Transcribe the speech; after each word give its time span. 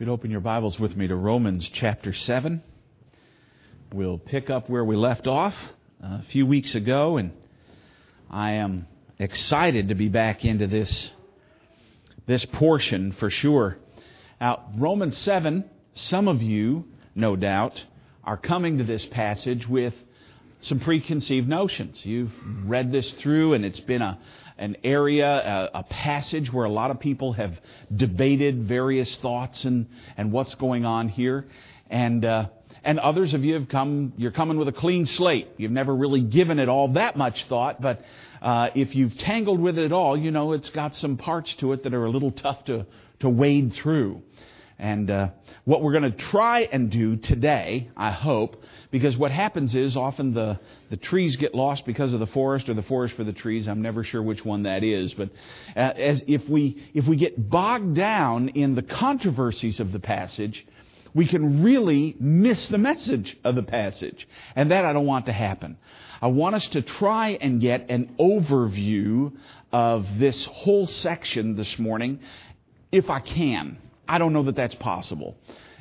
You'd 0.00 0.08
open 0.08 0.30
your 0.30 0.40
Bibles 0.40 0.80
with 0.80 0.96
me 0.96 1.08
to 1.08 1.14
Romans 1.14 1.68
chapter 1.74 2.14
7, 2.14 2.62
we'll 3.92 4.16
pick 4.16 4.48
up 4.48 4.70
where 4.70 4.82
we 4.82 4.96
left 4.96 5.26
off 5.26 5.54
a 6.02 6.22
few 6.22 6.46
weeks 6.46 6.74
ago, 6.74 7.18
and 7.18 7.32
I 8.30 8.52
am 8.52 8.86
excited 9.18 9.88
to 9.88 9.94
be 9.94 10.08
back 10.08 10.42
into 10.42 10.66
this, 10.66 11.10
this 12.26 12.46
portion 12.46 13.12
for 13.12 13.28
sure. 13.28 13.76
Now, 14.40 14.70
Romans 14.74 15.18
7, 15.18 15.68
some 15.92 16.28
of 16.28 16.40
you, 16.40 16.86
no 17.14 17.36
doubt, 17.36 17.84
are 18.24 18.38
coming 18.38 18.78
to 18.78 18.84
this 18.84 19.04
passage 19.04 19.68
with 19.68 19.92
some 20.60 20.80
preconceived 20.80 21.48
notions. 21.48 22.04
You've 22.04 22.32
read 22.64 22.92
this 22.92 23.10
through, 23.14 23.54
and 23.54 23.64
it's 23.64 23.80
been 23.80 24.02
a, 24.02 24.18
an 24.58 24.76
area, 24.84 25.70
a, 25.74 25.78
a, 25.78 25.82
passage 25.84 26.52
where 26.52 26.66
a 26.66 26.70
lot 26.70 26.90
of 26.90 27.00
people 27.00 27.32
have 27.32 27.58
debated 27.94 28.68
various 28.68 29.16
thoughts 29.18 29.64
and, 29.64 29.86
and 30.18 30.32
what's 30.32 30.54
going 30.56 30.84
on 30.84 31.08
here. 31.08 31.46
And, 31.88 32.24
uh, 32.24 32.48
and 32.84 32.98
others 32.98 33.32
of 33.32 33.42
you 33.42 33.54
have 33.54 33.68
come, 33.68 34.12
you're 34.18 34.30
coming 34.30 34.58
with 34.58 34.68
a 34.68 34.72
clean 34.72 35.06
slate. 35.06 35.48
You've 35.56 35.72
never 35.72 35.94
really 35.94 36.20
given 36.20 36.58
it 36.58 36.68
all 36.68 36.88
that 36.88 37.16
much 37.16 37.44
thought, 37.46 37.80
but 37.80 38.04
uh, 38.42 38.68
if 38.74 38.94
you've 38.94 39.16
tangled 39.18 39.60
with 39.60 39.78
it 39.78 39.84
at 39.86 39.92
all, 39.92 40.16
you 40.16 40.30
know 40.30 40.52
it's 40.52 40.70
got 40.70 40.94
some 40.94 41.16
parts 41.16 41.54
to 41.54 41.72
it 41.72 41.84
that 41.84 41.94
are 41.94 42.04
a 42.04 42.10
little 42.10 42.32
tough 42.32 42.64
to, 42.66 42.86
to 43.20 43.28
wade 43.28 43.72
through. 43.74 44.22
And 44.80 45.10
uh, 45.10 45.28
what 45.64 45.82
we're 45.82 45.92
going 45.92 46.10
to 46.10 46.18
try 46.18 46.60
and 46.60 46.90
do 46.90 47.16
today, 47.16 47.90
I 47.98 48.12
hope, 48.12 48.64
because 48.90 49.14
what 49.14 49.30
happens 49.30 49.74
is 49.74 49.94
often 49.94 50.32
the, 50.32 50.58
the 50.88 50.96
trees 50.96 51.36
get 51.36 51.54
lost 51.54 51.84
because 51.84 52.14
of 52.14 52.18
the 52.18 52.26
forest 52.26 52.66
or 52.66 52.72
the 52.72 52.82
forest 52.82 53.14
for 53.14 53.22
the 53.22 53.34
trees. 53.34 53.68
I'm 53.68 53.82
never 53.82 54.02
sure 54.02 54.22
which 54.22 54.42
one 54.42 54.62
that 54.62 54.82
is. 54.82 55.12
But 55.12 55.28
uh, 55.76 55.80
as 55.80 56.22
if, 56.26 56.48
we, 56.48 56.82
if 56.94 57.06
we 57.06 57.16
get 57.16 57.50
bogged 57.50 57.94
down 57.94 58.48
in 58.48 58.74
the 58.74 58.80
controversies 58.80 59.80
of 59.80 59.92
the 59.92 60.00
passage, 60.00 60.66
we 61.12 61.26
can 61.26 61.62
really 61.62 62.16
miss 62.18 62.68
the 62.68 62.78
message 62.78 63.36
of 63.44 63.56
the 63.56 63.62
passage. 63.62 64.26
And 64.56 64.70
that 64.70 64.86
I 64.86 64.94
don't 64.94 65.04
want 65.04 65.26
to 65.26 65.32
happen. 65.32 65.76
I 66.22 66.28
want 66.28 66.54
us 66.54 66.66
to 66.68 66.80
try 66.80 67.36
and 67.38 67.60
get 67.60 67.90
an 67.90 68.14
overview 68.18 69.32
of 69.74 70.06
this 70.18 70.46
whole 70.46 70.86
section 70.86 71.56
this 71.56 71.78
morning, 71.78 72.20
if 72.90 73.10
I 73.10 73.20
can. 73.20 73.76
I 74.10 74.18
don't 74.18 74.32
know 74.32 74.42
that 74.42 74.56
that's 74.56 74.74
possible. 74.74 75.36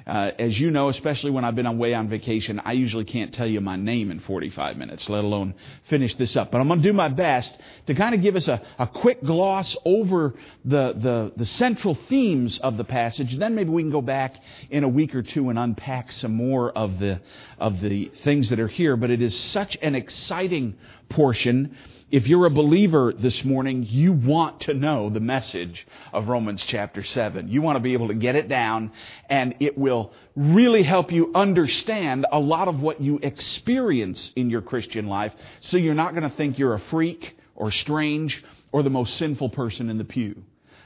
Uh, 0.05 0.31
as 0.37 0.59
you 0.59 0.69
know, 0.69 0.89
especially 0.89 1.31
when 1.31 1.43
I've 1.43 1.55
been 1.55 1.65
away 1.65 1.95
on 1.95 2.09
vacation, 2.09 2.61
I 2.63 2.73
usually 2.73 3.05
can't 3.05 3.33
tell 3.33 3.47
you 3.47 3.59
my 3.59 3.75
name 3.75 4.11
in 4.11 4.19
45 4.19 4.77
minutes, 4.77 5.09
let 5.09 5.23
alone 5.23 5.55
finish 5.89 6.13
this 6.15 6.35
up. 6.35 6.51
But 6.51 6.61
I'm 6.61 6.67
going 6.67 6.81
to 6.81 6.87
do 6.87 6.93
my 6.93 7.09
best 7.09 7.55
to 7.87 7.95
kind 7.95 8.13
of 8.13 8.21
give 8.21 8.35
us 8.35 8.47
a, 8.47 8.61
a 8.77 8.85
quick 8.85 9.23
gloss 9.23 9.75
over 9.85 10.35
the, 10.63 10.93
the, 10.95 11.31
the 11.37 11.45
central 11.45 11.95
themes 12.07 12.59
of 12.59 12.77
the 12.77 12.83
passage. 12.83 13.35
Then 13.37 13.55
maybe 13.55 13.71
we 13.71 13.81
can 13.81 13.91
go 13.91 14.01
back 14.01 14.35
in 14.69 14.83
a 14.83 14.89
week 14.89 15.15
or 15.15 15.23
two 15.23 15.49
and 15.49 15.57
unpack 15.57 16.11
some 16.11 16.35
more 16.35 16.71
of 16.71 16.99
the, 16.99 17.21
of 17.57 17.79
the 17.81 18.11
things 18.23 18.49
that 18.49 18.59
are 18.59 18.67
here. 18.67 18.95
But 18.95 19.09
it 19.09 19.23
is 19.23 19.37
such 19.39 19.75
an 19.81 19.95
exciting 19.95 20.75
portion 21.09 21.75
if 22.11 22.27
you're 22.27 22.47
a 22.47 22.51
believer 22.51 23.13
this 23.15 23.43
morning, 23.43 23.85
you 23.87 24.13
want 24.13 24.61
to 24.61 24.73
know 24.73 25.11
the 25.11 25.19
message 25.19 25.85
of 26.11 26.27
Romans 26.27 26.63
chapter 26.65 27.03
7. 27.03 27.49
You 27.49 27.61
want 27.61 27.75
to 27.75 27.79
be 27.79 27.93
able 27.93 28.07
to 28.07 28.15
get 28.15 28.35
it 28.35 28.49
down, 28.49 28.91
and 29.29 29.53
it 29.59 29.77
will 29.77 30.11
really 30.35 30.81
help 30.81 31.11
you 31.11 31.31
understand 31.35 32.25
a 32.31 32.39
lot 32.39 32.67
of 32.67 32.79
what 32.79 32.99
you 32.99 33.19
experience 33.21 34.31
in 34.35 34.49
your 34.49 34.61
Christian 34.61 35.07
life 35.07 35.33
so 35.59 35.77
you're 35.77 35.93
not 35.93 36.15
going 36.15 36.27
to 36.27 36.35
think 36.35 36.57
you're 36.57 36.73
a 36.73 36.79
freak 36.79 37.37
or 37.55 37.71
strange 37.71 38.43
or 38.71 38.81
the 38.81 38.89
most 38.89 39.17
sinful 39.17 39.49
person 39.49 39.89
in 39.89 39.99
the 39.99 40.03
pew. 40.03 40.41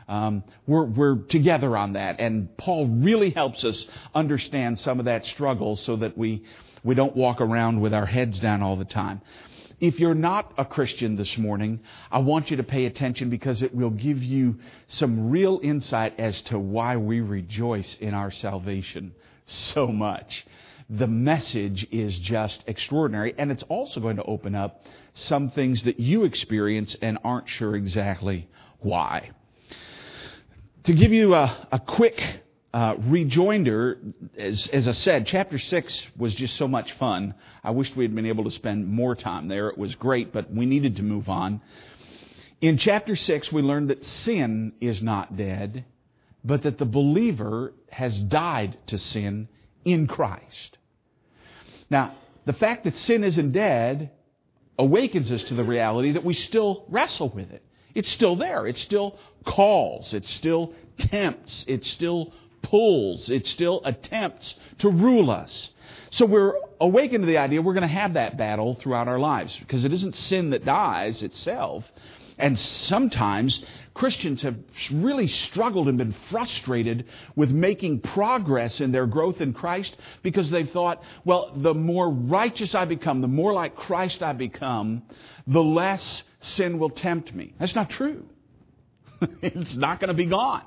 Um, 0.09 0.43
we're, 0.67 0.83
we're 0.83 1.15
together 1.15 1.77
on 1.77 1.93
that, 1.93 2.19
and 2.19 2.55
Paul 2.57 2.87
really 2.87 3.29
helps 3.29 3.63
us 3.63 3.85
understand 4.13 4.77
some 4.79 4.99
of 4.99 5.05
that 5.05 5.25
struggle 5.25 5.77
so 5.77 5.95
that 5.95 6.17
we, 6.17 6.43
we 6.83 6.95
don't 6.95 7.15
walk 7.15 7.39
around 7.39 7.79
with 7.79 7.93
our 7.93 8.05
heads 8.05 8.39
down 8.39 8.61
all 8.61 8.75
the 8.75 8.83
time. 8.83 9.21
If 9.83 9.99
you're 9.99 10.15
not 10.15 10.53
a 10.57 10.63
Christian 10.63 11.17
this 11.17 11.37
morning, 11.37 11.81
I 12.09 12.19
want 12.19 12.49
you 12.49 12.55
to 12.55 12.63
pay 12.63 12.85
attention 12.85 13.29
because 13.29 13.61
it 13.61 13.75
will 13.75 13.89
give 13.89 14.23
you 14.23 14.59
some 14.87 15.29
real 15.29 15.59
insight 15.61 16.17
as 16.21 16.39
to 16.43 16.57
why 16.57 16.95
we 16.95 17.19
rejoice 17.19 17.97
in 17.99 18.13
our 18.13 18.31
salvation 18.31 19.13
so 19.45 19.87
much. 19.87 20.45
The 20.89 21.07
message 21.07 21.85
is 21.91 22.17
just 22.17 22.63
extraordinary, 22.65 23.35
and 23.37 23.51
it's 23.51 23.63
also 23.63 23.99
going 23.99 24.15
to 24.15 24.23
open 24.23 24.55
up 24.55 24.85
some 25.15 25.49
things 25.49 25.83
that 25.83 25.99
you 25.99 26.23
experience 26.23 26.95
and 27.01 27.17
aren't 27.25 27.49
sure 27.49 27.75
exactly 27.75 28.47
why. 28.79 29.31
To 30.85 30.93
give 30.93 31.11
you 31.11 31.35
a, 31.35 31.67
a 31.73 31.79
quick 31.79 32.42
uh, 32.73 32.95
rejoinder, 32.97 33.99
as, 34.37 34.67
as 34.67 34.87
I 34.87 34.93
said, 34.93 35.27
chapter 35.27 35.59
6 35.59 36.07
was 36.17 36.33
just 36.33 36.57
so 36.57 36.67
much 36.67 36.91
fun. 36.93 37.35
I 37.63 37.69
wished 37.69 37.95
we 37.95 38.03
had 38.03 38.15
been 38.15 38.25
able 38.25 38.45
to 38.45 38.51
spend 38.51 38.87
more 38.87 39.15
time 39.15 39.47
there. 39.47 39.69
It 39.69 39.77
was 39.77 39.93
great, 39.93 40.33
but 40.33 40.51
we 40.51 40.65
needed 40.65 40.95
to 40.95 41.03
move 41.03 41.29
on. 41.29 41.61
In 42.61 42.77
chapter 42.77 43.15
6, 43.15 43.51
we 43.51 43.61
learned 43.61 43.89
that 43.91 44.03
sin 44.03 44.73
is 44.81 45.03
not 45.03 45.37
dead, 45.37 45.85
but 46.43 46.63
that 46.63 46.79
the 46.79 46.85
believer 46.85 47.73
has 47.91 48.19
died 48.19 48.77
to 48.87 48.97
sin 48.97 49.49
in 49.85 50.07
Christ. 50.07 50.79
Now, 51.91 52.15
the 52.45 52.53
fact 52.53 52.85
that 52.85 52.97
sin 52.97 53.23
isn't 53.23 53.51
dead 53.51 54.09
awakens 54.79 55.31
us 55.31 55.43
to 55.43 55.53
the 55.53 55.63
reality 55.63 56.13
that 56.13 56.25
we 56.25 56.33
still 56.33 56.85
wrestle 56.89 57.29
with 57.29 57.51
it. 57.51 57.63
It's 57.93 58.09
still 58.09 58.35
there. 58.35 58.65
It 58.65 58.77
still 58.77 59.19
calls. 59.45 60.13
It 60.13 60.25
still 60.25 60.73
tempts. 60.97 61.65
It 61.67 61.85
still 61.85 62.33
pulls, 62.63 63.29
it 63.29 63.45
still 63.45 63.81
attempts 63.85 64.55
to 64.79 64.89
rule 64.89 65.29
us. 65.29 65.69
So 66.09 66.25
we're 66.25 66.53
awakened 66.79 67.23
to 67.23 67.27
the 67.27 67.37
idea 67.37 67.61
we're 67.61 67.73
going 67.73 67.81
to 67.81 67.87
have 67.87 68.13
that 68.15 68.37
battle 68.37 68.75
throughout 68.75 69.07
our 69.07 69.19
lives 69.19 69.55
because 69.57 69.85
it 69.85 69.93
isn't 69.93 70.15
sin 70.15 70.49
that 70.51 70.65
dies 70.65 71.21
itself. 71.21 71.85
And 72.37 72.57
sometimes 72.57 73.63
Christians 73.93 74.41
have 74.41 74.55
really 74.91 75.27
struggled 75.27 75.87
and 75.87 75.97
been 75.97 76.15
frustrated 76.29 77.05
with 77.35 77.51
making 77.51 78.01
progress 78.01 78.81
in 78.81 78.91
their 78.91 79.05
growth 79.05 79.39
in 79.39 79.53
Christ 79.53 79.95
because 80.23 80.49
they've 80.49 80.69
thought, 80.69 81.01
well, 81.25 81.53
the 81.55 81.75
more 81.75 82.09
righteous 82.09 82.73
I 82.73 82.85
become, 82.85 83.21
the 83.21 83.27
more 83.27 83.53
like 83.53 83.75
Christ 83.75 84.23
I 84.23 84.33
become, 84.33 85.03
the 85.45 85.63
less 85.63 86.23
sin 86.41 86.79
will 86.79 86.89
tempt 86.89 87.33
me. 87.33 87.53
That's 87.59 87.75
not 87.75 87.91
true. 87.91 88.25
it's 89.41 89.75
not 89.75 89.99
going 89.99 90.09
to 90.09 90.15
be 90.15 90.25
gone. 90.25 90.63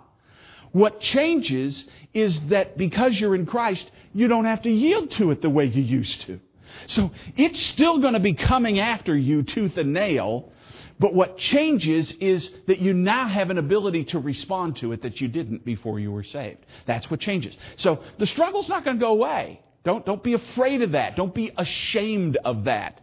What 0.76 1.00
changes 1.00 1.86
is 2.12 2.38
that 2.48 2.76
because 2.76 3.18
you're 3.18 3.34
in 3.34 3.46
Christ, 3.46 3.90
you 4.12 4.28
don't 4.28 4.44
have 4.44 4.60
to 4.64 4.70
yield 4.70 5.10
to 5.12 5.30
it 5.30 5.40
the 5.40 5.48
way 5.48 5.64
you 5.64 5.82
used 5.82 6.20
to. 6.26 6.38
So 6.86 7.12
it's 7.34 7.58
still 7.58 7.98
going 8.00 8.12
to 8.12 8.20
be 8.20 8.34
coming 8.34 8.78
after 8.78 9.16
you 9.16 9.42
tooth 9.42 9.78
and 9.78 9.94
nail, 9.94 10.52
but 10.98 11.14
what 11.14 11.38
changes 11.38 12.12
is 12.20 12.50
that 12.66 12.78
you 12.78 12.92
now 12.92 13.26
have 13.26 13.48
an 13.48 13.56
ability 13.56 14.04
to 14.12 14.18
respond 14.18 14.76
to 14.76 14.92
it 14.92 15.00
that 15.00 15.18
you 15.18 15.28
didn't 15.28 15.64
before 15.64 15.98
you 15.98 16.12
were 16.12 16.24
saved. 16.24 16.58
That's 16.84 17.10
what 17.10 17.20
changes. 17.20 17.56
So 17.76 18.02
the 18.18 18.26
struggle's 18.26 18.68
not 18.68 18.84
going 18.84 18.98
to 18.98 19.00
go 19.00 19.12
away. 19.12 19.62
Don't, 19.82 20.04
don't 20.04 20.22
be 20.22 20.34
afraid 20.34 20.82
of 20.82 20.92
that. 20.92 21.16
Don't 21.16 21.34
be 21.34 21.52
ashamed 21.56 22.36
of 22.44 22.64
that. 22.64 23.00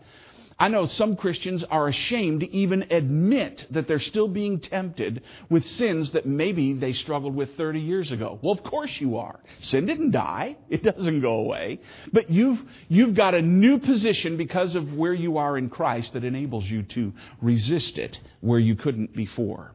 I 0.63 0.69
know 0.69 0.85
some 0.85 1.17
Christians 1.17 1.61
are 1.65 1.89
ashamed 1.89 2.39
to 2.39 2.55
even 2.55 2.85
admit 2.89 3.67
that 3.71 3.85
they're 3.85 3.99
still 3.99 4.29
being 4.29 4.61
tempted 4.61 5.21
with 5.49 5.65
sins 5.65 6.11
that 6.11 6.25
maybe 6.25 6.71
they 6.71 6.93
struggled 6.93 7.35
with 7.35 7.57
30 7.57 7.81
years 7.81 8.13
ago. 8.13 8.39
Well, 8.41 8.53
of 8.53 8.63
course 8.63 9.01
you 9.01 9.17
are. 9.17 9.41
Sin 9.59 9.85
didn't 9.85 10.11
die. 10.11 10.55
It 10.69 10.81
doesn't 10.81 11.19
go 11.19 11.33
away. 11.33 11.81
But 12.13 12.29
you've, 12.29 12.61
you've 12.87 13.13
got 13.13 13.35
a 13.35 13.41
new 13.41 13.77
position 13.77 14.37
because 14.37 14.75
of 14.75 14.93
where 14.93 15.13
you 15.13 15.37
are 15.37 15.57
in 15.57 15.67
Christ 15.69 16.13
that 16.13 16.23
enables 16.23 16.63
you 16.63 16.83
to 16.83 17.11
resist 17.41 17.97
it 17.97 18.17
where 18.39 18.59
you 18.59 18.77
couldn't 18.77 19.13
before. 19.13 19.73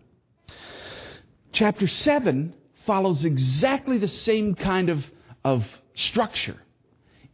Chapter 1.52 1.86
7 1.86 2.54
follows 2.86 3.26
exactly 3.26 3.98
the 3.98 4.08
same 4.08 4.54
kind 4.54 4.88
of, 4.88 5.04
of 5.44 5.66
structure 5.94 6.56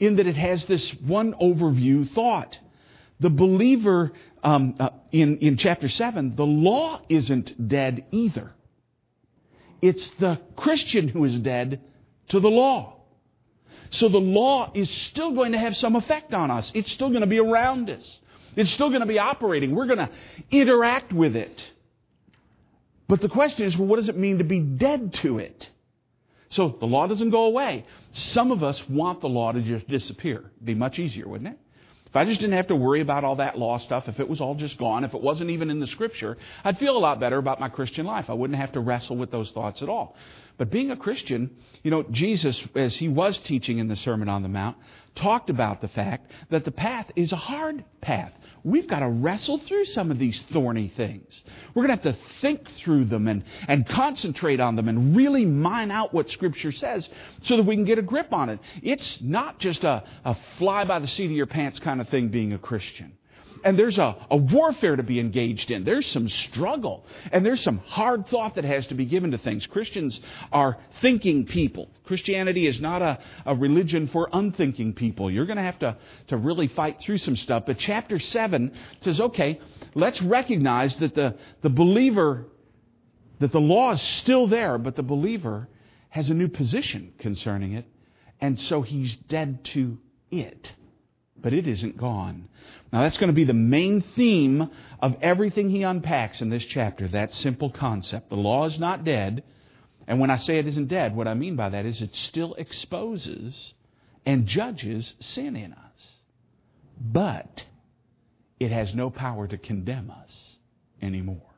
in 0.00 0.17
that 0.17 0.27
it 0.27 0.35
has 0.35 0.65
this 0.65 0.91
one 0.95 1.35
overview 1.35 2.11
thought 2.15 2.59
the 3.20 3.31
believer 3.31 4.12
um, 4.43 4.75
uh, 4.78 4.90
in, 5.12 5.38
in 5.38 5.56
chapter 5.56 5.88
7, 5.88 6.37
the 6.37 6.44
law 6.44 7.00
isn't 7.08 7.69
dead 7.69 8.05
either. 8.11 8.52
It's 9.81 10.08
the 10.19 10.40
Christian 10.56 11.08
who 11.08 11.25
is 11.25 11.38
dead 11.40 11.81
to 12.28 12.40
the 12.40 12.49
law. 12.49 12.96
So 13.90 14.08
the 14.08 14.19
law 14.19 14.72
is 14.75 14.90
still 14.90 15.32
going 15.34 15.52
to 15.52 15.58
have 15.58 15.76
some 15.76 15.94
effect 15.94 16.34
on 16.34 16.50
us. 16.50 16.72
It's 16.75 16.90
still 16.90 17.11
going 17.11 17.20
to 17.20 17.26
be 17.26 17.38
around 17.38 17.90
us. 17.90 18.20
It's 18.56 18.70
still 18.70 18.88
going 18.88 19.00
to 19.00 19.06
be 19.06 19.19
operating. 19.19 19.75
We're 19.75 19.87
going 19.87 19.99
to 19.99 20.11
interact 20.50 21.12
with 21.12 21.37
it. 21.37 21.62
But 23.08 23.20
the 23.20 23.28
question 23.28 23.66
is, 23.66 23.76
well, 23.76 23.87
what 23.87 23.96
does 23.96 24.08
it 24.08 24.16
mean 24.16 24.38
to 24.38 24.44
be 24.44 24.61
dead 24.61 25.12
to 25.14 25.38
it? 25.38 25.69
So 26.49 26.76
the 26.78 26.87
law 26.87 27.06
doesn't 27.06 27.31
go 27.31 27.44
away. 27.44 27.84
Some 28.12 28.52
of 28.52 28.62
us 28.62 28.82
want 28.88 29.20
the 29.20 29.28
law 29.28 29.52
to 29.52 29.61
just 29.61 29.88
disappear. 29.88 30.38
It'd 30.38 30.64
be 30.64 30.75
much 30.75 30.99
easier, 30.99 31.28
wouldn't 31.28 31.55
it? 31.55 31.58
If 32.14 32.19
I 32.19 32.25
just 32.26 32.40
didn't 32.40 32.55
have 32.55 32.69
to 32.69 32.76
worry 32.76 33.00
about 33.00 33.25
all 33.25 33.34
that 33.37 33.58
law 33.58 33.76
stuff, 33.78 34.06
if 34.06 34.20
it 34.20 34.28
was 34.28 34.40
all 34.40 34.55
just 34.55 34.78
gone, 34.78 35.02
if 35.02 35.14
it 35.14 35.20
wasn't 35.20 35.50
even 35.50 35.69
in 35.69 35.81
the 35.81 35.88
scripture, 35.88 36.38
I'd 36.62 36.78
feel 36.78 36.96
a 36.96 37.00
lot 37.00 37.19
better 37.19 37.38
about 37.38 37.58
my 37.58 37.69
Christian 37.69 38.06
life. 38.06 38.31
I 38.31 38.34
wouldn't 38.34 38.56
have 38.56 38.70
to 38.75 38.81
wrestle 38.81 39.16
with 39.16 39.32
those 39.32 39.50
thoughts 39.50 39.82
at 39.82 39.88
all. 39.88 40.14
But 40.56 40.71
being 40.71 40.91
a 40.91 40.97
Christian, 40.97 41.51
you 41.83 41.91
know, 41.91 42.05
Jesus, 42.05 42.62
as 42.75 42.95
he 42.95 43.09
was 43.09 43.39
teaching 43.39 43.79
in 43.79 43.89
the 43.89 43.97
Sermon 43.97 44.29
on 44.29 44.43
the 44.43 44.49
Mount, 44.49 44.77
talked 45.17 45.51
about 45.51 45.81
the 45.81 45.89
fact 45.89 46.31
that 46.51 46.65
the 46.65 46.71
path 46.71 47.11
is 47.17 47.33
a 47.33 47.37
hard 47.37 47.85
path. 48.01 48.33
We've 48.62 48.87
got 48.87 49.01
to 49.01 49.09
wrestle 49.09 49.59
through 49.59 49.85
some 49.87 50.11
of 50.11 50.19
these 50.19 50.43
thorny 50.53 50.89
things. 50.97 51.43
We're 51.75 51.87
going 51.87 51.99
to 51.99 52.03
have 52.03 52.17
to 52.17 52.23
think 52.41 52.71
through 52.79 53.06
them 53.06 53.29
and, 53.29 53.45
and 53.69 53.87
concentrate 53.87 54.59
on 54.59 54.77
them 54.77 54.89
and 54.89 55.15
really 55.15 55.45
mine 55.45 55.91
out 55.91 56.15
what 56.15 56.31
Scripture 56.31 56.73
says 56.73 57.09
so 57.43 57.57
that 57.57 57.65
we 57.65 57.75
can 57.77 57.85
get 57.85 57.99
a 57.99 58.03
grip 58.03 58.33
on 58.33 58.49
it. 58.49 58.61
It's 58.83 59.21
not 59.21 59.59
just 59.59 59.85
a, 59.85 60.05
a 60.25 60.37
fly 60.59 60.85
by 60.85 60.99
the 60.99 61.07
seat 61.07 61.27
of 61.27 61.33
your 61.33 61.47
pants 61.47 61.79
kind 61.79 62.00
of 62.00 62.09
thing 62.09 62.29
being 62.29 62.53
a 62.53 62.59
Christian 62.59 63.19
and 63.64 63.78
there's 63.78 63.96
a, 63.99 64.14
a 64.31 64.37
warfare 64.37 64.94
to 64.94 65.02
be 65.02 65.19
engaged 65.19 65.70
in. 65.70 65.84
There's 65.84 66.06
some 66.06 66.28
struggle, 66.28 67.05
and 67.32 67.44
there's 67.44 67.62
some 67.62 67.78
hard 67.78 68.28
thought 68.28 68.56
that 68.56 68.64
has 68.64 68.87
to 68.88 68.94
be 68.94 69.06
given 69.06 69.31
to 69.31 69.38
things. 69.38 69.66
Christians 69.66 70.20
are 70.52 70.76
thinking 71.00 71.46
people. 71.46 71.88
Christianity 72.05 72.66
is 72.66 72.78
not 72.78 73.00
a, 73.00 73.19
a 73.46 73.56
religion 73.56 74.06
for 74.08 74.28
unthinking 74.32 74.93
people. 74.93 75.31
You're 75.31 75.46
going 75.46 75.56
to 75.56 75.62
have 75.62 75.78
to, 75.78 75.96
to 76.28 76.37
really 76.37 76.69
fight 76.69 77.00
through 77.00 77.19
some 77.19 77.37
stuff. 77.37 77.64
But 77.66 77.78
chapter 77.78 78.19
7 78.19 78.70
says, 79.00 79.19
okay, 79.19 79.61
let's 79.94 80.20
recognize 80.20 80.96
that 80.96 81.14
the, 81.14 81.34
the 81.62 81.70
believer, 81.70 82.44
that 83.40 83.50
the 83.50 83.61
law 83.61 83.93
is 83.93 84.02
still 84.02 84.46
there, 84.46 84.76
but 84.76 84.94
the 84.94 85.02
believer 85.02 85.69
has 86.11 86.28
a 86.28 86.34
new 86.34 86.49
position 86.49 87.14
concerning 87.19 87.72
it, 87.72 87.87
and 88.40 88.61
so 88.61 88.82
he's 88.82 89.16
dead 89.16 89.64
to 89.64 89.96
it. 90.31 90.75
But 91.37 91.52
it 91.52 91.66
isn't 91.66 91.96
gone. 91.96 92.49
Now, 92.94 93.00
that's 93.00 93.19
going 93.19 93.26
to 93.26 93.35
be 93.35 93.43
the 93.43 93.52
main 93.52 94.02
theme 94.02 94.70
of 95.00 95.17
everything 95.20 95.69
he 95.69 95.82
unpacks 95.82 96.41
in 96.41 96.49
this 96.49 96.64
chapter 96.64 97.08
that 97.08 97.35
simple 97.35 97.69
concept. 97.69 98.31
The 98.31 98.37
law 98.37 98.67
is 98.67 98.79
not 98.79 99.02
dead. 99.02 99.43
And 100.06 100.20
when 100.20 100.31
I 100.31 100.37
say 100.37 100.58
it 100.58 100.69
isn't 100.69 100.87
dead, 100.87 101.17
what 101.17 101.26
I 101.26 101.35
mean 101.35 101.56
by 101.56 101.70
that 101.70 101.87
is 101.87 102.00
it 102.00 102.14
still 102.14 102.55
exposes 102.55 103.75
and 104.25 104.46
judges 104.46 105.14
sin 105.19 105.56
in 105.56 105.73
us. 105.73 106.12
But 107.00 107.64
it 108.61 108.70
has 108.70 108.94
no 108.94 109.11
power 109.11 109.49
to 109.49 109.58
condemn 109.58 110.12
us 110.12 110.56
anymore. 111.02 111.52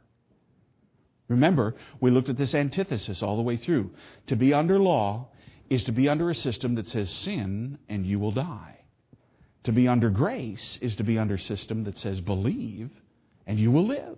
Remember, 1.28 1.74
we 2.00 2.12
looked 2.12 2.30
at 2.30 2.38
this 2.38 2.54
antithesis 2.54 3.22
all 3.22 3.36
the 3.36 3.42
way 3.42 3.58
through. 3.58 3.90
To 4.28 4.36
be 4.36 4.54
under 4.54 4.78
law 4.78 5.28
is 5.68 5.84
to 5.84 5.92
be 5.92 6.08
under 6.08 6.30
a 6.30 6.34
system 6.34 6.76
that 6.76 6.88
says 6.88 7.10
sin 7.10 7.76
and 7.90 8.06
you 8.06 8.18
will 8.18 8.32
die. 8.32 8.75
To 9.66 9.72
be 9.72 9.88
under 9.88 10.10
grace 10.10 10.78
is 10.80 10.94
to 10.96 11.04
be 11.04 11.18
under 11.18 11.34
a 11.34 11.40
system 11.40 11.84
that 11.84 11.98
says 11.98 12.20
believe 12.20 12.88
and 13.48 13.58
you 13.58 13.72
will 13.72 13.86
live. 13.86 14.16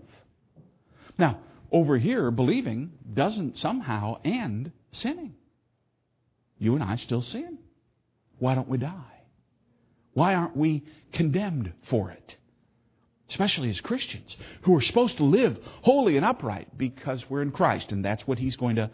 Now, 1.18 1.38
over 1.72 1.96
here, 1.96 2.30
believing 2.30 2.92
doesn't 3.14 3.56
somehow 3.56 4.20
end 4.24 4.72
sinning. 4.92 5.34
You 6.58 6.74
and 6.74 6.84
I 6.84 6.96
still 6.96 7.22
sin. 7.22 7.58
Why 8.38 8.54
don't 8.54 8.68
we 8.68 8.76
die? 8.76 9.22
Why 10.12 10.34
aren't 10.34 10.56
we 10.56 10.84
condemned 11.12 11.72
for 11.88 12.10
it? 12.10 12.36
Especially 13.30 13.70
as 13.70 13.80
Christians 13.80 14.36
who 14.62 14.76
are 14.76 14.82
supposed 14.82 15.16
to 15.16 15.24
live 15.24 15.58
holy 15.80 16.18
and 16.18 16.26
upright 16.26 16.76
because 16.76 17.28
we're 17.30 17.42
in 17.42 17.52
Christ, 17.52 17.90
and 17.90 18.04
that's 18.04 18.26
what 18.26 18.38
he's 18.38 18.56
going 18.56 18.76
to 18.76 18.90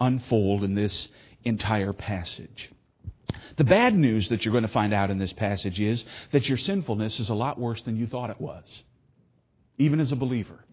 unfold 0.00 0.64
in 0.64 0.74
this 0.74 1.08
entire 1.44 1.92
passage. 1.92 2.70
The 3.58 3.64
bad 3.64 3.96
news 3.96 4.28
that 4.28 4.44
you're 4.44 4.52
going 4.52 4.62
to 4.62 4.68
find 4.68 4.94
out 4.94 5.10
in 5.10 5.18
this 5.18 5.32
passage 5.32 5.80
is 5.80 6.04
that 6.30 6.48
your 6.48 6.56
sinfulness 6.56 7.18
is 7.18 7.28
a 7.28 7.34
lot 7.34 7.58
worse 7.58 7.82
than 7.82 7.96
you 7.96 8.06
thought 8.06 8.30
it 8.30 8.40
was. 8.40 8.64
Even 9.78 9.98
as 9.98 10.12
a 10.12 10.16
believer, 10.16 10.64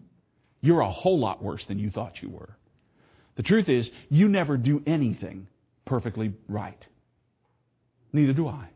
you're 0.60 0.80
a 0.80 0.90
whole 0.90 1.18
lot 1.18 1.42
worse 1.42 1.64
than 1.66 1.80
you 1.80 1.90
thought 1.90 2.22
you 2.22 2.30
were. 2.30 2.56
The 3.34 3.42
truth 3.42 3.68
is, 3.68 3.90
you 4.08 4.28
never 4.28 4.56
do 4.56 4.82
anything 4.86 5.48
perfectly 5.84 6.32
right. 6.48 6.86
Neither 8.12 8.32
do 8.32 8.46
I. 8.46 8.68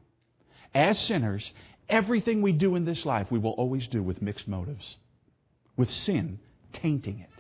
As 0.75 0.99
sinners, 0.99 1.49
everything 1.89 2.43
we 2.43 2.53
do 2.53 2.75
in 2.75 2.85
this 2.85 3.07
life, 3.07 3.31
we 3.31 3.39
will 3.39 3.53
always 3.53 3.87
do 3.87 4.03
with 4.03 4.21
mixed 4.21 4.49
motives, 4.49 4.97
with 5.77 5.91
sin 5.91 6.41
tainting 6.73 7.21
it. 7.21 7.31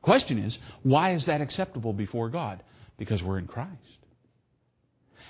Question 0.00 0.38
is, 0.38 0.58
why 0.84 1.14
is 1.14 1.26
that 1.26 1.40
acceptable 1.40 1.92
before 1.92 2.28
God? 2.28 2.62
Because 2.98 3.20
we're 3.20 3.38
in 3.38 3.48
Christ. 3.48 3.98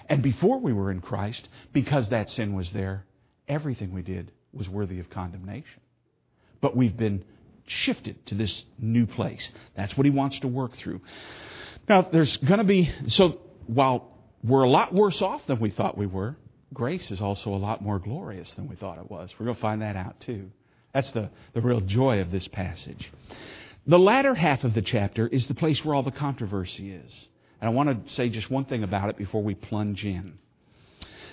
And 0.08 0.22
before 0.22 0.60
we 0.60 0.72
were 0.72 0.90
in 0.90 1.00
Christ, 1.00 1.48
because 1.72 2.08
that 2.10 2.30
sin 2.30 2.54
was 2.54 2.70
there, 2.70 3.04
everything 3.48 3.92
we 3.92 4.02
did 4.02 4.30
was 4.52 4.68
worthy 4.68 5.00
of 5.00 5.10
condemnation. 5.10 5.80
But 6.60 6.76
we've 6.76 6.96
been 6.96 7.24
shifted 7.66 8.24
to 8.26 8.34
this 8.34 8.64
new 8.78 9.06
place. 9.06 9.48
That's 9.76 9.96
what 9.96 10.04
he 10.04 10.10
wants 10.10 10.38
to 10.40 10.48
work 10.48 10.76
through. 10.76 11.00
Now, 11.88 12.02
there's 12.10 12.36
going 12.38 12.58
to 12.58 12.64
be, 12.64 12.90
so 13.08 13.40
while 13.66 14.10
we're 14.42 14.62
a 14.62 14.70
lot 14.70 14.94
worse 14.94 15.20
off 15.22 15.46
than 15.46 15.60
we 15.60 15.70
thought 15.70 15.96
we 15.96 16.06
were, 16.06 16.36
grace 16.72 17.10
is 17.10 17.20
also 17.20 17.54
a 17.54 17.56
lot 17.56 17.82
more 17.82 17.98
glorious 17.98 18.52
than 18.54 18.68
we 18.68 18.76
thought 18.76 18.98
it 18.98 19.10
was. 19.10 19.32
We're 19.38 19.46
going 19.46 19.56
to 19.56 19.62
find 19.62 19.82
that 19.82 19.96
out 19.96 20.20
too. 20.20 20.50
That's 20.92 21.10
the, 21.10 21.30
the 21.54 21.60
real 21.60 21.80
joy 21.80 22.20
of 22.20 22.30
this 22.30 22.46
passage. 22.48 23.10
The 23.86 23.98
latter 23.98 24.34
half 24.34 24.64
of 24.64 24.74
the 24.74 24.82
chapter 24.82 25.26
is 25.26 25.46
the 25.46 25.54
place 25.54 25.84
where 25.84 25.94
all 25.94 26.02
the 26.02 26.10
controversy 26.10 26.92
is. 26.92 27.28
And 27.64 27.70
I 27.70 27.74
want 27.74 28.06
to 28.06 28.12
say 28.12 28.28
just 28.28 28.50
one 28.50 28.66
thing 28.66 28.82
about 28.82 29.08
it 29.08 29.16
before 29.16 29.42
we 29.42 29.54
plunge 29.54 30.04
in. 30.04 30.34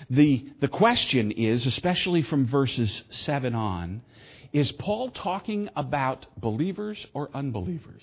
The, 0.08 0.46
the 0.60 0.68
question 0.68 1.30
is, 1.30 1.66
especially 1.66 2.22
from 2.22 2.46
verses 2.46 3.02
7 3.10 3.54
on, 3.54 4.00
is 4.50 4.72
Paul 4.72 5.10
talking 5.10 5.68
about 5.76 6.24
believers 6.38 7.06
or 7.12 7.28
unbelievers? 7.34 8.02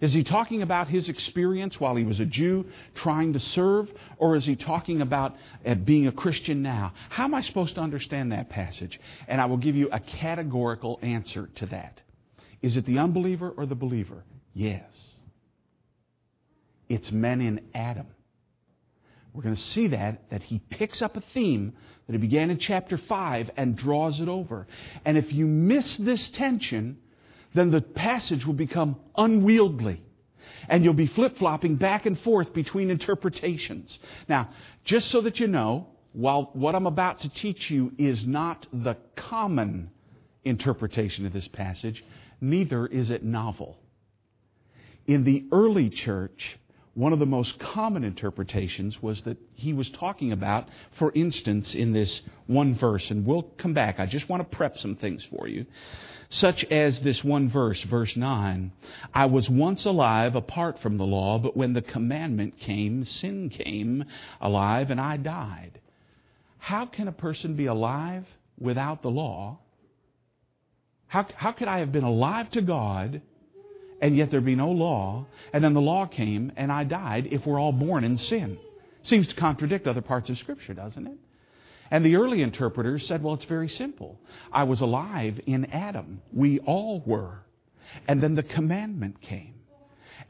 Is 0.00 0.12
he 0.12 0.24
talking 0.24 0.62
about 0.62 0.88
his 0.88 1.08
experience 1.08 1.78
while 1.78 1.94
he 1.94 2.02
was 2.02 2.18
a 2.18 2.24
Jew 2.24 2.66
trying 2.96 3.34
to 3.34 3.38
serve, 3.38 3.88
or 4.16 4.34
is 4.34 4.44
he 4.44 4.56
talking 4.56 5.00
about 5.00 5.36
uh, 5.64 5.76
being 5.76 6.08
a 6.08 6.12
Christian 6.12 6.62
now? 6.62 6.94
How 7.10 7.26
am 7.26 7.34
I 7.34 7.42
supposed 7.42 7.76
to 7.76 7.80
understand 7.80 8.32
that 8.32 8.50
passage? 8.50 8.98
And 9.28 9.40
I 9.40 9.46
will 9.46 9.56
give 9.56 9.76
you 9.76 9.88
a 9.92 10.00
categorical 10.00 10.98
answer 11.00 11.48
to 11.54 11.66
that. 11.66 12.00
Is 12.60 12.76
it 12.76 12.86
the 12.86 12.98
unbeliever 12.98 13.50
or 13.50 13.66
the 13.66 13.76
believer? 13.76 14.24
Yes. 14.52 14.82
It's 16.88 17.12
men 17.12 17.40
in 17.40 17.60
Adam. 17.74 18.06
We're 19.32 19.42
going 19.42 19.54
to 19.54 19.60
see 19.60 19.88
that, 19.88 20.30
that 20.30 20.42
he 20.42 20.58
picks 20.58 21.02
up 21.02 21.16
a 21.16 21.20
theme 21.32 21.74
that 22.06 22.12
he 22.14 22.18
began 22.18 22.50
in 22.50 22.58
chapter 22.58 22.96
5 22.96 23.50
and 23.56 23.76
draws 23.76 24.20
it 24.20 24.28
over. 24.28 24.66
And 25.04 25.18
if 25.18 25.32
you 25.32 25.46
miss 25.46 25.96
this 25.98 26.28
tension, 26.30 26.98
then 27.54 27.70
the 27.70 27.82
passage 27.82 28.46
will 28.46 28.54
become 28.54 28.96
unwieldy. 29.16 30.02
And 30.68 30.82
you'll 30.82 30.94
be 30.94 31.06
flip 31.06 31.38
flopping 31.38 31.76
back 31.76 32.06
and 32.06 32.18
forth 32.20 32.52
between 32.52 32.90
interpretations. 32.90 33.98
Now, 34.28 34.50
just 34.84 35.10
so 35.10 35.20
that 35.20 35.38
you 35.38 35.46
know, 35.46 35.88
while 36.12 36.50
what 36.54 36.74
I'm 36.74 36.86
about 36.86 37.20
to 37.20 37.28
teach 37.28 37.70
you 37.70 37.92
is 37.98 38.26
not 38.26 38.66
the 38.72 38.96
common 39.14 39.90
interpretation 40.44 41.26
of 41.26 41.32
this 41.32 41.48
passage, 41.48 42.02
neither 42.40 42.86
is 42.86 43.10
it 43.10 43.22
novel. 43.22 43.78
In 45.06 45.24
the 45.24 45.44
early 45.52 45.90
church, 45.90 46.58
one 46.98 47.12
of 47.12 47.20
the 47.20 47.26
most 47.26 47.60
common 47.60 48.02
interpretations 48.02 49.00
was 49.00 49.22
that 49.22 49.36
he 49.54 49.72
was 49.72 49.88
talking 49.88 50.32
about, 50.32 50.68
for 50.98 51.12
instance, 51.12 51.72
in 51.72 51.92
this 51.92 52.22
one 52.48 52.74
verse, 52.74 53.08
and 53.12 53.24
we'll 53.24 53.44
come 53.56 53.72
back. 53.72 54.00
I 54.00 54.06
just 54.06 54.28
want 54.28 54.40
to 54.42 54.56
prep 54.56 54.76
some 54.78 54.96
things 54.96 55.24
for 55.30 55.46
you. 55.46 55.64
Such 56.28 56.64
as 56.64 56.98
this 56.98 57.22
one 57.22 57.50
verse, 57.50 57.80
verse 57.82 58.16
9 58.16 58.72
I 59.14 59.26
was 59.26 59.48
once 59.48 59.84
alive 59.84 60.34
apart 60.34 60.80
from 60.80 60.98
the 60.98 61.06
law, 61.06 61.38
but 61.38 61.56
when 61.56 61.72
the 61.72 61.82
commandment 61.82 62.58
came, 62.58 63.04
sin 63.04 63.48
came 63.48 64.04
alive, 64.40 64.90
and 64.90 65.00
I 65.00 65.18
died. 65.18 65.80
How 66.58 66.86
can 66.86 67.06
a 67.06 67.12
person 67.12 67.54
be 67.54 67.66
alive 67.66 68.26
without 68.58 69.02
the 69.02 69.10
law? 69.10 69.60
How, 71.06 71.28
how 71.36 71.52
could 71.52 71.68
I 71.68 71.78
have 71.78 71.92
been 71.92 72.02
alive 72.02 72.50
to 72.50 72.60
God 72.60 73.22
and 74.00 74.16
yet 74.16 74.30
there 74.30 74.40
be 74.40 74.54
no 74.54 74.70
law, 74.70 75.26
and 75.52 75.62
then 75.62 75.74
the 75.74 75.80
law 75.80 76.06
came 76.06 76.52
and 76.56 76.70
I 76.70 76.84
died 76.84 77.28
if 77.30 77.46
we're 77.46 77.60
all 77.60 77.72
born 77.72 78.04
in 78.04 78.16
sin. 78.16 78.58
Seems 79.02 79.28
to 79.28 79.34
contradict 79.34 79.86
other 79.86 80.02
parts 80.02 80.28
of 80.30 80.38
Scripture, 80.38 80.74
doesn't 80.74 81.06
it? 81.06 81.16
And 81.90 82.04
the 82.04 82.16
early 82.16 82.42
interpreters 82.42 83.06
said, 83.06 83.22
well, 83.22 83.34
it's 83.34 83.44
very 83.44 83.68
simple. 83.68 84.20
I 84.52 84.64
was 84.64 84.80
alive 84.82 85.40
in 85.46 85.66
Adam. 85.66 86.20
We 86.32 86.58
all 86.60 87.02
were. 87.06 87.40
And 88.06 88.22
then 88.22 88.34
the 88.34 88.42
commandment 88.42 89.22
came. 89.22 89.54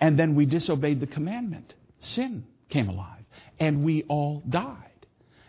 And 0.01 0.19
then 0.19 0.37
we 0.37 0.47
disobeyed 0.47 1.01
the 1.01 1.09
commandment. 1.09 1.75
Sin 1.99 2.45
came 2.69 2.89
alive. 2.89 3.25
And 3.59 3.85
we 3.85 4.05
all 4.05 4.43
died. 4.49 4.98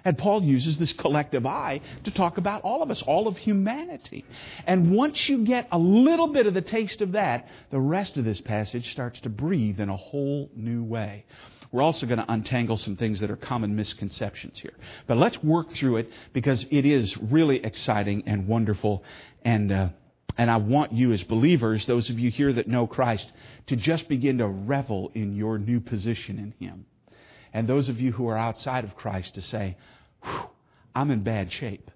And 0.05 0.17
Paul 0.17 0.43
uses 0.43 0.77
this 0.77 0.93
collective 0.93 1.45
I 1.45 1.81
to 2.03 2.11
talk 2.11 2.37
about 2.37 2.61
all 2.63 2.81
of 2.81 2.91
us, 2.91 3.01
all 3.01 3.27
of 3.27 3.37
humanity. 3.37 4.25
And 4.65 4.91
once 4.91 5.27
you 5.27 5.43
get 5.45 5.67
a 5.71 5.77
little 5.77 6.27
bit 6.27 6.45
of 6.45 6.53
the 6.53 6.61
taste 6.61 7.01
of 7.01 7.13
that, 7.13 7.47
the 7.71 7.79
rest 7.79 8.17
of 8.17 8.25
this 8.25 8.41
passage 8.41 8.91
starts 8.91 9.19
to 9.21 9.29
breathe 9.29 9.79
in 9.79 9.89
a 9.89 9.97
whole 9.97 10.49
new 10.55 10.83
way. 10.83 11.25
We're 11.71 11.83
also 11.83 12.07
going 12.07 12.19
to 12.19 12.31
untangle 12.31 12.77
some 12.77 12.95
things 12.95 13.19
that 13.19 13.29
are 13.29 13.35
common 13.35 13.75
misconceptions 13.75 14.59
here. 14.59 14.73
But 15.05 15.17
let's 15.17 15.41
work 15.43 15.71
through 15.71 15.97
it 15.97 16.09
because 16.33 16.65
it 16.71 16.85
is 16.85 17.15
really 17.17 17.63
exciting 17.63 18.23
and 18.25 18.47
wonderful. 18.47 19.03
And, 19.45 19.71
uh, 19.71 19.89
and 20.37 20.49
I 20.49 20.57
want 20.57 20.93
you 20.93 21.11
as 21.13 21.21
believers, 21.23 21.85
those 21.85 22.09
of 22.09 22.17
you 22.17 22.31
here 22.31 22.51
that 22.53 22.67
know 22.67 22.87
Christ, 22.87 23.31
to 23.67 23.75
just 23.75 24.09
begin 24.09 24.39
to 24.39 24.47
revel 24.47 25.11
in 25.13 25.35
your 25.35 25.59
new 25.59 25.79
position 25.79 26.39
in 26.39 26.65
Him. 26.65 26.85
And 27.53 27.67
those 27.67 27.89
of 27.89 27.99
you 27.99 28.11
who 28.11 28.27
are 28.27 28.37
outside 28.37 28.83
of 28.83 28.95
Christ 28.95 29.35
to 29.35 29.41
say, 29.41 29.77
I'm 30.95 31.11
in 31.11 31.23
bad 31.23 31.51
shape, 31.51 31.89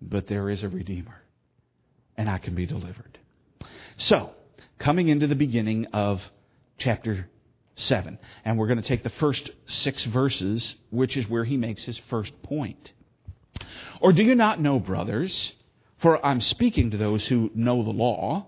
but 0.00 0.26
there 0.26 0.50
is 0.50 0.62
a 0.62 0.68
Redeemer, 0.68 1.22
and 2.16 2.28
I 2.28 2.38
can 2.38 2.54
be 2.54 2.66
delivered. 2.66 3.18
So, 3.96 4.32
coming 4.78 5.08
into 5.08 5.26
the 5.26 5.34
beginning 5.34 5.86
of 5.92 6.22
chapter 6.78 7.28
7, 7.76 8.18
and 8.44 8.58
we're 8.58 8.66
going 8.66 8.80
to 8.80 8.88
take 8.88 9.02
the 9.02 9.10
first 9.10 9.50
six 9.66 10.04
verses, 10.04 10.74
which 10.90 11.16
is 11.16 11.28
where 11.28 11.44
he 11.44 11.56
makes 11.56 11.84
his 11.84 11.98
first 12.08 12.42
point. 12.42 12.92
Or 14.00 14.12
do 14.12 14.22
you 14.22 14.34
not 14.34 14.60
know, 14.60 14.78
brothers, 14.78 15.52
for 15.98 16.24
I'm 16.24 16.40
speaking 16.40 16.90
to 16.92 16.96
those 16.96 17.26
who 17.26 17.50
know 17.54 17.82
the 17.82 17.90
law, 17.90 18.46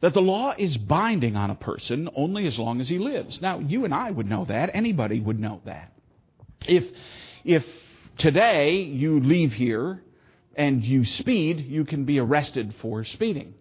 that 0.00 0.14
the 0.14 0.22
law 0.22 0.54
is 0.56 0.76
binding 0.76 1.36
on 1.36 1.50
a 1.50 1.54
person 1.54 2.08
only 2.14 2.46
as 2.46 2.58
long 2.58 2.80
as 2.80 2.88
he 2.88 2.98
lives. 2.98 3.42
Now, 3.42 3.58
you 3.58 3.84
and 3.84 3.92
I 3.92 4.10
would 4.10 4.28
know 4.28 4.44
that. 4.44 4.70
Anybody 4.72 5.20
would 5.20 5.40
know 5.40 5.60
that. 5.64 5.92
If, 6.66 6.84
if 7.44 7.64
today 8.16 8.82
you 8.82 9.20
leave 9.20 9.52
here 9.52 10.02
and 10.54 10.84
you 10.84 11.04
speed, 11.04 11.66
you 11.66 11.84
can 11.84 12.04
be 12.04 12.18
arrested 12.18 12.74
for 12.80 13.04
speeding, 13.04 13.54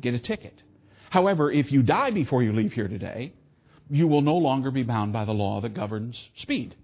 get 0.00 0.14
a 0.14 0.18
ticket. 0.18 0.62
However, 1.10 1.50
if 1.50 1.72
you 1.72 1.82
die 1.82 2.10
before 2.10 2.42
you 2.42 2.52
leave 2.52 2.72
here 2.72 2.88
today, 2.88 3.32
you 3.90 4.06
will 4.06 4.22
no 4.22 4.36
longer 4.36 4.70
be 4.70 4.82
bound 4.82 5.12
by 5.12 5.24
the 5.24 5.32
law 5.32 5.60
that 5.60 5.74
governs 5.74 6.30
speed. 6.36 6.76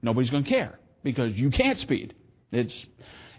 Nobody's 0.00 0.30
going 0.30 0.44
to 0.44 0.50
care 0.50 0.78
because 1.02 1.32
you 1.34 1.50
can't 1.50 1.80
speed. 1.80 2.14
It's 2.52 2.86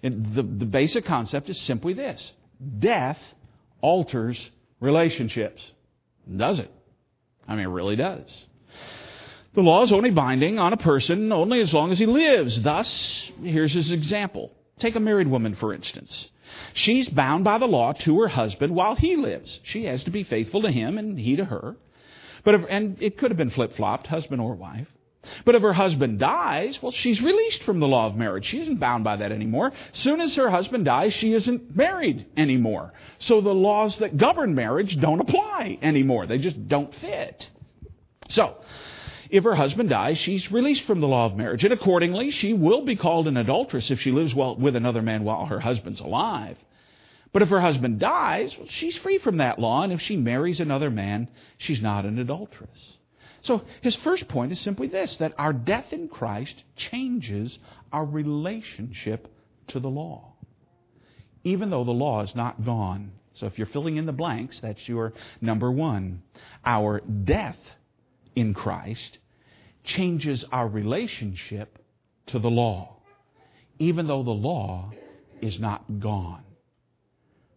the, 0.04 0.44
the 0.44 0.66
basic 0.66 1.06
concept 1.06 1.50
is 1.50 1.60
simply 1.62 1.94
this: 1.94 2.34
death 2.80 3.20
alters 3.82 4.50
relationships. 4.80 5.64
Does 6.36 6.60
it? 6.60 6.72
I 7.48 7.56
mean, 7.56 7.66
it 7.66 7.70
really 7.70 7.96
does. 7.96 8.46
The 9.54 9.62
law 9.62 9.82
is 9.82 9.92
only 9.92 10.12
binding 10.12 10.60
on 10.60 10.74
a 10.74 10.78
person 10.78 11.32
only 11.32 11.62
as 11.62 11.74
long 11.74 11.92
as 11.92 11.98
he 11.98 12.06
lives. 12.06 12.62
Thus, 12.62 13.32
here's 13.42 13.74
his 13.74 13.92
example. 13.92 14.52
Take 14.80 14.96
a 14.96 15.00
married 15.00 15.28
woman, 15.28 15.56
for 15.56 15.74
instance. 15.74 16.30
She's 16.74 17.10
bound 17.10 17.44
by 17.44 17.58
the 17.58 17.66
law 17.66 17.94
to 17.94 18.20
her 18.22 18.28
husband 18.28 18.76
while 18.76 18.96
he 18.96 19.16
lives. 19.16 19.60
She 19.64 19.86
has 19.86 20.04
to 20.04 20.12
be 20.12 20.24
faithful 20.24 20.62
to 20.62 20.72
him 20.72 20.98
and 20.98 21.18
he 21.20 21.36
to 21.38 21.46
her. 21.46 21.76
But 22.44 22.56
if, 22.56 22.66
and 22.70 23.02
it 23.02 23.18
could 23.18 23.32
have 23.32 23.38
been 23.38 23.50
flip 23.50 23.76
flopped, 23.76 24.08
husband 24.08 24.42
or 24.42 24.56
wife. 24.56 24.88
But 25.46 25.56
if 25.56 25.62
her 25.62 25.74
husband 25.74 26.20
dies, 26.20 26.82
well, 26.82 26.92
she's 26.92 27.22
released 27.22 27.64
from 27.64 27.80
the 27.80 27.88
law 27.88 28.08
of 28.08 28.16
marriage. 28.16 28.46
She 28.46 28.62
isn't 28.62 28.80
bound 28.80 29.04
by 29.04 29.18
that 29.18 29.32
anymore. 29.32 29.72
Soon 29.94 30.22
as 30.22 30.36
her 30.36 30.50
husband 30.50 30.86
dies, 30.86 31.14
she 31.14 31.34
isn't 31.34 31.76
married 31.76 32.26
anymore. 32.36 32.94
So 33.20 33.42
the 33.42 33.54
laws 33.54 33.98
that 34.00 34.18
govern 34.18 34.56
marriage 34.56 35.00
don't 35.00 35.22
apply 35.22 35.80
anymore. 35.82 36.28
They 36.28 36.38
just 36.38 36.68
don't 36.68 36.94
fit. 36.96 37.50
So, 38.30 38.58
if 39.30 39.44
her 39.44 39.56
husband 39.56 39.90
dies, 39.90 40.18
she's 40.18 40.52
released 40.52 40.84
from 40.84 41.02
the 41.02 41.08
law 41.08 41.26
of 41.26 41.36
marriage. 41.36 41.64
And 41.64 41.74
accordingly, 41.74 42.32
she 42.32 42.54
will 42.54 42.86
be 42.86 42.96
called 42.96 43.28
an 43.28 43.38
adulteress 43.38 43.92
if 43.92 44.02
she 44.02 44.12
lives 44.12 44.34
well 44.34 44.56
with 44.56 44.76
another 44.76 45.02
man 45.02 45.24
while 45.24 45.46
her 45.46 45.60
husband's 45.60 46.00
alive. 46.00 46.58
But 47.34 47.42
if 47.42 47.50
her 47.50 47.60
husband 47.62 48.00
dies, 48.00 48.58
well, 48.58 48.68
she's 48.70 48.98
free 48.98 49.18
from 49.18 49.38
that 49.38 49.60
law. 49.60 49.84
And 49.84 49.92
if 49.92 50.02
she 50.02 50.16
marries 50.16 50.60
another 50.60 50.90
man, 50.90 51.30
she's 51.58 51.82
not 51.82 52.06
an 52.06 52.20
adulteress. 52.20 52.97
So 53.42 53.64
his 53.82 53.96
first 53.98 54.28
point 54.28 54.52
is 54.52 54.60
simply 54.60 54.88
this 54.88 55.18
that 55.18 55.34
our 55.38 55.54
death 55.54 55.92
in 55.92 56.08
Christ 56.08 56.64
changes 56.76 57.58
our 57.92 58.06
relationship 58.06 59.28
to 59.68 59.80
the 59.80 59.90
law. 59.90 60.34
Even 61.44 61.70
though 61.70 61.84
the 61.84 61.92
law 61.92 62.24
is 62.24 62.36
not 62.36 62.66
gone. 62.66 63.12
So 63.34 63.46
if 63.46 63.58
you're 63.58 63.68
filling 63.68 63.98
in 63.98 64.06
the 64.06 64.12
blanks, 64.12 64.60
that's 64.60 64.88
your 64.88 65.14
number 65.40 65.72
one. 65.72 66.24
Our 66.66 67.02
death 67.02 67.60
in 68.36 68.54
Christ 68.54 69.20
changes 69.84 70.44
our 70.52 70.68
relationship 70.68 71.80
to 72.28 72.40
the 72.40 72.50
law. 72.50 72.98
Even 73.80 74.08
though 74.08 74.24
the 74.24 74.32
law 74.32 74.92
is 75.42 75.60
not 75.60 76.00
gone. 76.00 76.44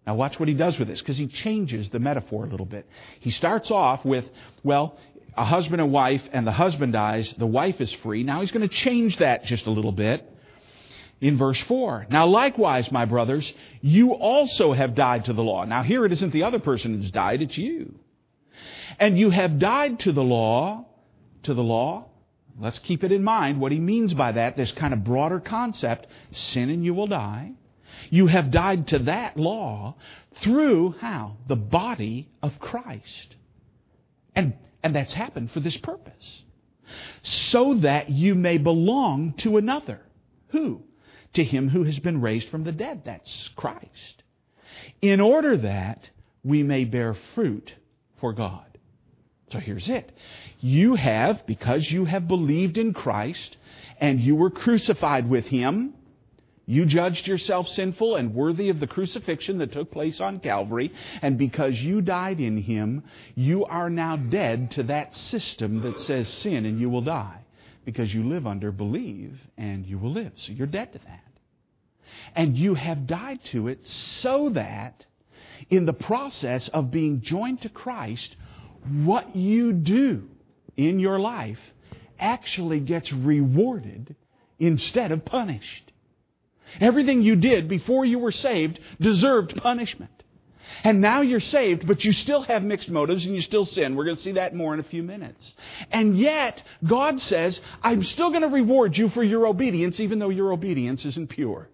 Now, 0.06 0.14
watch 0.14 0.40
what 0.40 0.48
he 0.48 0.54
does 0.54 0.78
with 0.78 0.88
this, 0.88 1.00
because 1.00 1.18
he 1.18 1.26
changes 1.26 1.88
the 1.90 1.98
metaphor 1.98 2.44
a 2.44 2.48
little 2.48 2.66
bit. 2.66 2.86
He 3.20 3.30
starts 3.30 3.70
off 3.70 4.04
with, 4.04 4.28
well, 4.64 4.98
a 5.36 5.44
husband 5.44 5.80
and 5.80 5.92
wife, 5.92 6.22
and 6.32 6.46
the 6.46 6.52
husband 6.52 6.92
dies, 6.92 7.32
the 7.38 7.46
wife 7.46 7.80
is 7.80 7.92
free. 7.94 8.22
Now 8.22 8.40
he's 8.40 8.50
going 8.50 8.68
to 8.68 8.74
change 8.74 9.18
that 9.18 9.44
just 9.44 9.66
a 9.66 9.70
little 9.70 9.92
bit 9.92 10.26
in 11.20 11.36
verse 11.36 11.60
4. 11.62 12.06
Now, 12.10 12.26
likewise, 12.26 12.90
my 12.90 13.04
brothers, 13.04 13.52
you 13.80 14.14
also 14.14 14.72
have 14.72 14.94
died 14.94 15.26
to 15.26 15.32
the 15.32 15.42
law. 15.42 15.64
Now, 15.64 15.82
here 15.82 16.04
it 16.04 16.12
isn't 16.12 16.32
the 16.32 16.44
other 16.44 16.58
person 16.58 16.96
who's 16.96 17.10
died, 17.10 17.42
it's 17.42 17.58
you. 17.58 17.94
And 18.98 19.18
you 19.18 19.30
have 19.30 19.58
died 19.58 20.00
to 20.00 20.12
the 20.12 20.22
law, 20.22 20.86
to 21.44 21.54
the 21.54 21.62
law. 21.62 22.06
Let's 22.58 22.78
keep 22.80 23.04
it 23.04 23.12
in 23.12 23.22
mind 23.22 23.60
what 23.60 23.72
he 23.72 23.80
means 23.80 24.12
by 24.12 24.32
that, 24.32 24.56
this 24.56 24.72
kind 24.72 24.92
of 24.92 25.04
broader 25.04 25.40
concept 25.40 26.06
sin 26.32 26.68
and 26.68 26.84
you 26.84 26.92
will 26.94 27.06
die. 27.06 27.52
You 28.10 28.26
have 28.26 28.50
died 28.50 28.88
to 28.88 28.98
that 29.00 29.36
law 29.36 29.96
through 30.36 30.96
how? 31.00 31.36
The 31.48 31.56
body 31.56 32.28
of 32.42 32.58
Christ. 32.58 33.36
And 34.34 34.54
and 34.82 34.94
that's 34.94 35.12
happened 35.12 35.50
for 35.52 35.60
this 35.60 35.76
purpose. 35.76 36.42
So 37.22 37.74
that 37.74 38.10
you 38.10 38.34
may 38.34 38.58
belong 38.58 39.34
to 39.38 39.56
another. 39.56 40.00
Who? 40.48 40.82
To 41.34 41.44
him 41.44 41.68
who 41.68 41.84
has 41.84 41.98
been 41.98 42.20
raised 42.20 42.48
from 42.48 42.64
the 42.64 42.72
dead. 42.72 43.02
That's 43.04 43.50
Christ. 43.56 44.22
In 45.00 45.20
order 45.20 45.56
that 45.58 46.10
we 46.42 46.62
may 46.62 46.84
bear 46.84 47.14
fruit 47.34 47.74
for 48.20 48.32
God. 48.32 48.64
So 49.52 49.58
here's 49.58 49.88
it. 49.88 50.10
You 50.60 50.94
have, 50.94 51.46
because 51.46 51.90
you 51.90 52.04
have 52.04 52.28
believed 52.28 52.78
in 52.78 52.94
Christ 52.94 53.56
and 54.00 54.20
you 54.20 54.36
were 54.36 54.50
crucified 54.50 55.28
with 55.28 55.46
him, 55.46 55.94
you 56.70 56.86
judged 56.86 57.26
yourself 57.26 57.66
sinful 57.66 58.14
and 58.14 58.32
worthy 58.32 58.68
of 58.68 58.78
the 58.78 58.86
crucifixion 58.86 59.58
that 59.58 59.72
took 59.72 59.90
place 59.90 60.20
on 60.20 60.38
Calvary, 60.38 60.92
and 61.20 61.36
because 61.36 61.74
you 61.74 62.00
died 62.00 62.38
in 62.38 62.58
Him, 62.58 63.02
you 63.34 63.64
are 63.64 63.90
now 63.90 64.14
dead 64.14 64.70
to 64.72 64.84
that 64.84 65.12
system 65.12 65.82
that 65.82 65.98
says 65.98 66.28
sin 66.28 66.64
and 66.64 66.78
you 66.78 66.88
will 66.88 67.00
die. 67.00 67.40
Because 67.84 68.14
you 68.14 68.22
live 68.22 68.46
under 68.46 68.70
believe 68.70 69.36
and 69.58 69.84
you 69.84 69.98
will 69.98 70.12
live. 70.12 70.30
So 70.36 70.52
you're 70.52 70.68
dead 70.68 70.92
to 70.92 71.00
that. 71.00 71.24
And 72.36 72.56
you 72.56 72.76
have 72.76 73.08
died 73.08 73.42
to 73.46 73.66
it 73.66 73.88
so 73.88 74.50
that 74.50 75.04
in 75.70 75.86
the 75.86 75.92
process 75.92 76.68
of 76.68 76.92
being 76.92 77.20
joined 77.20 77.62
to 77.62 77.68
Christ, 77.68 78.36
what 79.02 79.34
you 79.34 79.72
do 79.72 80.28
in 80.76 81.00
your 81.00 81.18
life 81.18 81.58
actually 82.20 82.78
gets 82.78 83.12
rewarded 83.12 84.14
instead 84.60 85.10
of 85.10 85.24
punished. 85.24 85.89
Everything 86.80 87.22
you 87.22 87.36
did 87.36 87.68
before 87.68 88.04
you 88.04 88.18
were 88.18 88.32
saved 88.32 88.78
deserved 89.00 89.56
punishment. 89.56 90.10
And 90.84 91.00
now 91.00 91.20
you're 91.20 91.40
saved, 91.40 91.86
but 91.86 92.04
you 92.04 92.12
still 92.12 92.42
have 92.42 92.62
mixed 92.62 92.88
motives 92.88 93.26
and 93.26 93.34
you 93.34 93.42
still 93.42 93.64
sin. 93.64 93.96
We're 93.96 94.04
going 94.04 94.16
to 94.16 94.22
see 94.22 94.32
that 94.32 94.54
more 94.54 94.72
in 94.72 94.80
a 94.80 94.84
few 94.84 95.02
minutes. 95.02 95.54
And 95.90 96.18
yet, 96.18 96.62
God 96.86 97.20
says, 97.20 97.60
I'm 97.82 98.04
still 98.04 98.30
going 98.30 98.42
to 98.42 98.48
reward 98.48 98.96
you 98.96 99.08
for 99.10 99.22
your 99.22 99.46
obedience, 99.46 100.00
even 100.00 100.18
though 100.18 100.30
your 100.30 100.52
obedience 100.52 101.04
isn't 101.04 101.30
pure. 101.30 101.68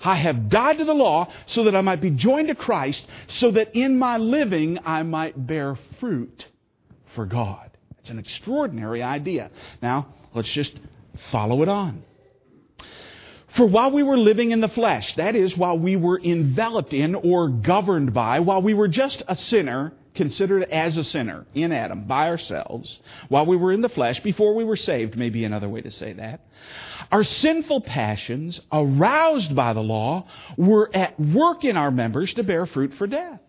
I 0.00 0.16
have 0.16 0.48
died 0.48 0.78
to 0.78 0.84
the 0.84 0.94
law 0.94 1.28
so 1.46 1.64
that 1.64 1.76
I 1.76 1.80
might 1.80 2.00
be 2.00 2.10
joined 2.10 2.48
to 2.48 2.54
Christ, 2.54 3.06
so 3.28 3.50
that 3.52 3.76
in 3.76 3.98
my 3.98 4.18
living 4.18 4.78
I 4.84 5.02
might 5.02 5.46
bear 5.46 5.76
fruit 6.00 6.46
for 7.14 7.26
God. 7.26 7.70
It's 7.98 8.10
an 8.10 8.18
extraordinary 8.18 9.02
idea. 9.02 9.50
Now, 9.82 10.08
let's 10.34 10.50
just 10.50 10.78
follow 11.30 11.62
it 11.62 11.68
on. 11.68 12.04
For 13.56 13.64
while 13.64 13.90
we 13.90 14.02
were 14.02 14.18
living 14.18 14.50
in 14.50 14.60
the 14.60 14.68
flesh, 14.68 15.14
that 15.14 15.34
is, 15.34 15.56
while 15.56 15.78
we 15.78 15.96
were 15.96 16.20
enveloped 16.22 16.92
in 16.92 17.14
or 17.14 17.48
governed 17.48 18.12
by, 18.12 18.40
while 18.40 18.60
we 18.60 18.74
were 18.74 18.86
just 18.88 19.22
a 19.28 19.34
sinner, 19.34 19.94
considered 20.14 20.64
as 20.64 20.98
a 20.98 21.04
sinner 21.04 21.46
in 21.54 21.72
Adam 21.72 22.04
by 22.04 22.28
ourselves, 22.28 22.98
while 23.28 23.46
we 23.46 23.56
were 23.56 23.72
in 23.72 23.80
the 23.80 23.88
flesh, 23.88 24.20
before 24.20 24.54
we 24.54 24.64
were 24.64 24.76
saved, 24.76 25.16
may 25.16 25.30
be 25.30 25.44
another 25.44 25.70
way 25.70 25.80
to 25.80 25.90
say 25.90 26.12
that, 26.12 26.40
our 27.10 27.24
sinful 27.24 27.80
passions, 27.80 28.60
aroused 28.70 29.56
by 29.56 29.72
the 29.72 29.82
law, 29.82 30.26
were 30.58 30.90
at 30.92 31.18
work 31.18 31.64
in 31.64 31.78
our 31.78 31.90
members 31.90 32.34
to 32.34 32.42
bear 32.42 32.66
fruit 32.66 32.92
for 32.94 33.06
death. 33.06 33.40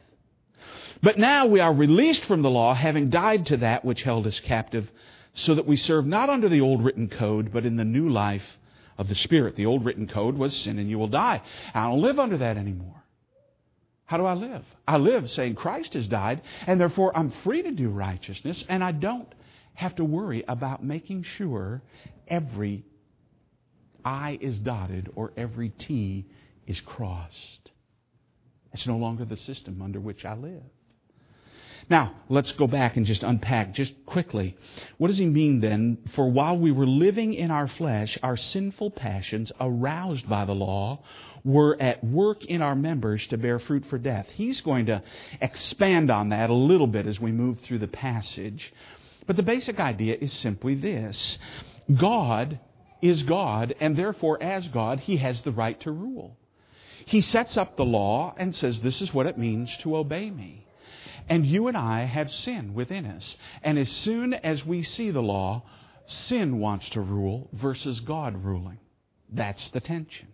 But 1.04 1.20
now 1.20 1.48
we 1.48 1.60
are 1.60 1.74
released 1.74 2.24
from 2.24 2.44
the 2.44 2.50
law, 2.50 2.74
having 2.74 3.10
died 3.10 3.48
to 3.48 3.58
that 3.58 3.84
which 3.84 4.04
held 4.04 4.26
us 4.26 4.40
captive, 4.40 4.90
so 5.34 5.54
that 5.56 5.68
we 5.68 5.76
serve 5.76 6.06
not 6.06 6.30
under 6.30 6.48
the 6.48 6.62
old 6.62 6.82
written 6.82 7.10
code, 7.10 7.52
but 7.52 7.66
in 7.66 7.76
the 7.76 7.84
new 7.84 8.08
life 8.08 8.58
of 8.98 9.08
the 9.08 9.16
Spirit. 9.16 9.56
The 9.56 9.66
old 9.66 9.86
written 9.86 10.08
code 10.08 10.38
was 10.38 10.56
sin 10.56 10.80
and 10.80 10.89
you 10.89 10.98
will 10.98 11.08
die. 11.08 11.42
I 11.74 11.88
don't 11.88 12.01
live 12.01 12.20
under 12.20 12.38
that 12.38 12.58
anymore. 12.58 13.04
How 14.06 14.18
do 14.18 14.25
I 14.25 14.34
live? 14.34 14.63
I 14.88 14.98
live 14.98 15.30
saying 15.30 15.56
Christ 15.56 15.94
has 15.94 16.08
died, 16.08 16.42
and 16.66 16.80
therefore 16.80 17.16
I'm 17.16 17.30
free 17.44 17.62
to 17.63 17.72
do 17.72 17.89
righteousness, 17.89 18.63
and 18.70 18.82
I 18.82 18.94
don't 18.94 19.27
have 19.74 19.96
to 19.98 20.06
worry 20.06 20.46
about 20.48 20.82
making 20.82 21.24
sure 21.24 21.82
every 22.27 22.86
I 24.06 24.38
is 24.39 24.58
dotted 24.60 25.12
or 25.16 25.34
every 25.36 25.70
T 25.70 26.25
is 26.66 26.80
crossed. 26.80 27.72
It's 28.72 28.88
no 28.88 28.96
longer 28.96 29.25
the 29.25 29.36
system 29.36 29.82
under 29.82 30.00
which 30.00 30.24
I 30.24 30.36
live. 30.36 30.63
Now, 31.89 32.15
let's 32.27 32.51
go 32.51 32.67
back 32.67 32.98
and 32.98 33.06
just 33.06 33.24
unpack 33.24 33.74
just 33.74 33.94
quickly. 34.06 34.58
What 34.98 35.08
does 35.08 35.17
he 35.17 35.25
mean 35.25 35.62
then? 35.62 36.00
For 36.15 36.29
while 36.29 36.58
we 36.58 36.72
were 36.72 36.86
living 36.86 37.34
in 37.34 37.50
our 37.50 37.70
flesh, 37.70 38.17
our 38.22 38.36
sinful 38.36 38.91
passions, 38.91 39.53
aroused 39.60 40.27
by 40.27 40.44
the 40.44 40.56
law, 40.56 41.00
were 41.46 41.82
at 41.82 42.03
work 42.03 42.44
in 42.44 42.62
our 42.62 42.75
members 42.75 43.25
to 43.27 43.38
bear 43.38 43.58
fruit 43.58 43.86
for 43.86 43.98
death. 43.98 44.27
He's 44.34 44.60
going 44.60 44.88
to 44.88 45.01
expand 45.39 46.12
on 46.12 46.29
that 46.29 46.50
a 46.50 46.53
little 46.53 46.88
bit 46.88 47.08
as 47.08 47.22
we 47.22 47.32
move 47.32 47.62
through 47.62 47.79
the 47.79 47.88
passage. 47.88 48.74
But 49.25 49.38
the 49.38 49.44
basic 49.44 49.79
idea 49.79 50.17
is 50.20 50.34
simply 50.34 50.75
this 50.75 51.38
God 51.96 52.60
is 53.01 53.24
God, 53.24 53.75
and 53.79 53.96
therefore, 53.96 54.41
as 54.44 54.67
God, 54.70 55.00
He 55.00 55.17
has 55.17 55.41
the 55.44 55.51
right 55.51 55.79
to 55.82 55.91
rule. 55.91 56.38
He 57.06 57.22
sets 57.22 57.56
up 57.56 57.77
the 57.77 57.86
law 57.86 58.36
and 58.38 58.53
says, 58.53 58.82
This 58.82 59.01
is 59.01 59.13
what 59.13 59.27
it 59.27 59.38
means 59.38 59.75
to 59.77 59.96
obey 59.96 60.29
me. 60.29 60.66
And 61.29 61.46
you 61.46 61.67
and 61.67 61.77
I 61.77 62.05
have 62.05 62.31
sin 62.31 62.74
within 62.74 63.05
us. 63.05 63.36
And 63.63 63.77
as 63.77 63.89
soon 63.89 64.34
as 64.34 64.65
we 64.65 64.84
see 64.84 65.12
the 65.12 65.22
law, 65.22 65.63
sin 66.05 66.60
wants 66.60 66.89
to 66.91 67.01
rule 67.01 67.50
versus 67.53 68.00
God 68.00 68.43
ruling. 68.43 68.79
That's 69.29 69.69
the 69.69 69.81
tension. 69.81 70.29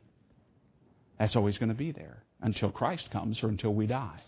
That's 1.17 1.35
always 1.35 1.57
going 1.57 1.69
to 1.69 1.75
be 1.75 1.91
there 1.91 2.23
until 2.41 2.69
Christ 2.69 3.09
comes 3.12 3.43
or 3.43 3.47
until 3.47 3.73
we 3.73 3.88
die. 3.88 4.21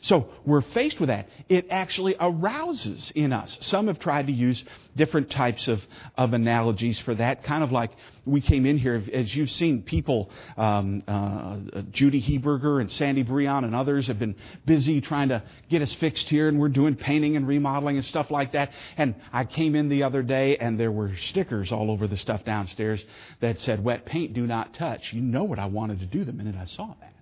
So 0.00 0.28
we're 0.44 0.60
faced 0.60 1.00
with 1.00 1.08
that. 1.08 1.28
It 1.48 1.66
actually 1.70 2.16
arouses 2.18 3.12
in 3.14 3.32
us. 3.32 3.56
Some 3.60 3.86
have 3.88 3.98
tried 3.98 4.26
to 4.28 4.32
use 4.32 4.62
different 4.96 5.30
types 5.30 5.68
of, 5.68 5.80
of 6.16 6.32
analogies 6.32 6.98
for 7.00 7.14
that, 7.14 7.44
kind 7.44 7.62
of 7.62 7.72
like 7.72 7.90
we 8.24 8.40
came 8.40 8.66
in 8.66 8.78
here, 8.78 9.02
as 9.12 9.34
you've 9.34 9.50
seen, 9.50 9.82
people, 9.82 10.30
um, 10.56 11.02
uh, 11.06 11.82
Judy 11.90 12.20
Heberger 12.22 12.80
and 12.80 12.90
Sandy 12.92 13.24
Breon 13.24 13.64
and 13.64 13.74
others 13.74 14.06
have 14.06 14.18
been 14.18 14.36
busy 14.66 15.00
trying 15.00 15.30
to 15.30 15.42
get 15.68 15.82
us 15.82 15.92
fixed 15.94 16.28
here, 16.28 16.48
and 16.48 16.58
we're 16.58 16.68
doing 16.68 16.96
painting 16.96 17.36
and 17.36 17.46
remodeling 17.46 17.96
and 17.96 18.06
stuff 18.06 18.30
like 18.30 18.52
that. 18.52 18.72
And 18.96 19.14
I 19.32 19.44
came 19.44 19.74
in 19.74 19.88
the 19.88 20.02
other 20.02 20.22
day, 20.22 20.56
and 20.56 20.78
there 20.78 20.92
were 20.92 21.16
stickers 21.16 21.72
all 21.72 21.90
over 21.90 22.06
the 22.06 22.16
stuff 22.16 22.44
downstairs 22.44 23.04
that 23.40 23.60
said, 23.60 23.82
Wet 23.82 24.06
paint, 24.06 24.34
do 24.34 24.46
not 24.46 24.74
touch. 24.74 25.12
You 25.12 25.22
know 25.22 25.44
what 25.44 25.58
I 25.58 25.66
wanted 25.66 26.00
to 26.00 26.06
do 26.06 26.24
the 26.24 26.32
minute 26.32 26.56
I 26.56 26.66
saw 26.66 26.94
that. 27.00 27.14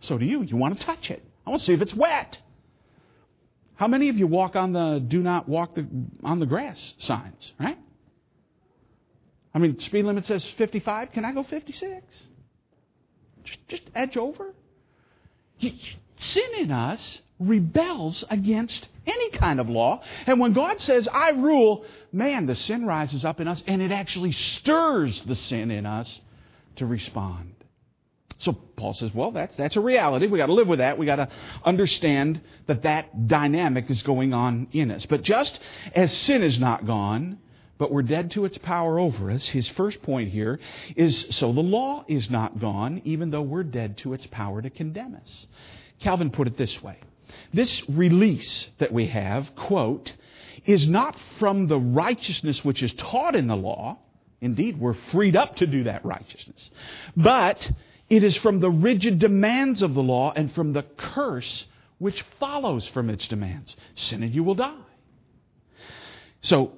So 0.00 0.18
do 0.18 0.26
you. 0.26 0.42
You 0.42 0.56
want 0.56 0.78
to 0.78 0.84
touch 0.84 1.10
it. 1.10 1.22
I 1.46 1.50
want 1.50 1.60
to 1.60 1.66
see 1.66 1.72
if 1.72 1.82
it's 1.82 1.94
wet. 1.94 2.38
How 3.74 3.88
many 3.88 4.08
of 4.08 4.16
you 4.16 4.26
walk 4.26 4.54
on 4.54 4.72
the 4.72 5.04
do 5.06 5.20
not 5.20 5.48
walk 5.48 5.74
the, 5.74 5.86
on 6.22 6.38
the 6.38 6.46
grass 6.46 6.94
signs, 6.98 7.52
right? 7.58 7.78
I 9.54 9.58
mean, 9.58 9.78
speed 9.80 10.04
limit 10.04 10.24
says 10.26 10.44
55. 10.56 11.12
Can 11.12 11.24
I 11.24 11.32
go 11.32 11.42
56? 11.42 12.04
Just, 13.44 13.68
just 13.68 13.82
edge 13.94 14.16
over. 14.16 14.54
Sin 15.58 16.50
in 16.58 16.70
us 16.70 17.20
rebels 17.38 18.24
against 18.30 18.88
any 19.06 19.30
kind 19.30 19.60
of 19.60 19.68
law. 19.68 20.02
And 20.26 20.38
when 20.38 20.52
God 20.52 20.80
says, 20.80 21.08
I 21.12 21.30
rule, 21.30 21.84
man, 22.12 22.46
the 22.46 22.54
sin 22.54 22.86
rises 22.86 23.24
up 23.24 23.40
in 23.40 23.48
us 23.48 23.62
and 23.66 23.82
it 23.82 23.92
actually 23.92 24.32
stirs 24.32 25.22
the 25.22 25.34
sin 25.34 25.70
in 25.70 25.86
us 25.86 26.20
to 26.76 26.86
respond. 26.86 27.54
So 28.42 28.52
Paul 28.52 28.92
says, 28.94 29.14
well, 29.14 29.30
that's, 29.30 29.56
that's 29.56 29.76
a 29.76 29.80
reality. 29.80 30.26
We've 30.26 30.40
got 30.40 30.46
to 30.46 30.52
live 30.52 30.66
with 30.66 30.80
that. 30.80 30.98
We've 30.98 31.06
got 31.06 31.16
to 31.16 31.28
understand 31.64 32.40
that 32.66 32.82
that 32.82 33.28
dynamic 33.28 33.88
is 33.88 34.02
going 34.02 34.34
on 34.34 34.66
in 34.72 34.90
us. 34.90 35.06
But 35.06 35.22
just 35.22 35.60
as 35.94 36.12
sin 36.12 36.42
is 36.42 36.58
not 36.58 36.84
gone, 36.84 37.38
but 37.78 37.92
we're 37.92 38.02
dead 38.02 38.32
to 38.32 38.44
its 38.44 38.58
power 38.58 38.98
over 38.98 39.30
us, 39.30 39.46
his 39.46 39.68
first 39.70 40.02
point 40.02 40.30
here 40.30 40.58
is 40.96 41.26
so 41.30 41.52
the 41.52 41.60
law 41.60 42.04
is 42.08 42.30
not 42.30 42.60
gone, 42.60 43.00
even 43.04 43.30
though 43.30 43.42
we're 43.42 43.62
dead 43.62 43.98
to 43.98 44.12
its 44.12 44.26
power 44.26 44.60
to 44.60 44.70
condemn 44.70 45.14
us. 45.14 45.46
Calvin 46.00 46.30
put 46.30 46.48
it 46.48 46.56
this 46.56 46.82
way. 46.82 46.98
This 47.54 47.82
release 47.88 48.70
that 48.78 48.92
we 48.92 49.06
have, 49.06 49.54
quote, 49.54 50.12
is 50.66 50.88
not 50.88 51.16
from 51.38 51.68
the 51.68 51.78
righteousness 51.78 52.64
which 52.64 52.82
is 52.82 52.92
taught 52.94 53.36
in 53.36 53.46
the 53.46 53.56
law. 53.56 53.98
Indeed, 54.40 54.80
we're 54.80 54.96
freed 55.12 55.36
up 55.36 55.56
to 55.56 55.66
do 55.66 55.84
that 55.84 56.04
righteousness. 56.04 56.70
But 57.16 57.70
it 58.12 58.22
is 58.22 58.36
from 58.36 58.60
the 58.60 58.70
rigid 58.70 59.18
demands 59.18 59.80
of 59.80 59.94
the 59.94 60.02
law 60.02 60.34
and 60.36 60.52
from 60.52 60.74
the 60.74 60.82
curse 60.82 61.64
which 61.96 62.20
follows 62.38 62.86
from 62.86 63.08
its 63.08 63.26
demands. 63.26 63.74
Sin 63.94 64.22
and 64.22 64.34
you 64.34 64.44
will 64.44 64.54
die. 64.54 64.84
So, 66.42 66.72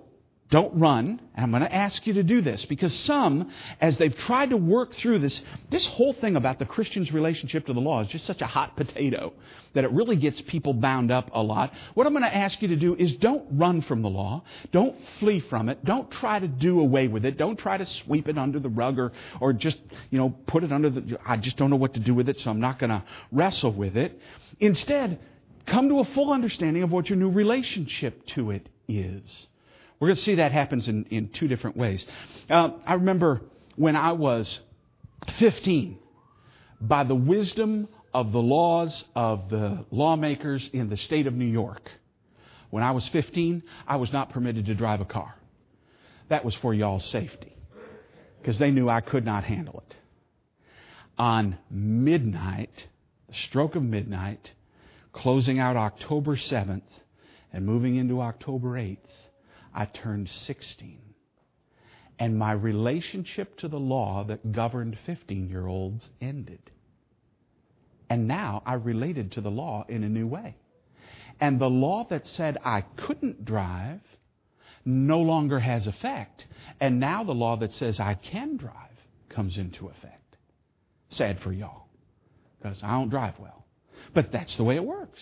don't 0.55 0.79
run. 0.79 1.21
And 1.35 1.45
I'm 1.45 1.51
going 1.51 1.65
to 1.65 1.75
ask 1.75 2.07
you 2.07 2.13
to 2.13 2.23
do 2.23 2.41
this 2.41 2.65
because 2.67 2.95
some, 2.95 3.51
as 3.81 3.99
they've 3.99 4.17
tried 4.17 4.51
to 4.51 4.57
work 4.57 4.95
through 4.95 5.19
this, 5.19 5.43
this 5.69 5.85
whole 5.85 6.13
thing 6.13 6.37
about 6.37 6.61
the 6.61 6.65
Christian's 6.65 7.13
relationship 7.13 7.67
to 7.67 7.73
the 7.73 7.81
law 7.81 8.03
is 8.03 8.09
just 8.09 8.25
such 8.25 8.41
a 8.41 8.47
hot 8.47 8.77
potato 8.77 9.33
that 9.73 9.83
it 9.83 9.91
really 9.91 10.15
gets 10.15 10.41
people 10.43 10.73
bound 10.73 11.11
up 11.11 11.29
a 11.35 11.43
lot. 11.43 11.75
What 11.95 12.07
I'm 12.07 12.13
going 12.13 12.23
to 12.23 12.33
ask 12.33 12.63
you 12.63 12.69
to 12.69 12.77
do 12.77 12.95
is 12.95 13.17
don't 13.17 13.45
run 13.51 13.83
from 13.83 14.03
the 14.03 14.09
law. 14.09 14.45
Don't 14.71 14.95
flee 15.19 15.41
from 15.41 15.69
it. 15.69 15.85
Don't 15.85 16.09
try 16.09 16.39
to 16.39 16.47
do 16.47 16.79
away 16.79 17.09
with 17.09 17.25
it. 17.25 17.37
Don't 17.37 17.59
try 17.59 17.77
to 17.77 17.85
sweep 17.85 18.29
it 18.29 18.39
under 18.39 18.61
the 18.61 18.69
rug 18.69 18.97
or, 19.01 19.11
or 19.41 19.53
just, 19.53 19.79
you 20.11 20.19
know, 20.19 20.37
put 20.47 20.63
it 20.63 20.71
under 20.71 20.89
the, 20.89 21.19
I 21.27 21.37
just 21.37 21.57
don't 21.57 21.71
know 21.71 21.75
what 21.75 21.95
to 21.95 22.01
do 22.01 22.15
with 22.15 22.29
it, 22.29 22.39
so 22.39 22.53
I'm 22.53 22.61
not 22.61 22.79
going 22.79 22.91
to 22.91 23.03
wrestle 23.33 23.73
with 23.73 23.97
it. 23.97 24.21
Instead, 24.61 25.19
come 25.67 25.89
to 25.89 25.99
a 25.99 26.05
full 26.05 26.33
understanding 26.33 26.85
of 26.85 26.93
what 26.93 27.11
your 27.11 27.19
new 27.19 27.31
relationship 27.31 28.25
to 28.27 28.53
it 28.53 28.69
is. 28.87 29.49
We're 30.05 30.09
going 30.09 30.17
to 30.17 30.23
see 30.23 30.35
that 30.35 30.53
happens 30.53 30.87
in, 30.87 31.07
in 31.07 31.31
two 31.31 31.49
different 31.49 31.79
ways. 31.79 32.05
Uh, 32.51 32.73
I 32.85 32.93
remember 32.93 33.41
when 33.77 33.97
I 33.97 34.13
was 34.13 34.61
15, 35.39 35.99
by 36.79 37.05
the 37.05 37.15
wisdom 37.15 37.89
of 38.13 38.31
the 38.31 38.43
laws 38.43 39.03
of 39.17 39.49
the 39.49 39.87
lawmakers 39.91 40.69
in 40.75 40.91
the 40.91 40.99
state 40.99 41.27
of 41.27 41.33
New 41.33 41.47
York, 41.47 41.91
when 42.69 42.83
I 42.83 42.91
was 42.91 43.09
15, 43.09 43.63
I 43.89 43.97
was 43.97 44.13
not 44.13 44.29
permitted 44.29 44.67
to 44.67 44.75
drive 44.75 45.01
a 45.01 45.07
car. 45.07 45.35
That 46.29 46.45
was 46.45 46.55
for 46.57 46.75
y'all's 46.75 47.07
safety, 47.07 47.57
because 48.43 48.59
they 48.59 48.71
knew 48.71 48.91
I 48.91 49.01
could 49.01 49.25
not 49.25 49.45
handle 49.45 49.83
it. 49.89 49.97
On 51.17 51.57
midnight, 51.71 52.89
the 53.29 53.35
stroke 53.35 53.75
of 53.75 53.83
midnight, 53.83 54.51
closing 55.15 55.59
out 55.59 55.79
October 55.79 56.37
7th 56.37 56.83
and 57.55 57.65
moving 57.65 57.97
into 57.97 58.21
October 58.21 58.73
8th, 58.73 58.99
I 59.75 59.87
turned 59.87 60.29
16. 60.29 61.01
And 62.19 62.39
my 62.39 62.53
relationship 62.53 63.59
to 63.59 63.69
the 63.69 63.79
law 63.79 64.25
that 64.25 64.53
governed 64.53 64.97
15 65.05 65.49
year 65.49 65.67
olds 65.67 66.09
ended. 66.21 66.71
And 68.09 68.29
now 68.29 68.63
I 68.65 68.75
related 68.75 69.33
to 69.33 69.41
the 69.41 69.51
law 69.51 69.85
in 69.89 70.05
a 70.05 70.09
new 70.09 70.27
way. 70.27 70.57
And 71.41 71.61
the 71.61 71.71
law 71.71 72.07
that 72.11 72.27
said 72.27 72.59
I 72.65 72.83
couldn't 72.97 73.45
drive 73.45 74.01
no 74.85 75.21
longer 75.21 75.59
has 75.59 75.87
effect. 75.87 76.47
And 76.81 77.01
now 77.01 77.25
the 77.25 77.33
law 77.33 77.57
that 77.57 77.73
says 77.73 77.99
I 77.99 78.15
can 78.15 78.57
drive 78.57 78.75
comes 79.31 79.57
into 79.57 79.89
effect. 79.89 80.37
Sad 81.09 81.41
for 81.41 81.53
y'all, 81.53 81.89
because 82.59 82.83
I 82.83 82.93
don't 82.93 83.09
drive 83.09 83.39
well. 83.39 83.65
But 84.13 84.31
that's 84.31 84.57
the 84.57 84.65
way 84.65 84.77
it 84.77 84.85
works. 84.85 85.21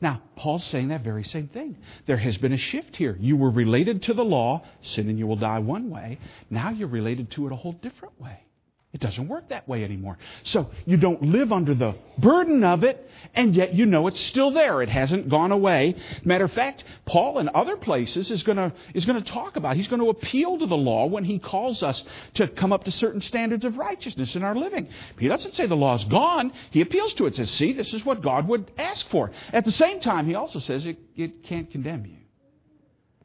Now, 0.00 0.22
Paul's 0.36 0.64
saying 0.64 0.88
that 0.88 1.02
very 1.02 1.24
same 1.24 1.48
thing. 1.48 1.76
There 2.06 2.16
has 2.16 2.36
been 2.36 2.52
a 2.52 2.56
shift 2.58 2.96
here. 2.96 3.16
You 3.18 3.36
were 3.36 3.50
related 3.50 4.02
to 4.04 4.14
the 4.14 4.24
law, 4.24 4.62
sin 4.80 5.08
and 5.08 5.18
you 5.18 5.26
will 5.26 5.36
die 5.36 5.58
one 5.58 5.90
way. 5.90 6.18
Now 6.50 6.70
you're 6.70 6.88
related 6.88 7.30
to 7.32 7.46
it 7.46 7.52
a 7.52 7.56
whole 7.56 7.72
different 7.72 8.20
way. 8.20 8.44
It 8.90 9.02
doesn't 9.02 9.28
work 9.28 9.50
that 9.50 9.68
way 9.68 9.84
anymore. 9.84 10.16
So 10.44 10.70
you 10.86 10.96
don't 10.96 11.22
live 11.22 11.52
under 11.52 11.74
the 11.74 11.94
burden 12.16 12.64
of 12.64 12.84
it, 12.84 13.06
and 13.34 13.54
yet 13.54 13.74
you 13.74 13.84
know 13.84 14.06
it's 14.06 14.18
still 14.18 14.50
there. 14.50 14.80
It 14.80 14.88
hasn't 14.88 15.28
gone 15.28 15.52
away. 15.52 15.94
Matter 16.24 16.46
of 16.46 16.52
fact, 16.52 16.84
Paul 17.04 17.38
in 17.38 17.50
other 17.54 17.76
places 17.76 18.30
is 18.30 18.42
going 18.42 18.56
to 18.56 18.72
is 18.94 19.04
going 19.04 19.22
to 19.22 19.30
talk 19.30 19.56
about. 19.56 19.76
He's 19.76 19.88
going 19.88 20.00
to 20.00 20.08
appeal 20.08 20.58
to 20.58 20.64
the 20.66 20.76
law 20.76 21.04
when 21.04 21.24
he 21.24 21.38
calls 21.38 21.82
us 21.82 22.02
to 22.34 22.48
come 22.48 22.72
up 22.72 22.84
to 22.84 22.90
certain 22.90 23.20
standards 23.20 23.66
of 23.66 23.76
righteousness 23.76 24.34
in 24.34 24.42
our 24.42 24.54
living. 24.54 24.88
He 25.18 25.28
doesn't 25.28 25.54
say 25.54 25.66
the 25.66 25.76
law's 25.76 26.04
gone. 26.04 26.50
He 26.70 26.80
appeals 26.80 27.12
to 27.14 27.26
it. 27.26 27.34
Says, 27.34 27.50
"See, 27.50 27.74
this 27.74 27.92
is 27.92 28.06
what 28.06 28.22
God 28.22 28.48
would 28.48 28.70
ask 28.78 29.06
for." 29.10 29.32
At 29.52 29.66
the 29.66 29.70
same 29.70 30.00
time, 30.00 30.24
he 30.24 30.34
also 30.34 30.60
says 30.60 30.86
it, 30.86 30.98
it 31.14 31.44
can't 31.44 31.70
condemn 31.70 32.06
you. 32.06 32.16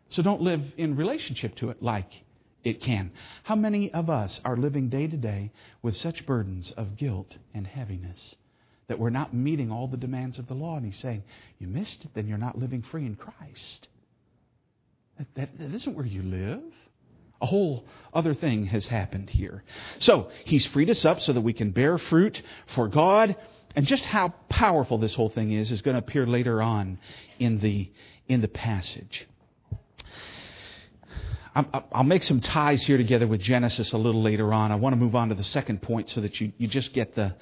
So 0.10 0.22
don't 0.22 0.42
live 0.42 0.62
in 0.76 0.98
relationship 0.98 1.56
to 1.56 1.70
it 1.70 1.82
like 1.82 2.12
it 2.64 2.82
can. 2.82 3.12
How 3.44 3.56
many 3.56 3.92
of 3.92 4.10
us 4.10 4.40
are 4.46 4.56
living 4.56 4.90
day 4.90 5.08
to 5.08 5.18
day 5.18 5.52
with 5.82 5.98
such 5.98 6.26
burdens 6.26 6.72
of 6.72 6.98
guilt 6.98 7.38
and 7.54 7.68
heaviness 7.68 8.36
that 8.88 9.00
we're 9.00 9.10
not 9.10 9.34
meeting 9.34 9.72
all 9.72 9.88
the 9.88 9.98
demands 9.98 10.40
of 10.40 10.48
the 10.48 10.54
law? 10.54 10.78
And 10.78 10.86
he's 10.86 11.00
saying, 11.00 11.24
You 11.60 11.68
missed 11.68 12.06
it, 12.06 12.12
then 12.14 12.28
you're 12.28 12.38
not 12.38 12.58
living 12.58 12.82
free 12.82 13.06
in 13.06 13.16
Christ. 13.16 13.88
That, 15.18 15.28
that, 15.36 15.60
that 15.60 15.74
isn't 15.74 15.96
where 15.96 16.06
you 16.06 16.24
live. 16.24 16.62
A 17.42 17.46
whole 17.46 17.86
other 18.14 18.34
thing 18.34 18.68
has 18.68 18.86
happened 18.86 19.30
here. 19.30 19.64
So, 20.00 20.30
he's 20.46 20.66
freed 20.68 20.90
us 20.90 21.04
up 21.04 21.20
so 21.20 21.34
that 21.34 21.42
we 21.42 21.52
can 21.52 21.72
bear 21.72 21.98
fruit 21.98 22.42
for 22.74 22.88
God. 22.88 23.36
And 23.76 23.86
just 23.86 24.04
how 24.04 24.30
powerful 24.50 24.98
this 24.98 25.16
whole 25.16 25.30
thing 25.30 25.52
is 25.52 25.72
is 25.72 25.82
going 25.82 25.96
to 25.96 26.00
appear 26.00 26.26
later 26.26 26.62
on 26.62 27.00
in 27.40 27.60
the, 27.60 27.92
in 28.28 28.42
the 28.42 28.48
passage. 28.48 29.28
I'll 31.56 32.04
make 32.04 32.24
some 32.24 32.42
ties 32.42 32.84
here 32.84 32.98
together 32.98 33.28
with 33.28 33.42
Genesis 33.42 33.94
a 33.94 33.98
little 33.98 34.24
later 34.24 34.54
on. 34.54 34.72
I 34.72 34.76
want 34.76 34.94
to 34.94 34.98
move 34.98 35.16
on 35.16 35.30
to 35.30 35.36
the 35.36 35.44
second 35.44 35.82
point 35.82 36.10
so 36.10 36.22
that 36.22 36.42
you, 36.42 36.52
you 36.58 36.68
just 36.68 36.94
get 36.94 37.14
the, 37.14 37.36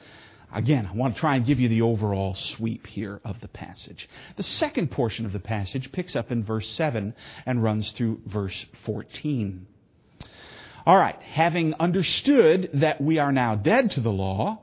Again, 0.54 0.86
I 0.86 0.93
want 0.95 1.15
to 1.15 1.19
try 1.19 1.38
and 1.38 1.45
give 1.45 1.62
you 1.62 1.69
the 1.69 1.82
overall 1.82 2.36
sweep 2.36 2.86
here 2.88 3.21
of 3.24 3.39
the 3.39 3.47
passage. 3.47 4.10
The 4.36 4.43
second 4.43 4.91
portion 4.91 5.26
of 5.26 5.32
the 5.32 5.39
passage 5.39 5.91
picks 5.93 6.15
up 6.15 6.30
in 6.30 6.43
verse 6.43 6.69
7 6.71 7.13
and 7.45 7.63
runs 7.63 7.91
through 7.91 8.19
verse 8.26 8.65
14. 8.86 9.65
All 10.86 10.97
right, 10.97 11.21
having 11.21 11.74
understood 11.76 12.69
that 12.74 13.00
we 13.00 13.17
are 13.17 13.32
now 13.32 13.56
dead 13.56 13.91
to 13.91 14.02
the 14.02 14.12
law, 14.12 14.62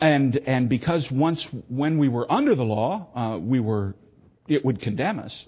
and, 0.00 0.36
and 0.46 0.68
because 0.68 1.10
once 1.10 1.46
when 1.68 1.98
we 1.98 2.08
were 2.08 2.30
under 2.32 2.54
the 2.54 2.64
law, 2.64 3.08
uh, 3.14 3.38
we 3.38 3.60
were, 3.60 3.94
it 4.48 4.64
would 4.64 4.80
condemn 4.80 5.18
us, 5.18 5.44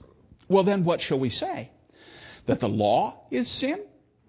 well, 0.47 0.65
then 0.65 0.85
what 0.85 1.01
shall 1.01 1.19
we 1.19 1.31
say? 1.31 1.71
That 2.47 2.61
the 2.61 2.69
law 2.69 3.27
is 3.31 3.49
sin? 3.49 3.81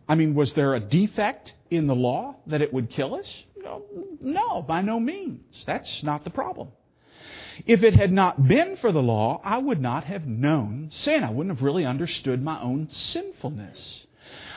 I 0.08 0.15
mean, 0.15 0.36
was 0.36 0.54
there 0.54 0.75
a 0.75 0.80
defect 0.80 1.54
in 1.69 1.88
the 1.88 1.95
law 1.95 2.36
that 2.47 2.62
it 2.62 2.73
would 2.73 2.89
kill 2.89 3.15
us? 3.15 3.43
No, 3.58 3.84
no, 4.21 4.62
by 4.62 4.82
no 4.82 4.99
means. 4.99 5.63
That's 5.65 6.04
not 6.04 6.23
the 6.23 6.30
problem. 6.30 6.69
If 7.65 7.84
it 7.84 7.95
had 7.95 8.12
not 8.12 8.47
been 8.47 8.75
for 8.78 8.91
the 8.91 9.01
law, 9.01 9.41
I 9.43 9.58
would 9.58 9.82
not 9.82 10.04
have 10.04 10.28
known 10.28 10.89
sin. 10.91 11.23
I 11.23 11.32
wouldn't 11.32 11.56
have 11.56 11.63
really 11.63 11.86
understood 11.86 12.43
my 12.43 12.62
own 12.62 12.89
sinfulness. 12.89 14.06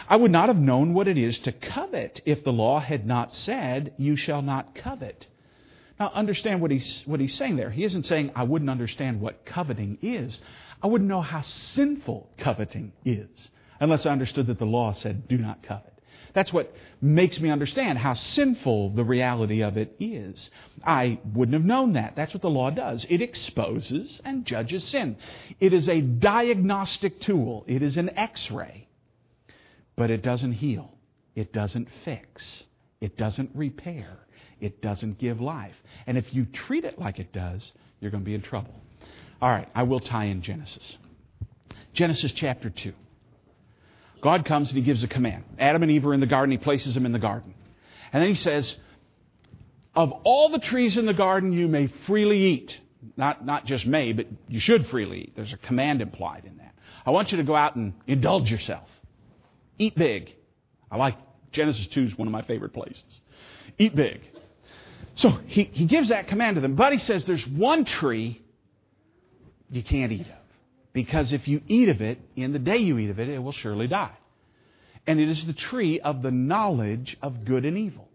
I 0.08 0.16
would 0.16 0.30
not 0.30 0.48
have 0.48 0.58
known 0.58 0.94
what 0.94 1.08
it 1.08 1.16
is 1.16 1.38
to 1.40 1.52
covet 1.52 2.20
if 2.24 2.42
the 2.42 2.52
law 2.52 2.80
had 2.80 3.06
not 3.06 3.34
said, 3.34 3.94
You 3.98 4.16
shall 4.16 4.42
not 4.42 4.74
covet. 4.74 5.26
Now, 6.00 6.10
understand 6.14 6.60
what 6.60 6.70
he's, 6.70 7.02
what 7.06 7.20
he's 7.20 7.34
saying 7.34 7.56
there. 7.56 7.70
He 7.70 7.84
isn't 7.84 8.06
saying 8.06 8.30
I 8.34 8.44
wouldn't 8.44 8.70
understand 8.70 9.20
what 9.20 9.44
coveting 9.44 9.98
is. 10.00 10.40
I 10.82 10.86
wouldn't 10.86 11.08
know 11.08 11.22
how 11.22 11.42
sinful 11.42 12.30
coveting 12.38 12.92
is 13.04 13.50
unless 13.80 14.06
I 14.06 14.10
understood 14.10 14.46
that 14.48 14.58
the 14.58 14.66
law 14.66 14.92
said, 14.92 15.28
do 15.28 15.38
not 15.38 15.62
covet. 15.62 15.92
That's 16.34 16.52
what 16.52 16.72
makes 17.00 17.40
me 17.40 17.50
understand 17.50 17.98
how 17.98 18.14
sinful 18.14 18.90
the 18.90 19.04
reality 19.04 19.62
of 19.62 19.76
it 19.76 19.96
is. 19.98 20.50
I 20.84 21.18
wouldn't 21.34 21.54
have 21.54 21.64
known 21.64 21.94
that. 21.94 22.16
That's 22.16 22.34
what 22.34 22.42
the 22.42 22.50
law 22.50 22.70
does. 22.70 23.06
It 23.08 23.22
exposes 23.22 24.20
and 24.24 24.44
judges 24.44 24.84
sin. 24.84 25.16
It 25.58 25.72
is 25.72 25.88
a 25.88 26.00
diagnostic 26.00 27.20
tool, 27.20 27.64
it 27.66 27.82
is 27.82 27.96
an 27.96 28.10
x 28.16 28.50
ray, 28.50 28.88
but 29.96 30.10
it 30.10 30.22
doesn't 30.22 30.52
heal, 30.52 30.92
it 31.34 31.52
doesn't 31.52 31.88
fix, 32.04 32.64
it 33.00 33.16
doesn't 33.16 33.50
repair, 33.54 34.18
it 34.60 34.82
doesn't 34.82 35.18
give 35.18 35.40
life. 35.40 35.76
And 36.06 36.18
if 36.18 36.32
you 36.34 36.44
treat 36.44 36.84
it 36.84 36.98
like 36.98 37.18
it 37.18 37.32
does, 37.32 37.72
you're 38.00 38.10
going 38.10 38.22
to 38.22 38.28
be 38.28 38.34
in 38.34 38.42
trouble. 38.42 38.74
All 39.40 39.50
right, 39.50 39.68
I 39.74 39.84
will 39.84 40.00
tie 40.00 40.24
in 40.24 40.42
Genesis. 40.42 40.96
Genesis 41.92 42.32
chapter 42.32 42.70
2. 42.70 42.92
God 44.20 44.44
comes 44.44 44.70
and 44.70 44.78
he 44.78 44.82
gives 44.82 45.04
a 45.04 45.08
command. 45.08 45.44
Adam 45.58 45.82
and 45.82 45.92
Eve 45.92 46.06
are 46.06 46.14
in 46.14 46.20
the 46.20 46.26
garden, 46.26 46.50
he 46.50 46.58
places 46.58 46.94
them 46.94 47.06
in 47.06 47.12
the 47.12 47.18
garden. 47.20 47.54
And 48.12 48.22
then 48.22 48.28
he 48.28 48.34
says, 48.34 48.76
Of 49.94 50.12
all 50.24 50.48
the 50.48 50.58
trees 50.58 50.96
in 50.96 51.06
the 51.06 51.14
garden, 51.14 51.52
you 51.52 51.68
may 51.68 51.86
freely 52.06 52.38
eat. 52.38 52.80
Not, 53.16 53.46
not 53.46 53.64
just 53.64 53.86
may, 53.86 54.12
but 54.12 54.26
you 54.48 54.58
should 54.58 54.88
freely 54.88 55.20
eat. 55.20 55.32
There's 55.36 55.52
a 55.52 55.58
command 55.58 56.02
implied 56.02 56.44
in 56.44 56.56
that. 56.56 56.74
I 57.06 57.10
want 57.10 57.30
you 57.30 57.38
to 57.38 57.44
go 57.44 57.54
out 57.54 57.76
and 57.76 57.94
indulge 58.08 58.50
yourself. 58.50 58.88
Eat 59.78 59.96
big. 59.96 60.34
I 60.90 60.96
like 60.96 61.16
Genesis 61.52 61.86
2 61.88 62.02
is 62.02 62.18
one 62.18 62.26
of 62.26 62.32
my 62.32 62.42
favorite 62.42 62.72
places. 62.72 63.04
Eat 63.78 63.94
big. 63.94 64.20
So 65.14 65.30
he, 65.46 65.64
he 65.64 65.84
gives 65.86 66.08
that 66.08 66.26
command 66.26 66.56
to 66.56 66.60
them, 66.60 66.74
but 66.74 66.92
he 66.92 66.98
says 66.98 67.24
there's 67.24 67.46
one 67.46 67.84
tree 67.84 68.42
you 69.70 69.82
can't 69.82 70.12
eat 70.12 70.26
of. 70.26 70.34
Because 70.92 71.32
if 71.32 71.46
you 71.46 71.62
eat 71.68 71.88
of 71.88 72.00
it, 72.00 72.18
in 72.36 72.52
the 72.52 72.58
day 72.58 72.78
you 72.78 72.98
eat 72.98 73.10
of 73.10 73.18
it, 73.18 73.28
it 73.28 73.38
will 73.38 73.52
surely 73.52 73.86
die. 73.86 74.16
And 75.06 75.20
it 75.20 75.28
is 75.28 75.46
the 75.46 75.52
tree 75.52 76.00
of 76.00 76.22
the 76.22 76.30
knowledge 76.30 77.16
of 77.22 77.44
good 77.44 77.64
and 77.64 77.78
evil. 77.78 78.08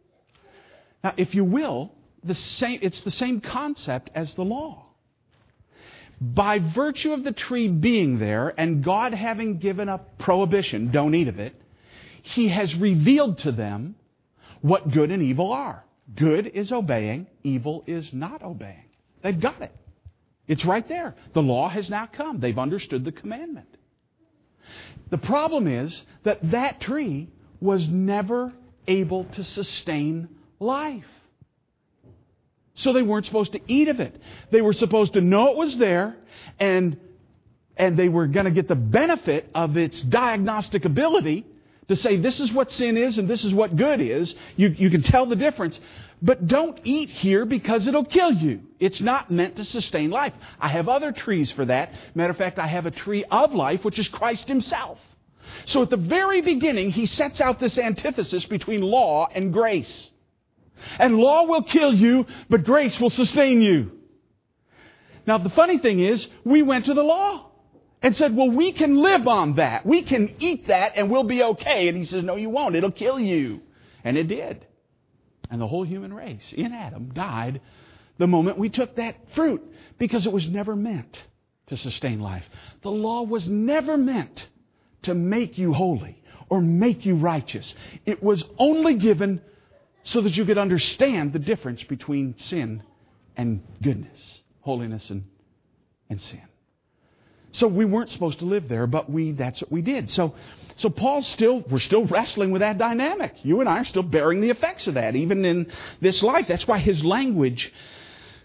Now, 1.03 1.13
if 1.17 1.35
you 1.35 1.43
will, 1.43 1.91
the 2.23 2.35
same, 2.35 2.79
it's 2.81 3.01
the 3.01 3.11
same 3.11 3.41
concept 3.41 4.09
as 4.15 4.33
the 4.33 4.43
law. 4.43 4.85
By 6.21 6.59
virtue 6.59 7.13
of 7.13 7.23
the 7.23 7.31
tree 7.31 7.67
being 7.67 8.19
there 8.19 8.53
and 8.57 8.83
God 8.83 9.13
having 9.13 9.57
given 9.57 9.89
a 9.89 9.97
prohibition, 10.19 10.91
don't 10.91 11.15
eat 11.15 11.27
of 11.27 11.39
it, 11.39 11.59
He 12.21 12.49
has 12.49 12.73
revealed 12.75 13.39
to 13.39 13.51
them 13.51 13.95
what 14.61 14.91
good 14.91 15.11
and 15.11 15.21
evil 15.21 15.51
are. 15.51 15.83
Good 16.15 16.47
is 16.47 16.71
obeying, 16.71 17.27
evil 17.43 17.83
is 17.87 18.13
not 18.13 18.41
obeying. 18.41 18.85
They've 19.21 19.39
got 19.39 19.61
it. 19.61 19.71
It's 20.47 20.65
right 20.65 20.87
there. 20.87 21.15
The 21.33 21.41
law 21.41 21.69
has 21.69 21.89
now 21.89 22.07
come. 22.11 22.39
They've 22.39 22.57
understood 22.57 23.05
the 23.05 23.11
commandment. 23.11 23.67
The 25.09 25.17
problem 25.17 25.67
is 25.67 26.01
that 26.23 26.51
that 26.51 26.81
tree 26.81 27.29
was 27.61 27.87
never 27.87 28.51
able 28.87 29.23
to 29.25 29.43
sustain 29.43 30.27
life. 30.59 31.05
So 32.75 32.91
they 32.91 33.03
weren't 33.03 33.25
supposed 33.25 33.53
to 33.53 33.61
eat 33.67 33.87
of 33.87 33.99
it. 33.99 34.19
They 34.51 34.61
were 34.61 34.73
supposed 34.73 35.13
to 35.13 35.21
know 35.21 35.51
it 35.51 35.57
was 35.57 35.77
there 35.77 36.15
and 36.59 36.97
and 37.75 37.97
they 37.97 38.07
were 38.07 38.27
going 38.27 38.45
to 38.45 38.51
get 38.51 38.67
the 38.67 38.75
benefit 38.75 39.49
of 39.55 39.77
its 39.77 39.99
diagnostic 40.01 40.85
ability 40.85 41.43
to 41.87 41.95
say 41.95 42.17
this 42.17 42.39
is 42.39 42.51
what 42.51 42.71
sin 42.71 42.97
is 42.97 43.17
and 43.17 43.29
this 43.29 43.43
is 43.43 43.53
what 43.53 43.75
good 43.75 44.01
is. 44.01 44.33
You, 44.55 44.69
you 44.69 44.89
can 44.89 45.03
tell 45.03 45.25
the 45.25 45.35
difference. 45.35 45.79
But 46.21 46.47
don't 46.47 46.79
eat 46.83 47.09
here 47.09 47.45
because 47.45 47.85
it'll 47.87 48.05
kill 48.05 48.31
you. 48.31 48.61
It's 48.79 49.01
not 49.01 49.29
meant 49.29 49.57
to 49.57 49.65
sustain 49.65 50.09
life. 50.09 50.33
I 50.59 50.69
have 50.69 50.87
other 50.87 51.11
trees 51.11 51.51
for 51.51 51.65
that. 51.65 51.91
Matter 52.15 52.31
of 52.31 52.37
fact, 52.37 52.59
I 52.59 52.67
have 52.67 52.85
a 52.85 52.91
tree 52.91 53.25
of 53.29 53.53
life, 53.53 53.83
which 53.83 53.99
is 53.99 54.07
Christ 54.07 54.47
Himself. 54.47 54.99
So 55.65 55.81
at 55.81 55.89
the 55.89 55.97
very 55.97 56.41
beginning, 56.41 56.91
He 56.91 57.05
sets 57.05 57.41
out 57.41 57.59
this 57.59 57.77
antithesis 57.77 58.45
between 58.45 58.81
law 58.81 59.27
and 59.33 59.51
grace. 59.51 60.11
And 60.97 61.17
law 61.17 61.43
will 61.45 61.63
kill 61.63 61.93
you, 61.93 62.25
but 62.49 62.63
grace 62.63 62.99
will 62.99 63.09
sustain 63.09 63.61
you. 63.61 63.91
Now, 65.27 65.37
the 65.37 65.49
funny 65.49 65.77
thing 65.77 65.99
is, 65.99 66.25
we 66.43 66.61
went 66.61 66.85
to 66.85 66.93
the 66.93 67.03
law 67.03 67.49
and 68.03 68.15
said, 68.15 68.35
Well, 68.35 68.51
we 68.51 68.73
can 68.73 68.97
live 68.97 69.27
on 69.27 69.55
that. 69.55 69.85
We 69.85 70.03
can 70.03 70.35
eat 70.39 70.67
that 70.67 70.93
and 70.95 71.09
we'll 71.09 71.23
be 71.23 71.41
okay. 71.41 71.87
And 71.87 71.97
He 71.97 72.03
says, 72.03 72.23
No, 72.23 72.35
you 72.35 72.49
won't. 72.49 72.75
It'll 72.75 72.91
kill 72.91 73.19
you. 73.19 73.61
And 74.03 74.17
it 74.17 74.25
did. 74.25 74.67
And 75.49 75.61
the 75.61 75.67
whole 75.67 75.83
human 75.83 76.13
race 76.13 76.53
in 76.55 76.73
Adam 76.73 77.11
died 77.13 77.61
the 78.17 78.27
moment 78.27 78.59
we 78.59 78.69
took 78.69 78.97
that 78.97 79.15
fruit 79.33 79.63
because 79.97 80.25
it 80.25 80.33
was 80.33 80.47
never 80.47 80.75
meant 80.75 81.23
to 81.67 81.77
sustain 81.77 82.19
life. 82.19 82.43
The 82.81 82.91
law 82.91 83.23
was 83.23 83.47
never 83.47 83.97
meant 83.97 84.47
to 85.03 85.13
make 85.13 85.57
you 85.57 85.73
holy 85.73 86.21
or 86.49 86.61
make 86.61 87.05
you 87.05 87.15
righteous. 87.15 87.73
It 88.05 88.21
was 88.21 88.43
only 88.57 88.95
given 88.95 89.41
so 90.03 90.21
that 90.21 90.35
you 90.35 90.45
could 90.45 90.57
understand 90.57 91.31
the 91.31 91.39
difference 91.39 91.81
between 91.83 92.35
sin 92.37 92.83
and 93.37 93.63
goodness, 93.81 94.41
holiness 94.61 95.09
and, 95.09 95.23
and 96.09 96.21
sin. 96.21 96.41
So 97.53 97.67
we 97.67 97.85
weren't 97.85 98.09
supposed 98.09 98.39
to 98.39 98.45
live 98.45 98.67
there, 98.67 98.85
but 98.85 99.09
we 99.09 99.31
that's 99.31 99.61
what 99.61 99.71
we 99.71 99.81
did. 99.81 100.09
So 100.09 100.35
so 100.75 100.89
Paul's 100.89 101.27
still, 101.27 101.61
we're 101.69 101.79
still 101.79 102.05
wrestling 102.05 102.51
with 102.51 102.61
that 102.61 102.77
dynamic. 102.77 103.35
You 103.43 103.59
and 103.59 103.69
I 103.69 103.79
are 103.79 103.85
still 103.85 104.03
bearing 104.03 104.41
the 104.41 104.49
effects 104.49 104.87
of 104.87 104.95
that, 104.95 105.15
even 105.15 105.45
in 105.45 105.71
this 106.01 106.23
life. 106.23 106.47
That's 106.47 106.67
why 106.67 106.79
his 106.79 107.03
language 107.03 107.71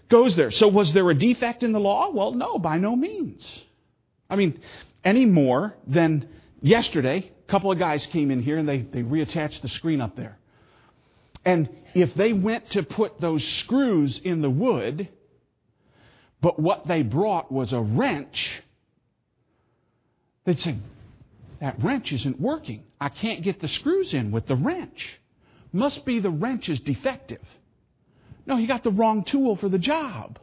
goes 0.09 0.35
there. 0.35 0.51
So 0.51 0.67
was 0.67 0.93
there 0.93 1.09
a 1.09 1.15
defect 1.15 1.63
in 1.63 1.71
the 1.71 1.79
law? 1.79 2.11
Well, 2.11 2.33
no, 2.33 2.59
by 2.59 2.77
no 2.77 2.95
means. 2.95 3.63
I 4.29 4.35
mean, 4.35 4.59
any 5.03 5.25
more 5.25 5.75
than 5.87 6.27
yesterday, 6.61 7.31
a 7.47 7.51
couple 7.51 7.71
of 7.71 7.79
guys 7.79 8.05
came 8.07 8.29
in 8.31 8.43
here 8.43 8.57
and 8.57 8.69
they, 8.69 8.81
they 8.81 9.01
reattached 9.01 9.61
the 9.61 9.69
screen 9.69 10.01
up 10.01 10.15
there. 10.15 10.37
And 11.45 11.69
if 11.95 12.13
they 12.13 12.33
went 12.33 12.69
to 12.71 12.83
put 12.83 13.19
those 13.19 13.43
screws 13.43 14.19
in 14.23 14.41
the 14.41 14.49
wood, 14.49 15.07
but 16.41 16.59
what 16.59 16.87
they 16.87 17.01
brought 17.01 17.51
was 17.51 17.73
a 17.73 17.81
wrench, 17.81 18.61
they'd 20.45 20.59
say, 20.59 20.77
that 21.59 21.83
wrench 21.83 22.11
isn't 22.11 22.39
working. 22.39 22.83
I 22.99 23.09
can't 23.09 23.43
get 23.43 23.59
the 23.59 23.67
screws 23.67 24.13
in 24.13 24.31
with 24.31 24.47
the 24.47 24.55
wrench. 24.55 25.19
Must 25.71 26.05
be 26.05 26.19
the 26.19 26.29
wrench 26.29 26.69
is 26.69 26.79
defective. 26.79 27.41
No, 28.45 28.57
you 28.57 28.67
got 28.67 28.83
the 28.83 28.91
wrong 28.91 29.23
tool 29.23 29.55
for 29.57 29.69
the 29.69 29.77
job. 29.77 30.39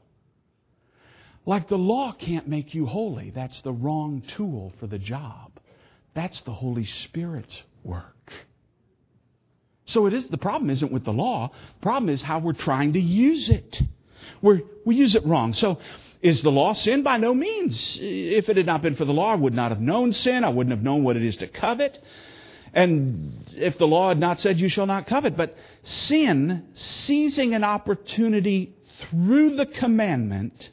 Like 1.45 1.69
the 1.69 1.79
law 1.79 2.13
can't 2.13 2.49
make 2.49 2.75
you 2.75 2.87
holy. 2.87 3.31
That's 3.31 3.61
the 3.63 3.73
wrong 3.73 4.23
tool 4.37 4.73
for 4.79 4.87
the 4.87 4.99
job. 4.99 5.53
That's 6.15 6.41
the 6.43 6.53
Holy 6.53 6.85
Spirit's 6.85 7.63
work. 7.85 8.33
So 9.87 10.07
it 10.07 10.13
is 10.13 10.27
the 10.29 10.39
problem 10.39 10.71
isn't 10.71 10.93
with 10.93 11.05
the 11.05 11.13
law. 11.13 11.49
The 11.49 11.83
problem 11.83 12.09
is 12.09 12.21
how 12.21 12.41
we're 12.41 12.53
trying 12.53 12.95
to 12.95 13.01
use 13.01 13.49
it. 13.49 13.81
we 14.43 14.63
we 14.85 14.97
use 14.97 15.15
it 15.15 15.25
wrong. 15.25 15.53
So 15.53 15.79
is 16.27 16.43
the 16.43 16.51
law 16.51 16.73
sin? 16.73 17.03
By 17.03 17.19
no 17.19 17.33
means. 17.33 17.99
If 18.01 18.49
it 18.49 18.57
had 18.57 18.67
not 18.67 18.83
been 18.83 18.97
for 18.97 19.05
the 19.05 19.13
law, 19.13 19.33
I 19.33 19.37
would 19.37 19.55
not 19.55 19.71
have 19.71 19.81
known 19.81 20.13
sin. 20.13 20.45
I 20.45 20.49
wouldn't 20.49 20.75
have 20.75 20.83
known 20.83 21.05
what 21.05 21.17
it 21.17 21.23
is 21.23 21.37
to 21.39 21.47
covet. 21.47 22.03
And 22.73 23.45
if 23.57 23.79
the 23.79 23.87
law 23.87 24.09
had 24.09 24.19
not 24.19 24.41
said, 24.41 24.59
You 24.59 24.69
shall 24.69 24.87
not 24.87 25.07
covet. 25.07 25.37
But 25.37 25.57
sin, 25.85 26.69
seizing 26.75 27.55
an 27.55 27.65
opportunity 27.65 28.75
through 29.11 29.57
the 29.57 29.67
commandment, 29.67 30.71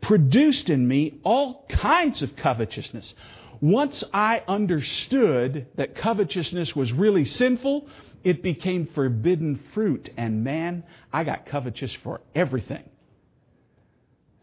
produced 0.00 0.68
in 0.68 0.86
me 0.86 1.20
all 1.24 1.66
kinds 1.70 2.22
of 2.22 2.36
covetousness. 2.36 3.14
once 3.60 4.04
I 4.12 4.42
understood 4.46 5.68
that 5.76 5.94
covetousness 5.94 6.76
was 6.76 6.92
really 6.92 7.24
sinful, 7.24 7.88
it 8.22 8.42
became 8.42 8.88
forbidden 8.88 9.60
fruit. 9.72 10.10
And 10.16 10.44
man, 10.44 10.84
I 11.12 11.24
got 11.24 11.46
covetous 11.46 11.94
for 12.02 12.20
everything. 12.34 12.84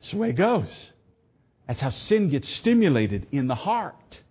That's 0.01 0.11
the 0.11 0.17
way 0.17 0.29
it 0.29 0.35
goes. 0.35 0.91
That's 1.67 1.79
how 1.79 1.89
sin 1.89 2.29
gets 2.29 2.49
stimulated 2.49 3.27
in 3.31 3.47
the 3.47 3.55
heart. 3.55 4.21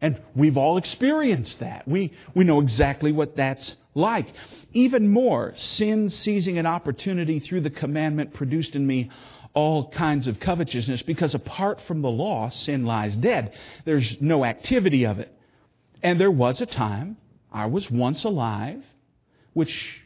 And 0.00 0.18
we've 0.34 0.56
all 0.56 0.78
experienced 0.78 1.60
that. 1.60 1.86
We, 1.86 2.14
we 2.34 2.44
know 2.44 2.60
exactly 2.60 3.12
what 3.12 3.36
that's 3.36 3.76
like. 3.94 4.32
Even 4.72 5.08
more, 5.08 5.52
sin 5.56 6.08
seizing 6.08 6.56
an 6.56 6.64
opportunity 6.64 7.38
through 7.38 7.60
the 7.60 7.70
commandment 7.70 8.32
produced 8.32 8.74
in 8.74 8.86
me 8.86 9.10
all 9.52 9.90
kinds 9.90 10.26
of 10.26 10.40
covetousness 10.40 11.02
because 11.02 11.34
apart 11.34 11.82
from 11.86 12.00
the 12.00 12.08
law, 12.08 12.48
sin 12.48 12.86
lies 12.86 13.14
dead. 13.16 13.52
There's 13.84 14.16
no 14.20 14.42
activity 14.44 15.04
of 15.04 15.18
it. 15.18 15.34
And 16.02 16.18
there 16.18 16.30
was 16.30 16.62
a 16.62 16.66
time, 16.66 17.18
I 17.52 17.66
was 17.66 17.90
once 17.90 18.24
alive, 18.24 18.82
which 19.52 20.00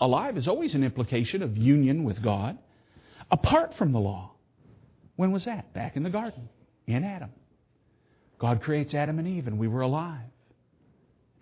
alive 0.00 0.36
is 0.36 0.48
always 0.48 0.74
an 0.74 0.84
implication 0.84 1.42
of 1.42 1.56
union 1.56 2.04
with 2.04 2.22
God, 2.22 2.58
apart 3.30 3.74
from 3.76 3.92
the 3.92 3.98
law. 3.98 4.32
When 5.16 5.32
was 5.32 5.44
that? 5.46 5.72
Back 5.74 5.96
in 5.96 6.02
the 6.02 6.10
garden, 6.10 6.48
in 6.86 7.04
Adam. 7.04 7.30
God 8.38 8.62
creates 8.62 8.94
Adam 8.94 9.18
and 9.18 9.26
Eve, 9.26 9.46
and 9.46 9.58
we 9.58 9.68
were 9.68 9.80
alive. 9.80 10.20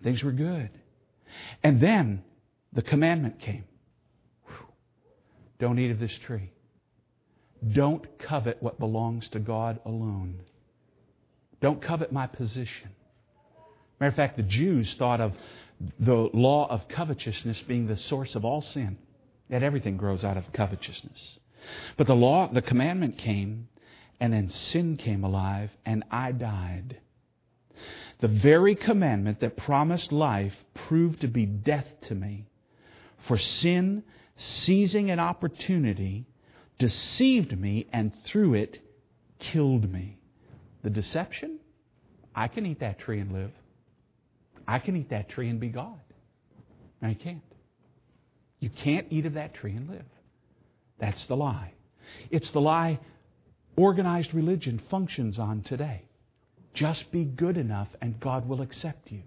Things 0.03 0.23
were 0.23 0.31
good. 0.31 0.69
And 1.63 1.79
then 1.79 2.23
the 2.73 2.81
commandment 2.81 3.39
came 3.39 3.65
Don't 5.59 5.79
eat 5.79 5.91
of 5.91 5.99
this 5.99 6.17
tree. 6.25 6.51
Don't 7.71 8.19
covet 8.19 8.61
what 8.61 8.79
belongs 8.79 9.27
to 9.29 9.39
God 9.39 9.79
alone. 9.85 10.41
Don't 11.61 11.81
covet 11.81 12.11
my 12.11 12.27
position. 12.27 12.89
Matter 13.99 14.09
of 14.09 14.15
fact, 14.15 14.37
the 14.37 14.43
Jews 14.43 14.93
thought 14.95 15.19
of 15.21 15.33
the 15.99 16.29
law 16.33 16.67
of 16.69 16.87
covetousness 16.87 17.63
being 17.67 17.87
the 17.87 17.97
source 17.97 18.35
of 18.35 18.45
all 18.45 18.61
sin, 18.61 18.97
that 19.49 19.63
everything 19.63 19.97
grows 19.97 20.23
out 20.23 20.37
of 20.37 20.51
covetousness. 20.53 21.39
But 21.95 22.07
the 22.07 22.15
law, 22.15 22.47
the 22.51 22.61
commandment 22.61 23.17
came, 23.17 23.67
and 24.19 24.33
then 24.33 24.49
sin 24.49 24.97
came 24.97 25.23
alive, 25.23 25.69
and 25.85 26.03
I 26.11 26.31
died. 26.31 26.97
The 28.19 28.27
very 28.27 28.75
commandment 28.75 29.39
that 29.41 29.57
promised 29.57 30.11
life 30.11 30.55
proved 30.73 31.21
to 31.21 31.27
be 31.27 31.45
death 31.45 31.87
to 32.03 32.15
me. 32.15 32.47
For 33.27 33.37
sin, 33.37 34.03
seizing 34.35 35.11
an 35.11 35.19
opportunity, 35.19 36.25
deceived 36.79 37.57
me, 37.57 37.87
and 37.93 38.11
through 38.23 38.55
it, 38.55 38.79
killed 39.39 39.91
me. 39.91 40.17
The 40.83 40.89
deception? 40.89 41.59
I 42.35 42.47
can 42.47 42.65
eat 42.65 42.79
that 42.79 42.99
tree 42.99 43.19
and 43.19 43.31
live. 43.31 43.51
I 44.67 44.79
can 44.79 44.95
eat 44.95 45.09
that 45.09 45.29
tree 45.29 45.49
and 45.49 45.59
be 45.59 45.69
God. 45.69 45.99
No, 47.01 47.09
you 47.09 47.15
can't. 47.15 47.41
You 48.59 48.69
can't 48.69 49.07
eat 49.11 49.25
of 49.25 49.35
that 49.35 49.53
tree 49.53 49.75
and 49.75 49.89
live. 49.89 50.05
That's 50.99 51.25
the 51.27 51.37
lie. 51.37 51.73
It's 52.29 52.51
the 52.51 52.61
lie 52.61 52.99
organized 53.75 54.33
religion 54.33 54.81
functions 54.89 55.37
on 55.37 55.61
today. 55.61 56.03
Just 56.73 57.11
be 57.11 57.25
good 57.25 57.57
enough 57.57 57.87
and 58.01 58.19
God 58.19 58.47
will 58.47 58.61
accept 58.61 59.11
you. 59.11 59.21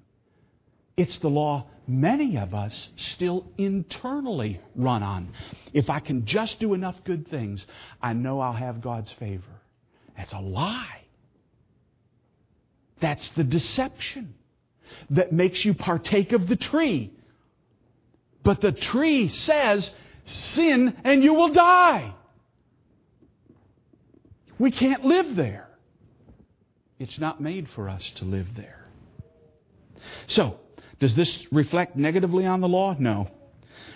It's 0.97 1.19
the 1.19 1.29
law 1.29 1.67
many 1.87 2.37
of 2.37 2.55
us 2.55 2.91
still 2.97 3.47
internally 3.57 4.61
run 4.75 5.03
on. 5.03 5.33
If 5.73 5.89
I 5.89 6.01
can 6.01 6.27
just 6.27 6.61
do 6.61 6.75
enough 6.75 6.97
good 7.05 7.29
things, 7.29 7.65
I 8.03 8.13
know 8.13 8.41
I'll 8.41 8.53
have 8.53 8.81
God's 8.81 9.11
favor. 9.13 9.63
That's 10.17 10.33
a 10.33 10.41
lie. 10.41 11.01
That's 13.01 13.29
the 13.31 13.45
deception 13.45 14.35
that 15.11 15.33
makes 15.33 15.65
you 15.65 15.75
partake 15.75 16.33
of 16.33 16.49
the 16.49 16.57
tree. 16.57 17.13
But 18.43 18.61
the 18.61 18.73
tree 18.73 19.29
says, 19.29 19.91
sin 20.31 20.97
and 21.05 21.23
you 21.23 21.35
will 21.35 21.51
die. 21.51 22.15
We 24.59 24.71
can't 24.71 25.05
live 25.05 25.37
there. 25.37 25.69
It's 26.99 27.19
not 27.19 27.41
made 27.41 27.69
for 27.71 27.89
us 27.89 28.11
to 28.17 28.25
live 28.25 28.47
there. 28.57 28.87
So, 30.27 30.59
does 30.99 31.15
this 31.15 31.47
reflect 31.51 31.97
negatively 31.97 32.45
on 32.45 32.61
the 32.61 32.69
law? 32.69 32.95
No. 32.99 33.31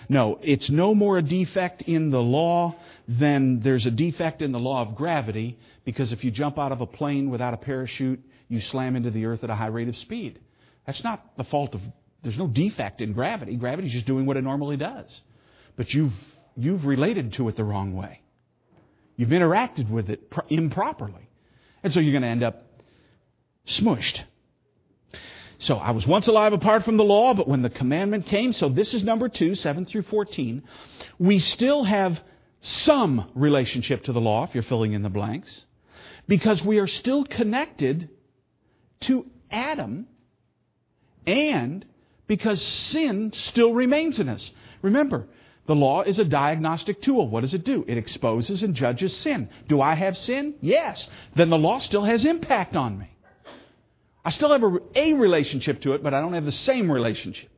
No, 0.09 0.39
it's 0.41 0.69
no 0.69 0.93
more 0.93 1.17
a 1.17 1.21
defect 1.21 1.83
in 1.83 2.09
the 2.09 2.21
law 2.21 2.75
than 3.07 3.61
there's 3.61 3.85
a 3.85 3.91
defect 3.91 4.41
in 4.41 4.51
the 4.51 4.59
law 4.59 4.81
of 4.81 4.95
gravity 4.95 5.57
because 5.83 6.11
if 6.11 6.23
you 6.23 6.31
jump 6.31 6.57
out 6.57 6.71
of 6.71 6.81
a 6.81 6.87
plane 6.87 7.29
without 7.29 7.53
a 7.53 7.57
parachute, 7.57 8.19
you 8.47 8.59
slam 8.61 8.95
into 8.95 9.11
the 9.11 9.25
earth 9.25 9.43
at 9.43 9.49
a 9.49 9.55
high 9.55 9.67
rate 9.67 9.87
of 9.87 9.97
speed. 9.97 10.39
That's 10.85 11.03
not 11.03 11.37
the 11.37 11.43
fault 11.43 11.73
of, 11.75 11.81
there's 12.23 12.37
no 12.37 12.47
defect 12.47 13.01
in 13.01 13.13
gravity. 13.13 13.55
Gravity's 13.55 13.93
just 13.93 14.05
doing 14.05 14.25
what 14.25 14.37
it 14.37 14.43
normally 14.43 14.77
does. 14.77 15.21
But 15.75 15.93
you've, 15.93 16.13
you've 16.55 16.85
related 16.85 17.33
to 17.33 17.47
it 17.49 17.55
the 17.55 17.63
wrong 17.63 17.93
way. 17.93 18.21
You've 19.17 19.29
interacted 19.29 19.89
with 19.89 20.09
it 20.09 20.31
improperly. 20.49 21.29
And 21.83 21.93
so 21.93 21.99
you're 21.99 22.11
going 22.11 22.23
to 22.23 22.27
end 22.27 22.43
up 22.43 22.65
smushed. 23.67 24.21
So 25.57 25.75
I 25.75 25.91
was 25.91 26.05
once 26.05 26.27
alive 26.27 26.53
apart 26.53 26.83
from 26.83 26.97
the 26.97 27.03
law, 27.03 27.33
but 27.33 27.47
when 27.47 27.61
the 27.61 27.69
commandment 27.69 28.25
came, 28.25 28.53
so 28.53 28.69
this 28.69 28.93
is 28.93 29.03
number 29.03 29.29
two, 29.29 29.55
7 29.55 29.85
through 29.85 30.03
14, 30.03 30.63
we 31.17 31.39
still 31.39 31.83
have 31.83 32.19
some 32.61 33.29
relationship 33.35 34.03
to 34.05 34.13
the 34.13 34.19
law, 34.19 34.43
if 34.43 34.53
you're 34.53 34.63
filling 34.63 34.93
in 34.93 35.01
the 35.01 35.09
blanks, 35.09 35.63
because 36.27 36.63
we 36.63 36.79
are 36.79 36.87
still 36.87 37.23
connected 37.23 38.09
to 39.01 39.25
Adam 39.49 40.07
and 41.25 41.85
because 42.27 42.61
sin 42.61 43.31
still 43.33 43.73
remains 43.73 44.19
in 44.19 44.27
us. 44.27 44.51
Remember, 44.81 45.27
the 45.67 45.75
law 45.75 46.03
is 46.03 46.19
a 46.19 46.25
diagnostic 46.25 47.01
tool. 47.01 47.27
What 47.27 47.41
does 47.41 47.53
it 47.53 47.63
do? 47.63 47.83
It 47.87 47.97
exposes 47.97 48.61
and 48.61 48.75
judges 48.75 49.15
sin. 49.17 49.49
Do 49.67 49.81
I 49.81 49.95
have 49.95 50.17
sin? 50.17 50.55
Yes. 50.61 51.09
Then 51.35 51.49
the 51.49 51.57
law 51.57 51.79
still 51.79 52.03
has 52.03 52.25
impact 52.25 52.75
on 52.75 52.99
me. 52.99 53.09
I 54.23 54.29
still 54.29 54.51
have 54.51 54.63
a, 54.63 54.77
a 54.95 55.13
relationship 55.13 55.81
to 55.81 55.93
it, 55.93 56.03
but 56.03 56.13
I 56.13 56.21
don't 56.21 56.33
have 56.33 56.45
the 56.45 56.51
same 56.51 56.91
relationship 56.91 57.49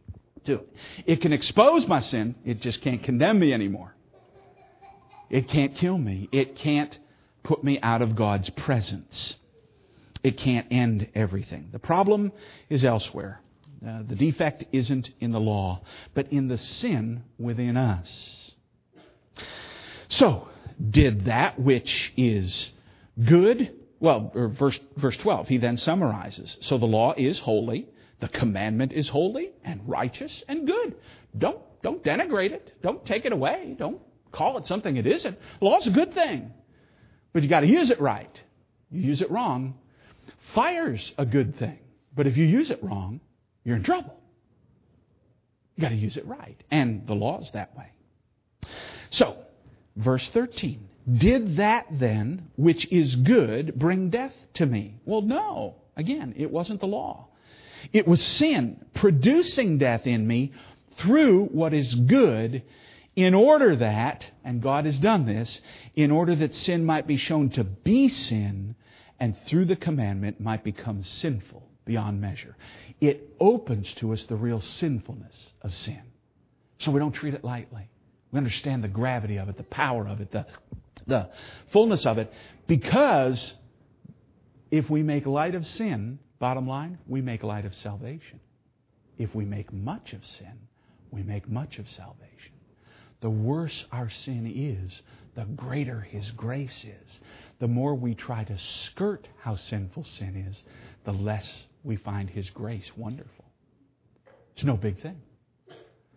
to 0.46 0.56
it. 0.56 0.70
It 1.06 1.22
can 1.22 1.34
expose 1.34 1.88
my 1.88 2.00
sin, 2.00 2.36
it 2.46 2.62
just 2.62 2.82
can't 2.82 3.04
condemn 3.04 3.39
me 3.39 3.54
anymore. 3.54 3.93
It 5.30 5.50
can't 5.50 5.76
kill 5.76 5.98
me. 5.98 6.30
It 6.32 6.56
can't 6.56 6.98
put 7.43 7.63
me 7.63 7.80
out 7.82 8.02
of 8.02 8.15
God's 8.15 8.50
presence. 8.50 9.36
It 10.24 10.38
can't 10.38 10.67
end 10.72 11.08
everything. 11.13 11.70
The 11.72 11.80
problem 11.80 12.32
is 12.70 12.84
elsewhere. 12.84 13.41
Uh, 13.86 14.02
the 14.08 14.16
defect 14.16 14.66
isn't 14.72 15.10
in 15.20 15.32
the 15.32 15.40
law, 15.40 15.82
but 16.13 16.32
in 16.32 16.48
the 16.48 16.58
sin 16.58 17.24
within 17.38 17.78
us. 17.78 18.52
So, 20.10 20.48
did 20.90 21.26
that 21.26 21.60
which 21.60 22.13
is 22.18 22.72
good, 23.24 23.74
well, 24.00 24.32
verse, 24.34 24.80
verse 24.96 25.18
12, 25.18 25.48
he 25.48 25.58
then 25.58 25.78
summarizes. 25.78 26.58
So 26.62 26.78
the 26.78 26.86
law 26.86 27.13
is 27.18 27.40
holy, 27.40 27.88
the 28.20 28.28
commandment 28.30 28.94
is 28.94 29.10
holy 29.10 29.52
and 29.63 29.82
righteous 29.88 30.44
and 30.48 30.66
good. 30.66 30.96
Don't, 31.38 31.60
don't 31.84 32.04
denigrate 32.04 32.52
it. 32.52 32.74
Don't 32.82 33.06
take 33.06 33.26
it 33.26 33.32
away. 33.32 33.76
Don't 33.78 34.02
call 34.32 34.58
it 34.58 34.66
something 34.66 34.98
it 34.98 35.08
isn't. 35.08 35.38
Law's 35.62 35.88
a 35.88 35.92
good 35.92 36.13
thing, 36.13 36.52
but 37.34 37.44
you 37.44 37.50
got 37.50 37.62
to 37.62 37.68
use 37.68 37.90
it 37.90 38.02
right. 38.02 38.42
You 38.92 39.02
use 39.02 39.22
it 39.22 39.30
wrong. 39.30 39.76
Fire's 40.56 41.12
a 41.18 41.26
good 41.26 41.58
thing, 41.60 41.80
but 42.16 42.28
if 42.28 42.38
you 42.38 42.46
use 42.46 42.70
it 42.72 42.84
wrong, 42.84 43.20
you're 43.67 43.75
in 43.75 43.84
trouble. 43.84 44.15
You 45.75 45.82
got 45.82 45.89
to 45.89 45.95
use 45.95 46.15
it 46.15 46.25
right. 46.25 46.56
And 46.71 47.06
the 47.06 47.13
law 47.13 47.41
is 47.41 47.51
that 47.51 47.75
way. 47.77 47.91
So, 49.10 49.36
verse 49.97 50.27
13. 50.30 50.88
Did 51.17 51.58
that 51.58 51.86
then, 51.91 52.47
which 52.56 52.89
is 52.89 53.13
good, 53.15 53.77
bring 53.77 54.10
death 54.10 54.32
to 54.53 54.65
me? 54.65 55.01
Well, 55.03 55.21
no. 55.21 55.75
Again, 55.97 56.34
it 56.38 56.49
wasn't 56.49 56.80
the 56.80 56.88
law. 56.88 57.27
It 57.91 58.08
was 58.08 58.23
sin 58.23 58.86
producing 58.93 59.80
death 59.80 60.08
in 60.08 60.25
me 60.25 60.53
through 60.99 61.47
what 61.47 61.73
is 61.73 61.93
good 61.93 62.63
in 63.17 63.34
order 63.34 63.75
that, 63.75 64.32
and 64.45 64.62
God 64.62 64.86
has 64.86 64.97
done 64.97 65.25
this, 65.25 65.60
in 65.93 66.10
order 66.10 66.38
that 66.38 66.56
sin 66.56 66.86
might 66.86 67.06
be 67.06 67.17
shown 67.17 67.49
to 67.49 67.65
be 67.65 68.08
sin 68.08 68.75
and 69.19 69.36
through 69.45 69.65
the 69.65 69.75
commandment 69.75 70.39
might 70.39 70.63
become 70.63 71.03
sinful 71.03 71.67
beyond 71.88 72.21
measure. 72.21 72.56
It 73.02 73.36
opens 73.39 73.91
to 73.95 74.13
us 74.13 74.23
the 74.26 74.36
real 74.36 74.62
sinfulness 74.62 75.54
of 75.62 75.73
sin. 75.73 76.02
So 76.80 76.91
we 76.91 77.00
don't 77.00 77.13
treat 77.13 77.34
it 77.34 77.43
lightly. 77.43 77.89
We 78.32 78.38
understand 78.38 78.84
the 78.84 78.89
gravity 78.89 79.38
of 79.38 79.50
it, 79.50 79.58
the 79.58 79.63
power 79.63 80.08
of 80.08 80.21
it, 80.21 80.32
the, 80.32 80.45
the 81.08 81.30
fullness 81.71 82.06
of 82.06 82.17
it, 82.17 82.32
because 82.67 83.54
if 84.69 84.89
we 84.89 85.02
make 85.02 85.26
light 85.26 85.56
of 85.56 85.65
sin, 85.65 86.19
bottom 86.39 86.67
line, 86.67 87.00
we 87.08 87.21
make 87.21 87.41
light 87.41 87.65
of 87.65 87.73
salvation. 87.73 88.39
If 89.17 89.34
we 89.34 89.45
make 89.45 89.73
much 89.73 90.13
of 90.13 90.23
sin, 90.26 90.54
we 91.10 91.23
make 91.23 91.50
much 91.50 91.80
of 91.80 91.89
salvation. 91.89 92.28
The 93.21 93.30
worse 93.30 93.86
our 93.91 94.10
sin 94.10 94.52
is, 94.54 95.02
the 95.36 95.45
greater 95.45 96.02
His 96.02 96.30
grace 96.32 96.84
is. 96.84 97.19
The 97.60 97.67
more 97.67 97.96
we 97.96 98.13
try 98.13 98.43
to 98.43 98.58
skirt 98.58 99.28
how 99.39 99.56
sinful 99.56 100.04
sin 100.04 100.46
is, 100.48 100.63
the 101.06 101.13
less 101.13 101.52
we 101.84 101.96
find 101.96 102.30
His 102.30 102.50
grace 102.50 102.91
wonderful. 102.96 103.46
It's 104.56 104.63
no 104.63 104.76
big 104.76 105.00
thing. 105.00 105.22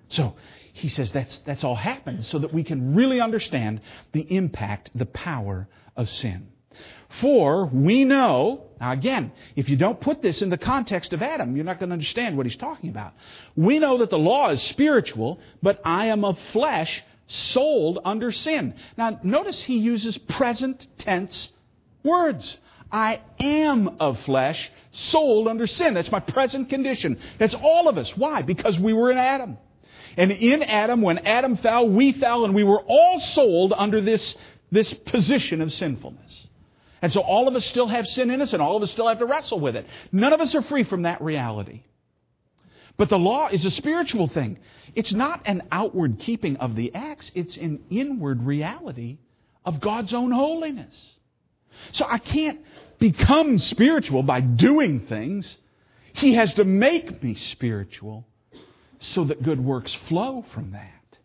So 0.09 0.35
he 0.73 0.89
says 0.89 1.13
that's, 1.13 1.39
that's 1.41 1.63
all 1.63 1.77
happened 1.77 2.27
so 2.27 2.41
that 2.41 2.53
we 2.53 2.65
can 2.65 2.95
really 2.95 3.21
understand 3.21 3.81
the 4.13 4.23
impact, 4.23 4.91
the 4.95 5.07
power 5.07 5.69
of 5.97 6.09
sin. 6.09 6.49
For 7.21 7.67
we 7.67 8.05
know, 8.05 8.65
now 8.81 8.93
again, 8.93 9.33
if 9.57 9.69
you 9.69 9.77
don't 9.77 10.01
put 10.01 10.23
this 10.23 10.43
in 10.43 10.51
the 10.51 10.59
context 10.59 11.13
of 11.13 11.23
Adam, 11.23 11.55
you're 11.55 11.65
not 11.65 11.79
going 11.79 11.91
to 11.91 11.95
understand 11.95 12.37
what 12.37 12.47
he's 12.47 12.57
talking 12.57 12.91
about. 12.91 13.13
We 13.57 13.79
know 13.79 13.99
that 13.99 14.11
the 14.11 14.19
law 14.19 14.51
is 14.51 14.63
spiritual, 14.63 15.41
but 15.63 15.81
I 15.85 16.07
am 16.07 16.25
of 16.25 16.39
flesh, 16.53 17.03
sold 17.31 18.01
under 18.05 18.33
sin. 18.33 18.75
Now 18.97 19.21
notice 19.23 19.63
he 19.63 19.79
uses 19.79 20.19
present 20.19 20.87
tense 20.99 21.53
words. 22.03 22.59
I 22.93 23.21
am 23.39 23.97
of 24.01 24.19
flesh, 24.21 24.71
sold 24.91 25.47
under 25.47 25.67
sin. 25.67 25.95
That's 25.95 26.11
my 26.11 26.21
present 26.21 26.69
condition. 26.69 27.19
That's 27.39 27.55
all 27.55 27.89
of 27.89 27.99
us. 27.99 28.17
Why? 28.17 28.43
Because 28.43 28.79
we 28.79 28.93
were 28.93 29.13
in 29.13 29.19
Adam. 29.19 29.59
And 30.17 30.33
in 30.33 30.63
Adam, 30.63 31.03
when 31.03 31.19
Adam 31.19 31.57
fell, 31.57 31.89
we 31.89 32.13
fell, 32.13 32.45
and 32.45 32.53
we 32.53 32.65
were 32.65 32.81
all 32.81 33.21
sold 33.21 33.73
under 33.77 34.01
this, 34.01 34.35
this 34.73 34.93
position 34.93 35.61
of 35.61 35.73
sinfulness. 35.73 36.49
And 37.01 37.13
so 37.13 37.21
all 37.21 37.47
of 37.47 37.55
us 37.55 37.65
still 37.65 37.87
have 37.87 38.09
sin 38.09 38.31
in 38.31 38.43
us, 38.43 38.53
and 38.53 38.61
all 38.61 38.77
of 38.77 38.83
us 38.83 38.91
still 38.91 39.07
have 39.07 39.21
to 39.21 39.27
wrestle 39.27 39.61
with 39.61 39.77
it. 39.77 39.87
None 40.11 40.33
of 40.33 40.41
us 40.41 40.55
are 40.57 40.63
free 40.63 40.83
from 40.83 41.03
that 41.03 41.23
reality. 41.23 41.83
But 43.01 43.09
the 43.09 43.19
law 43.19 43.49
is 43.49 43.65
a 43.65 43.71
spiritual 43.71 44.29
thing. 44.29 44.59
It's 44.95 45.15
not 45.15 45.41
an 45.47 45.63
outward 45.73 46.19
keeping 46.19 46.59
of 46.59 46.77
the 46.77 46.95
acts, 46.95 47.31
it's 47.35 47.57
an 47.57 47.81
inward 47.89 48.43
reality 48.43 49.17
of 49.65 49.81
God's 49.81 50.13
own 50.13 50.33
holiness. 50.33 51.15
So 51.93 52.05
I 52.07 52.19
can't 52.19 52.61
become 52.99 53.59
spiritual 53.59 54.23
by 54.23 54.43
doing 54.43 55.01
things. 55.07 55.57
He 56.13 56.35
has 56.35 56.53
to 56.57 56.65
make 56.65 57.23
me 57.23 57.37
spiritual 57.37 58.27
so 58.99 59.25
that 59.25 59.43
good 59.43 59.65
works 59.65 59.95
flow 60.07 60.45
from 60.53 60.73
that. 60.73 61.19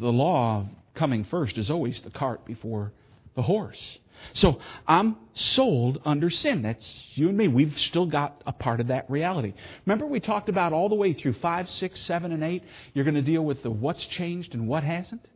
The 0.00 0.10
law 0.10 0.70
coming 0.94 1.24
first 1.24 1.58
is 1.58 1.70
always 1.70 2.00
the 2.00 2.08
cart 2.08 2.46
before 2.46 2.92
the 3.34 3.42
horse. 3.42 3.98
So 4.32 4.60
I'm 4.86 5.16
sold 5.34 6.00
under 6.04 6.30
sin. 6.30 6.62
That's 6.62 6.86
you 7.14 7.28
and 7.28 7.36
me. 7.36 7.48
We've 7.48 7.78
still 7.78 8.06
got 8.06 8.42
a 8.46 8.52
part 8.52 8.80
of 8.80 8.88
that 8.88 9.10
reality. 9.10 9.54
Remember, 9.84 10.06
we 10.06 10.20
talked 10.20 10.48
about 10.48 10.72
all 10.72 10.88
the 10.88 10.94
way 10.94 11.12
through 11.12 11.34
5, 11.34 11.70
6, 11.70 12.00
7, 12.00 12.32
and 12.32 12.42
8. 12.42 12.62
You're 12.94 13.04
going 13.04 13.14
to 13.14 13.22
deal 13.22 13.44
with 13.44 13.62
the 13.62 13.70
what's 13.70 14.04
changed 14.06 14.54
and 14.54 14.68
what 14.68 14.84
hasn't. 14.84 15.26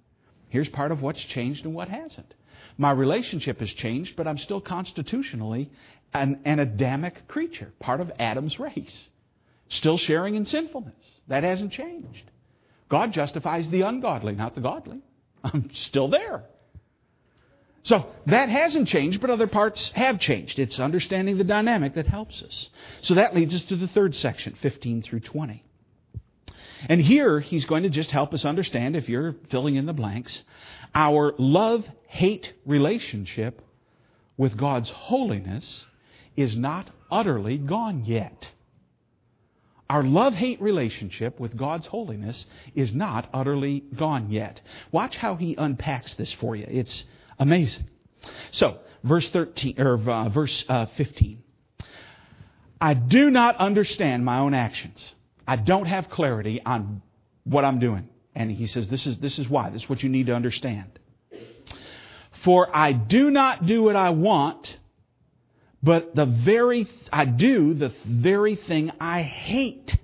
Here's 0.48 0.68
part 0.68 0.92
of 0.92 1.02
what's 1.02 1.20
changed 1.20 1.64
and 1.64 1.74
what 1.74 1.88
hasn't. 1.88 2.34
My 2.76 2.90
relationship 2.90 3.60
has 3.60 3.72
changed, 3.72 4.16
but 4.16 4.26
I'm 4.26 4.38
still 4.38 4.60
constitutionally 4.60 5.70
an, 6.12 6.40
an 6.44 6.58
Adamic 6.58 7.28
creature, 7.28 7.72
part 7.78 8.00
of 8.00 8.10
Adam's 8.18 8.58
race. 8.58 9.08
Still 9.68 9.96
sharing 9.96 10.34
in 10.34 10.46
sinfulness. 10.46 10.94
That 11.28 11.44
hasn't 11.44 11.72
changed. 11.72 12.30
God 12.88 13.12
justifies 13.12 13.68
the 13.68 13.82
ungodly, 13.82 14.34
not 14.34 14.54
the 14.54 14.60
godly. 14.60 15.00
I'm 15.44 15.70
still 15.74 16.08
there. 16.08 16.44
So 17.82 18.06
that 18.26 18.48
hasn't 18.50 18.88
changed, 18.88 19.20
but 19.20 19.30
other 19.30 19.46
parts 19.46 19.90
have 19.94 20.18
changed. 20.18 20.58
It's 20.58 20.78
understanding 20.78 21.38
the 21.38 21.44
dynamic 21.44 21.94
that 21.94 22.06
helps 22.06 22.42
us. 22.42 22.68
So 23.00 23.14
that 23.14 23.34
leads 23.34 23.54
us 23.54 23.62
to 23.64 23.76
the 23.76 23.88
third 23.88 24.14
section, 24.14 24.54
15 24.60 25.02
through 25.02 25.20
20. 25.20 25.64
And 26.88 27.00
here 27.00 27.40
he's 27.40 27.64
going 27.64 27.82
to 27.82 27.90
just 27.90 28.10
help 28.10 28.34
us 28.34 28.44
understand, 28.44 28.96
if 28.96 29.08
you're 29.08 29.34
filling 29.50 29.76
in 29.76 29.86
the 29.86 29.92
blanks, 29.92 30.42
our 30.94 31.34
love 31.38 31.86
hate 32.06 32.52
relationship 32.66 33.62
with 34.36 34.56
God's 34.56 34.90
holiness 34.90 35.84
is 36.36 36.56
not 36.56 36.90
utterly 37.10 37.58
gone 37.58 38.04
yet. 38.04 38.50
Our 39.90 40.02
love 40.02 40.34
hate 40.34 40.62
relationship 40.62 41.40
with 41.40 41.56
God's 41.56 41.86
holiness 41.88 42.46
is 42.74 42.94
not 42.94 43.28
utterly 43.34 43.80
gone 43.80 44.30
yet. 44.30 44.60
Watch 44.92 45.16
how 45.16 45.34
he 45.34 45.56
unpacks 45.56 46.14
this 46.14 46.32
for 46.32 46.54
you. 46.54 46.66
It's 46.68 47.04
amazing. 47.40 47.86
So, 48.52 48.78
verse 49.02 49.28
13 49.30 49.80
or 49.80 49.94
uh, 50.08 50.28
verse 50.28 50.64
uh, 50.68 50.86
15. 50.96 51.42
I 52.80 52.94
do 52.94 53.30
not 53.30 53.56
understand 53.56 54.24
my 54.24 54.38
own 54.38 54.54
actions. 54.54 55.14
I 55.46 55.56
don't 55.56 55.86
have 55.86 56.08
clarity 56.08 56.62
on 56.64 57.02
what 57.44 57.64
I'm 57.64 57.80
doing. 57.80 58.08
And 58.34 58.50
he 58.50 58.66
says 58.66 58.88
this 58.88 59.06
is 59.06 59.18
this 59.18 59.38
is 59.38 59.48
why. 59.48 59.70
This 59.70 59.82
is 59.82 59.88
what 59.88 60.02
you 60.02 60.08
need 60.08 60.26
to 60.26 60.34
understand. 60.34 60.98
For 62.44 62.74
I 62.74 62.92
do 62.92 63.30
not 63.30 63.66
do 63.66 63.82
what 63.82 63.96
I 63.96 64.10
want, 64.10 64.78
but 65.82 66.14
the 66.14 66.24
very, 66.24 66.86
I 67.12 67.24
do 67.24 67.74
the 67.74 67.92
very 68.06 68.56
thing 68.56 68.92
I 68.98 69.22
hate. 69.22 69.96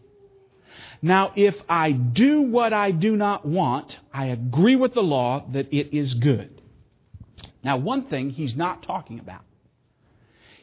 Now, 1.00 1.32
if 1.36 1.54
I 1.68 1.92
do 1.92 2.42
what 2.42 2.72
I 2.72 2.90
do 2.90 3.16
not 3.16 3.46
want, 3.46 3.96
I 4.12 4.26
agree 4.26 4.76
with 4.76 4.92
the 4.92 5.02
law 5.02 5.46
that 5.52 5.72
it 5.72 5.96
is 5.96 6.14
good. 6.14 6.55
Now, 7.62 7.76
one 7.76 8.04
thing 8.06 8.30
he's 8.30 8.56
not 8.56 8.82
talking 8.82 9.18
about. 9.18 9.42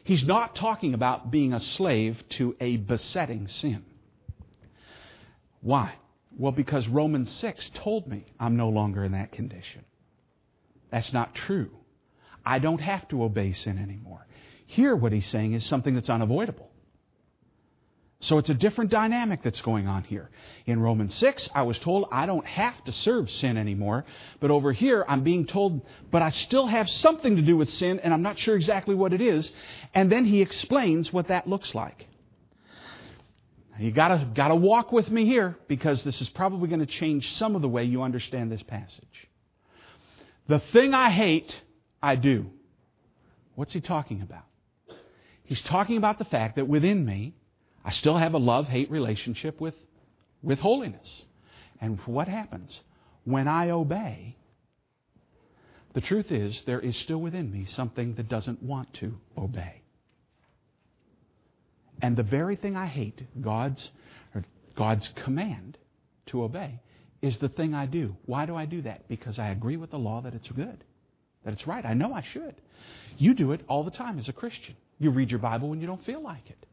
He's 0.04 0.24
not 0.24 0.54
talking 0.54 0.94
about 0.94 1.30
being 1.30 1.52
a 1.52 1.60
slave 1.60 2.22
to 2.30 2.54
a 2.60 2.76
besetting 2.76 3.48
sin. 3.48 3.84
Why? 5.60 5.94
Well, 6.36 6.52
because 6.52 6.86
Romans 6.88 7.30
6 7.30 7.70
told 7.74 8.06
me 8.06 8.26
I'm 8.38 8.56
no 8.56 8.68
longer 8.68 9.02
in 9.02 9.12
that 9.12 9.32
condition. 9.32 9.84
That's 10.90 11.12
not 11.12 11.34
true. 11.34 11.70
I 12.44 12.58
don't 12.58 12.80
have 12.80 13.08
to 13.08 13.22
obey 13.22 13.52
sin 13.52 13.78
anymore. 13.78 14.26
Here, 14.66 14.94
what 14.94 15.12
he's 15.12 15.26
saying 15.26 15.54
is 15.54 15.64
something 15.64 15.94
that's 15.94 16.10
unavoidable. 16.10 16.70
So 18.24 18.38
it's 18.38 18.48
a 18.48 18.54
different 18.54 18.90
dynamic 18.90 19.42
that's 19.42 19.60
going 19.60 19.86
on 19.86 20.04
here. 20.04 20.30
In 20.64 20.80
Romans 20.80 21.14
6, 21.14 21.50
I 21.54 21.62
was 21.62 21.78
told 21.78 22.08
I 22.10 22.24
don't 22.24 22.46
have 22.46 22.82
to 22.84 22.92
serve 22.92 23.30
sin 23.30 23.58
anymore. 23.58 24.06
But 24.40 24.50
over 24.50 24.72
here, 24.72 25.04
I'm 25.06 25.22
being 25.22 25.44
told, 25.44 25.82
but 26.10 26.22
I 26.22 26.30
still 26.30 26.66
have 26.66 26.88
something 26.88 27.36
to 27.36 27.42
do 27.42 27.54
with 27.54 27.68
sin, 27.70 28.00
and 28.00 28.14
I'm 28.14 28.22
not 28.22 28.38
sure 28.38 28.56
exactly 28.56 28.94
what 28.94 29.12
it 29.12 29.20
is. 29.20 29.52
And 29.92 30.10
then 30.10 30.24
he 30.24 30.40
explains 30.40 31.12
what 31.12 31.28
that 31.28 31.46
looks 31.46 31.74
like. 31.74 32.06
You 33.78 33.90
gotta, 33.90 34.26
gotta 34.34 34.54
walk 34.54 34.90
with 34.90 35.10
me 35.10 35.26
here 35.26 35.58
because 35.68 36.02
this 36.02 36.22
is 36.22 36.28
probably 36.30 36.68
going 36.68 36.80
to 36.80 36.86
change 36.86 37.34
some 37.34 37.54
of 37.54 37.60
the 37.60 37.68
way 37.68 37.84
you 37.84 38.02
understand 38.02 38.50
this 38.50 38.62
passage. 38.62 39.28
The 40.48 40.60
thing 40.72 40.94
I 40.94 41.10
hate, 41.10 41.60
I 42.02 42.16
do. 42.16 42.46
What's 43.54 43.74
he 43.74 43.82
talking 43.82 44.22
about? 44.22 44.44
He's 45.44 45.60
talking 45.60 45.98
about 45.98 46.18
the 46.18 46.24
fact 46.24 46.56
that 46.56 46.66
within 46.66 47.04
me, 47.04 47.34
I 47.84 47.90
still 47.90 48.16
have 48.16 48.34
a 48.34 48.38
love 48.38 48.68
hate 48.68 48.90
relationship 48.90 49.60
with, 49.60 49.74
with 50.42 50.58
holiness. 50.60 51.24
And 51.80 51.98
what 52.06 52.28
happens? 52.28 52.80
When 53.24 53.46
I 53.46 53.70
obey, 53.70 54.36
the 55.92 56.00
truth 56.00 56.32
is 56.32 56.62
there 56.66 56.80
is 56.80 56.96
still 56.96 57.18
within 57.18 57.50
me 57.52 57.66
something 57.66 58.14
that 58.14 58.28
doesn't 58.28 58.62
want 58.62 58.92
to 58.94 59.18
obey. 59.36 59.82
And 62.02 62.16
the 62.16 62.22
very 62.22 62.56
thing 62.56 62.76
I 62.76 62.86
hate, 62.86 63.22
God's, 63.40 63.90
God's 64.76 65.08
command 65.08 65.78
to 66.26 66.42
obey, 66.42 66.80
is 67.22 67.38
the 67.38 67.48
thing 67.48 67.74
I 67.74 67.86
do. 67.86 68.16
Why 68.26 68.44
do 68.44 68.56
I 68.56 68.66
do 68.66 68.82
that? 68.82 69.08
Because 69.08 69.38
I 69.38 69.48
agree 69.48 69.76
with 69.76 69.90
the 69.90 69.98
law 69.98 70.20
that 70.22 70.34
it's 70.34 70.48
good, 70.48 70.84
that 71.44 71.52
it's 71.52 71.66
right. 71.66 71.84
I 71.84 71.94
know 71.94 72.12
I 72.12 72.22
should. 72.22 72.56
You 73.16 73.34
do 73.34 73.52
it 73.52 73.60
all 73.68 73.84
the 73.84 73.90
time 73.90 74.18
as 74.18 74.28
a 74.28 74.32
Christian. 74.32 74.74
You 74.98 75.10
read 75.10 75.30
your 75.30 75.38
Bible 75.38 75.68
when 75.68 75.80
you 75.80 75.86
don't 75.86 76.04
feel 76.04 76.22
like 76.22 76.50
it. 76.50 76.66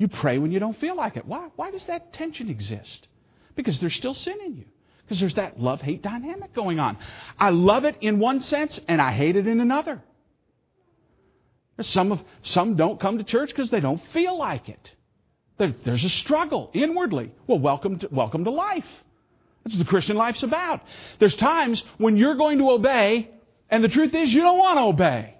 You 0.00 0.08
pray 0.08 0.38
when 0.38 0.50
you 0.50 0.58
don't 0.58 0.78
feel 0.78 0.96
like 0.96 1.18
it. 1.18 1.26
Why? 1.26 1.48
Why 1.56 1.70
does 1.70 1.84
that 1.84 2.14
tension 2.14 2.48
exist? 2.48 3.06
Because 3.54 3.78
there's 3.80 3.94
still 3.94 4.14
sin 4.14 4.38
in 4.42 4.56
you. 4.56 4.64
Because 5.04 5.20
there's 5.20 5.34
that 5.34 5.60
love 5.60 5.82
hate 5.82 6.00
dynamic 6.00 6.54
going 6.54 6.80
on. 6.80 6.96
I 7.38 7.50
love 7.50 7.84
it 7.84 7.96
in 8.00 8.18
one 8.18 8.40
sense 8.40 8.80
and 8.88 9.02
I 9.02 9.12
hate 9.12 9.36
it 9.36 9.46
in 9.46 9.60
another. 9.60 10.02
Some, 11.82 12.12
of, 12.12 12.24
some 12.40 12.76
don't 12.76 12.98
come 12.98 13.18
to 13.18 13.24
church 13.24 13.50
because 13.50 13.68
they 13.68 13.80
don't 13.80 14.02
feel 14.14 14.38
like 14.38 14.70
it. 14.70 14.90
there's 15.58 16.04
a 16.04 16.08
struggle 16.08 16.70
inwardly. 16.72 17.32
Well, 17.46 17.58
welcome 17.58 17.98
to, 17.98 18.08
welcome 18.10 18.44
to 18.44 18.50
life. 18.50 18.86
That's 19.64 19.76
what 19.76 19.84
the 19.84 19.90
Christian 19.90 20.16
life's 20.16 20.42
about. 20.42 20.80
There's 21.18 21.36
times 21.36 21.84
when 21.98 22.16
you're 22.16 22.36
going 22.36 22.56
to 22.56 22.70
obey, 22.70 23.28
and 23.68 23.84
the 23.84 23.88
truth 23.88 24.14
is 24.14 24.32
you 24.32 24.40
don't 24.40 24.58
want 24.58 24.78
to 24.78 24.84
obey. 24.84 25.34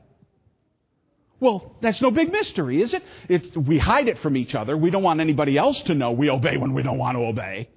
Well, 1.41 1.75
that's 1.81 2.03
no 2.03 2.11
big 2.11 2.31
mystery, 2.31 2.83
is 2.83 2.93
it? 2.93 3.03
It's, 3.29 3.57
we 3.57 3.79
hide 3.79 4.09
it 4.09 4.19
from 4.19 4.37
each 4.37 4.55
other. 4.55 4.77
We 4.77 4.91
don't 4.91 5.03
want 5.03 5.21
anybody 5.21 5.57
else 5.57 5.81
to 5.83 5.95
know 5.95 6.13
we 6.13 6.29
obey 6.31 6.59
when 6.59 6.75
we 6.75 6.83
don't 6.83 6.99
want 6.99 7.17
to 7.17 7.25
obey. 7.25 7.71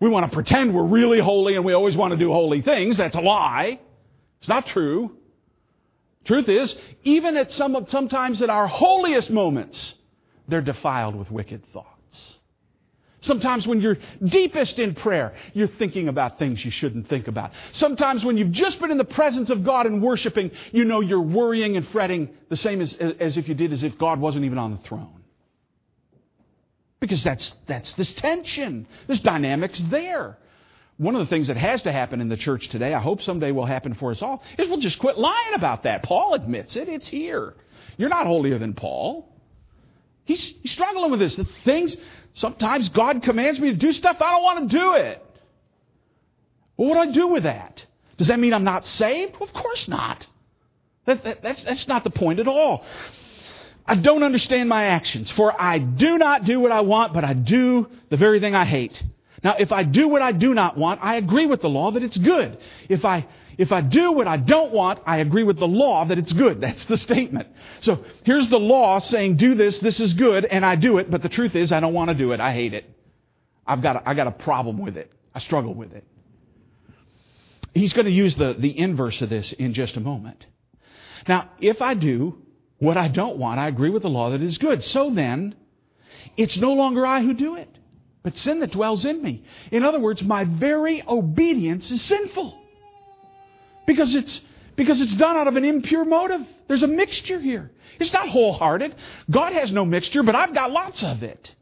We 0.00 0.08
want 0.08 0.30
to 0.30 0.34
pretend 0.34 0.74
we're 0.74 0.84
really 0.84 1.20
holy 1.20 1.56
and 1.56 1.64
we 1.64 1.74
always 1.74 1.94
want 1.94 2.12
to 2.12 2.16
do 2.16 2.32
holy 2.32 2.62
things. 2.62 2.96
That's 2.96 3.14
a 3.14 3.20
lie. 3.20 3.78
It's 4.40 4.48
not 4.48 4.66
true. 4.66 5.14
Truth 6.24 6.48
is, 6.48 6.74
even 7.02 7.36
at 7.36 7.52
some 7.52 7.84
sometimes 7.88 8.40
at 8.40 8.48
our 8.48 8.66
holiest 8.66 9.30
moments, 9.30 9.94
they're 10.48 10.60
defiled 10.62 11.16
with 11.16 11.30
wicked 11.30 11.64
thoughts. 11.72 11.99
Sometimes 13.20 13.66
when 13.66 13.80
you're 13.80 13.98
deepest 14.24 14.78
in 14.78 14.94
prayer, 14.94 15.34
you're 15.52 15.66
thinking 15.66 16.08
about 16.08 16.38
things 16.38 16.64
you 16.64 16.70
shouldn't 16.70 17.08
think 17.08 17.28
about. 17.28 17.52
Sometimes 17.72 18.24
when 18.24 18.38
you've 18.38 18.52
just 18.52 18.80
been 18.80 18.90
in 18.90 18.96
the 18.96 19.04
presence 19.04 19.50
of 19.50 19.62
God 19.62 19.86
and 19.86 20.02
worshiping, 20.02 20.50
you 20.72 20.84
know 20.84 21.00
you're 21.00 21.20
worrying 21.20 21.76
and 21.76 21.86
fretting 21.88 22.30
the 22.48 22.56
same 22.56 22.80
as, 22.80 22.94
as 22.94 23.36
if 23.36 23.48
you 23.48 23.54
did 23.54 23.72
as 23.72 23.82
if 23.82 23.98
God 23.98 24.20
wasn't 24.20 24.46
even 24.46 24.56
on 24.58 24.72
the 24.72 24.78
throne. 24.88 25.22
Because 26.98 27.22
that's, 27.22 27.54
that's 27.66 27.92
this 27.94 28.12
tension. 28.14 28.86
This 29.06 29.20
dynamic's 29.20 29.80
there. 29.90 30.38
One 30.96 31.14
of 31.14 31.20
the 31.20 31.26
things 31.26 31.46
that 31.46 31.56
has 31.56 31.82
to 31.82 31.92
happen 31.92 32.20
in 32.20 32.28
the 32.28 32.36
church 32.36 32.68
today, 32.68 32.92
I 32.92 33.00
hope 33.00 33.22
someday 33.22 33.52
will 33.52 33.64
happen 33.66 33.94
for 33.94 34.10
us 34.10 34.20
all, 34.20 34.42
is 34.58 34.68
we'll 34.68 34.80
just 34.80 34.98
quit 34.98 35.18
lying 35.18 35.54
about 35.54 35.84
that. 35.84 36.02
Paul 36.02 36.34
admits 36.34 36.76
it. 36.76 36.88
It's 36.88 37.08
here. 37.08 37.54
You're 37.96 38.10
not 38.10 38.26
holier 38.26 38.58
than 38.58 38.74
Paul. 38.74 39.26
He's, 40.24 40.54
he's 40.60 40.72
struggling 40.72 41.10
with 41.10 41.20
this. 41.20 41.36
The 41.36 41.46
things, 41.64 41.96
Sometimes 42.34 42.88
God 42.88 43.22
commands 43.22 43.60
me 43.60 43.70
to 43.70 43.76
do 43.76 43.92
stuff, 43.92 44.16
I 44.20 44.32
don't 44.32 44.42
want 44.42 44.70
to 44.70 44.78
do 44.78 44.94
it. 44.94 45.24
Well, 46.76 46.88
what 46.88 46.94
do 46.94 47.10
I 47.10 47.12
do 47.12 47.28
with 47.28 47.42
that? 47.42 47.84
Does 48.16 48.28
that 48.28 48.38
mean 48.38 48.54
I'm 48.54 48.64
not 48.64 48.86
saved? 48.86 49.36
Of 49.40 49.52
course 49.52 49.88
not. 49.88 50.26
That, 51.06 51.24
that, 51.24 51.42
that's, 51.42 51.64
that's 51.64 51.88
not 51.88 52.04
the 52.04 52.10
point 52.10 52.40
at 52.40 52.48
all. 52.48 52.84
I 53.86 53.96
don't 53.96 54.22
understand 54.22 54.68
my 54.68 54.84
actions, 54.84 55.30
for 55.30 55.60
I 55.60 55.78
do 55.78 56.18
not 56.18 56.44
do 56.44 56.60
what 56.60 56.70
I 56.70 56.82
want, 56.82 57.12
but 57.12 57.24
I 57.24 57.32
do 57.32 57.88
the 58.08 58.16
very 58.16 58.38
thing 58.38 58.54
I 58.54 58.64
hate. 58.64 59.02
Now, 59.42 59.56
if 59.58 59.72
I 59.72 59.82
do 59.84 60.08
what 60.08 60.22
I 60.22 60.32
do 60.32 60.54
not 60.54 60.76
want, 60.76 61.00
I 61.02 61.16
agree 61.16 61.46
with 61.46 61.62
the 61.62 61.68
law 61.68 61.90
that 61.92 62.02
it's 62.02 62.18
good. 62.18 62.58
If 62.88 63.04
I 63.04 63.26
if 63.58 63.72
I 63.72 63.80
do 63.80 64.12
what 64.12 64.26
I 64.26 64.36
don't 64.36 64.72
want, 64.72 65.00
I 65.06 65.18
agree 65.18 65.42
with 65.42 65.58
the 65.58 65.68
law 65.68 66.04
that 66.04 66.18
it's 66.18 66.32
good. 66.32 66.60
That's 66.60 66.84
the 66.86 66.96
statement. 66.96 67.48
So 67.80 68.04
here's 68.24 68.48
the 68.48 68.58
law 68.58 68.98
saying, 68.98 69.36
do 69.36 69.54
this, 69.54 69.78
this 69.78 70.00
is 70.00 70.14
good, 70.14 70.44
and 70.44 70.64
I 70.64 70.76
do 70.76 70.98
it, 70.98 71.10
but 71.10 71.22
the 71.22 71.28
truth 71.28 71.54
is, 71.54 71.72
I 71.72 71.80
don't 71.80 71.94
want 71.94 72.08
to 72.08 72.14
do 72.14 72.32
it. 72.32 72.40
I 72.40 72.52
hate 72.52 72.74
it. 72.74 72.84
I've 73.66 73.82
got 73.82 73.96
a, 73.96 74.08
I 74.08 74.14
got 74.14 74.26
a 74.26 74.32
problem 74.32 74.78
with 74.78 74.96
it. 74.96 75.12
I 75.34 75.38
struggle 75.38 75.74
with 75.74 75.92
it. 75.92 76.04
He's 77.72 77.92
going 77.92 78.06
to 78.06 78.12
use 78.12 78.36
the, 78.36 78.54
the 78.58 78.76
inverse 78.76 79.20
of 79.22 79.30
this 79.30 79.52
in 79.52 79.74
just 79.74 79.96
a 79.96 80.00
moment. 80.00 80.44
Now, 81.28 81.50
if 81.60 81.80
I 81.80 81.94
do 81.94 82.42
what 82.78 82.96
I 82.96 83.08
don't 83.08 83.36
want, 83.36 83.60
I 83.60 83.68
agree 83.68 83.90
with 83.90 84.02
the 84.02 84.08
law 84.08 84.30
that 84.30 84.42
is 84.42 84.58
good. 84.58 84.82
So 84.82 85.10
then, 85.10 85.54
it's 86.36 86.56
no 86.56 86.72
longer 86.72 87.06
I 87.06 87.22
who 87.22 87.34
do 87.34 87.56
it, 87.56 87.68
but 88.22 88.36
sin 88.36 88.60
that 88.60 88.72
dwells 88.72 89.04
in 89.04 89.22
me. 89.22 89.44
In 89.70 89.84
other 89.84 90.00
words, 90.00 90.22
my 90.22 90.44
very 90.44 91.02
obedience 91.06 91.90
is 91.90 92.02
sinful. 92.02 92.59
Because 93.90 94.14
it's, 94.14 94.40
because 94.76 95.00
it's 95.00 95.16
done 95.16 95.36
out 95.36 95.48
of 95.48 95.56
an 95.56 95.64
impure 95.64 96.04
motive. 96.04 96.42
There's 96.68 96.84
a 96.84 96.86
mixture 96.86 97.40
here. 97.40 97.72
It's 97.98 98.12
not 98.12 98.28
wholehearted. 98.28 98.94
God 99.28 99.52
has 99.52 99.72
no 99.72 99.84
mixture, 99.84 100.22
but 100.22 100.36
I've 100.36 100.54
got 100.54 100.70
lots 100.70 101.02
of 101.02 101.24
it. 101.24 101.52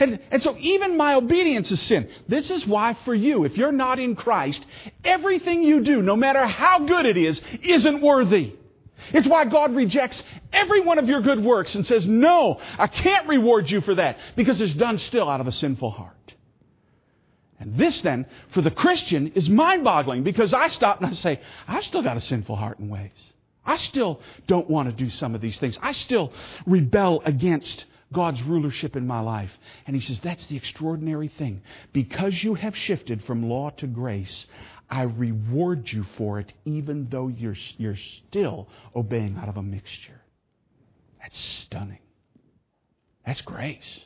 And, 0.00 0.18
and 0.32 0.42
so 0.42 0.56
even 0.58 0.96
my 0.96 1.14
obedience 1.14 1.70
is 1.70 1.80
sin. 1.80 2.10
This 2.26 2.50
is 2.50 2.66
why 2.66 2.94
for 3.04 3.14
you, 3.14 3.44
if 3.44 3.56
you're 3.56 3.70
not 3.70 4.00
in 4.00 4.16
Christ, 4.16 4.66
everything 5.04 5.62
you 5.62 5.84
do, 5.84 6.02
no 6.02 6.16
matter 6.16 6.44
how 6.44 6.80
good 6.80 7.06
it 7.06 7.16
is, 7.16 7.40
isn't 7.62 8.02
worthy. 8.02 8.54
It's 9.12 9.28
why 9.28 9.44
God 9.44 9.76
rejects 9.76 10.20
every 10.52 10.80
one 10.80 10.98
of 10.98 11.08
your 11.08 11.20
good 11.20 11.44
works 11.44 11.76
and 11.76 11.86
says, 11.86 12.04
no, 12.06 12.58
I 12.76 12.88
can't 12.88 13.28
reward 13.28 13.70
you 13.70 13.82
for 13.82 13.94
that 13.94 14.18
because 14.34 14.60
it's 14.60 14.74
done 14.74 14.98
still 14.98 15.30
out 15.30 15.40
of 15.40 15.46
a 15.46 15.52
sinful 15.52 15.92
heart. 15.92 16.34
And 17.58 17.76
this 17.76 18.02
then, 18.02 18.26
for 18.50 18.60
the 18.60 18.70
Christian, 18.70 19.28
is 19.28 19.48
mind 19.48 19.84
boggling 19.84 20.22
because 20.22 20.52
I 20.52 20.68
stop 20.68 21.00
and 21.00 21.06
I 21.06 21.12
say, 21.12 21.40
I've 21.66 21.84
still 21.84 22.02
got 22.02 22.16
a 22.16 22.20
sinful 22.20 22.56
heart 22.56 22.78
and 22.78 22.90
ways. 22.90 23.32
I 23.64 23.76
still 23.76 24.20
don't 24.46 24.70
want 24.70 24.88
to 24.88 24.94
do 24.94 25.10
some 25.10 25.34
of 25.34 25.40
these 25.40 25.58
things. 25.58 25.78
I 25.82 25.92
still 25.92 26.32
rebel 26.66 27.22
against 27.24 27.86
God's 28.12 28.42
rulership 28.42 28.94
in 28.94 29.06
my 29.06 29.20
life. 29.20 29.50
And 29.86 29.96
he 29.96 30.02
says, 30.02 30.20
That's 30.20 30.46
the 30.46 30.56
extraordinary 30.56 31.28
thing. 31.28 31.62
Because 31.92 32.44
you 32.44 32.54
have 32.54 32.76
shifted 32.76 33.24
from 33.24 33.48
law 33.48 33.70
to 33.70 33.86
grace, 33.86 34.46
I 34.88 35.02
reward 35.02 35.90
you 35.90 36.04
for 36.16 36.38
it, 36.38 36.52
even 36.64 37.08
though 37.10 37.28
you're, 37.28 37.56
you're 37.76 37.96
still 37.96 38.68
obeying 38.94 39.36
out 39.36 39.48
of 39.48 39.56
a 39.56 39.62
mixture. 39.62 40.20
That's 41.20 41.38
stunning. 41.38 41.98
That's 43.26 43.40
grace. 43.40 44.04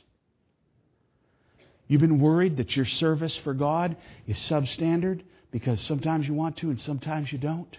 You've 1.91 2.01
been 2.01 2.20
worried 2.20 2.59
that 2.59 2.76
your 2.76 2.84
service 2.84 3.36
for 3.38 3.53
God 3.53 3.97
is 4.28 4.36
substandard 4.36 5.22
because 5.51 5.80
sometimes 5.80 6.28
you 6.28 6.34
want 6.34 6.59
to 6.59 6.70
and 6.70 6.80
sometimes 6.80 7.32
you 7.32 7.38
don't. 7.38 7.76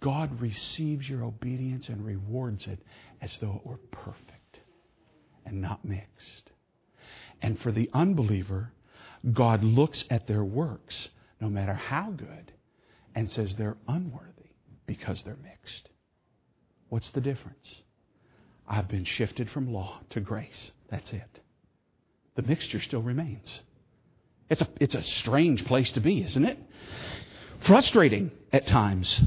God 0.00 0.40
receives 0.40 1.06
your 1.06 1.24
obedience 1.24 1.90
and 1.90 2.02
rewards 2.02 2.66
it 2.66 2.78
as 3.20 3.30
though 3.38 3.60
it 3.62 3.68
were 3.68 3.76
perfect 3.90 4.60
and 5.44 5.60
not 5.60 5.84
mixed. 5.84 6.50
And 7.42 7.60
for 7.60 7.70
the 7.70 7.90
unbeliever, 7.92 8.72
God 9.30 9.62
looks 9.62 10.02
at 10.08 10.26
their 10.26 10.42
works, 10.42 11.10
no 11.42 11.50
matter 11.50 11.74
how 11.74 12.12
good, 12.12 12.52
and 13.14 13.30
says 13.30 13.54
they're 13.54 13.76
unworthy 13.86 14.54
because 14.86 15.22
they're 15.24 15.36
mixed. 15.42 15.90
What's 16.88 17.10
the 17.10 17.20
difference? 17.20 17.82
I've 18.66 18.88
been 18.88 19.04
shifted 19.04 19.50
from 19.50 19.74
law 19.74 20.00
to 20.08 20.20
grace. 20.20 20.70
That's 20.88 21.12
it 21.12 21.40
the 22.40 22.48
mixture 22.48 22.80
still 22.80 23.02
remains. 23.02 23.60
It's 24.48 24.62
a, 24.62 24.68
it's 24.80 24.94
a 24.94 25.02
strange 25.02 25.64
place 25.66 25.92
to 25.92 26.00
be, 26.00 26.22
isn't 26.22 26.44
it? 26.44 26.58
Frustrating 27.60 28.30
at 28.52 28.66
times. 28.66 29.22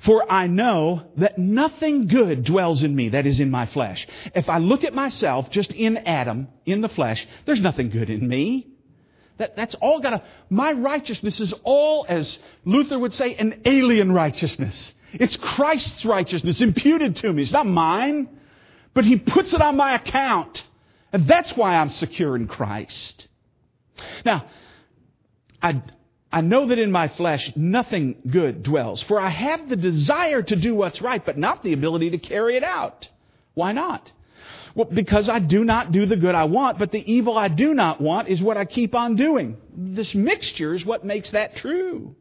For 0.00 0.30
I 0.30 0.46
know 0.46 1.02
that 1.16 1.38
nothing 1.38 2.06
good 2.06 2.44
dwells 2.44 2.82
in 2.82 2.96
me, 2.96 3.10
that 3.10 3.26
is 3.26 3.40
in 3.40 3.50
my 3.50 3.66
flesh. 3.66 4.06
If 4.34 4.48
I 4.48 4.58
look 4.58 4.84
at 4.84 4.94
myself 4.94 5.50
just 5.50 5.72
in 5.72 5.98
Adam, 5.98 6.48
in 6.64 6.80
the 6.80 6.88
flesh, 6.88 7.26
there's 7.44 7.60
nothing 7.60 7.90
good 7.90 8.08
in 8.08 8.26
me. 8.26 8.68
That, 9.36 9.54
that's 9.54 9.74
all 9.76 10.00
got 10.00 10.10
to, 10.10 10.22
my 10.48 10.72
righteousness 10.72 11.40
is 11.40 11.52
all, 11.62 12.06
as 12.08 12.38
Luther 12.64 12.98
would 12.98 13.12
say, 13.12 13.34
an 13.34 13.60
alien 13.66 14.12
righteousness. 14.12 14.94
It's 15.12 15.36
Christ's 15.36 16.04
righteousness 16.04 16.60
imputed 16.60 17.16
to 17.16 17.32
me. 17.32 17.42
It's 17.42 17.52
not 17.52 17.66
mine, 17.66 18.28
but 18.94 19.04
He 19.04 19.16
puts 19.16 19.52
it 19.52 19.60
on 19.60 19.76
my 19.76 19.94
account. 19.94 20.64
And 21.12 21.26
that's 21.26 21.56
why 21.56 21.76
I'm 21.76 21.90
secure 21.90 22.36
in 22.36 22.46
Christ. 22.46 23.26
Now, 24.24 24.46
I, 25.62 25.82
I 26.30 26.40
know 26.42 26.66
that 26.66 26.78
in 26.78 26.92
my 26.92 27.08
flesh 27.08 27.50
nothing 27.56 28.16
good 28.30 28.62
dwells, 28.62 29.02
for 29.02 29.18
I 29.18 29.28
have 29.28 29.68
the 29.68 29.76
desire 29.76 30.42
to 30.42 30.56
do 30.56 30.74
what's 30.74 31.00
right, 31.00 31.24
but 31.24 31.38
not 31.38 31.62
the 31.62 31.72
ability 31.72 32.10
to 32.10 32.18
carry 32.18 32.56
it 32.56 32.64
out. 32.64 33.08
Why 33.54 33.72
not? 33.72 34.12
Well, 34.74 34.88
because 34.92 35.28
I 35.28 35.40
do 35.40 35.64
not 35.64 35.90
do 35.90 36.06
the 36.06 36.16
good 36.16 36.34
I 36.34 36.44
want, 36.44 36.78
but 36.78 36.92
the 36.92 37.12
evil 37.12 37.36
I 37.36 37.48
do 37.48 37.74
not 37.74 38.00
want 38.00 38.28
is 38.28 38.40
what 38.40 38.56
I 38.56 38.64
keep 38.64 38.94
on 38.94 39.16
doing. 39.16 39.56
This 39.74 40.14
mixture 40.14 40.74
is 40.74 40.84
what 40.84 41.04
makes 41.04 41.32
that 41.32 41.56
true. 41.56 42.14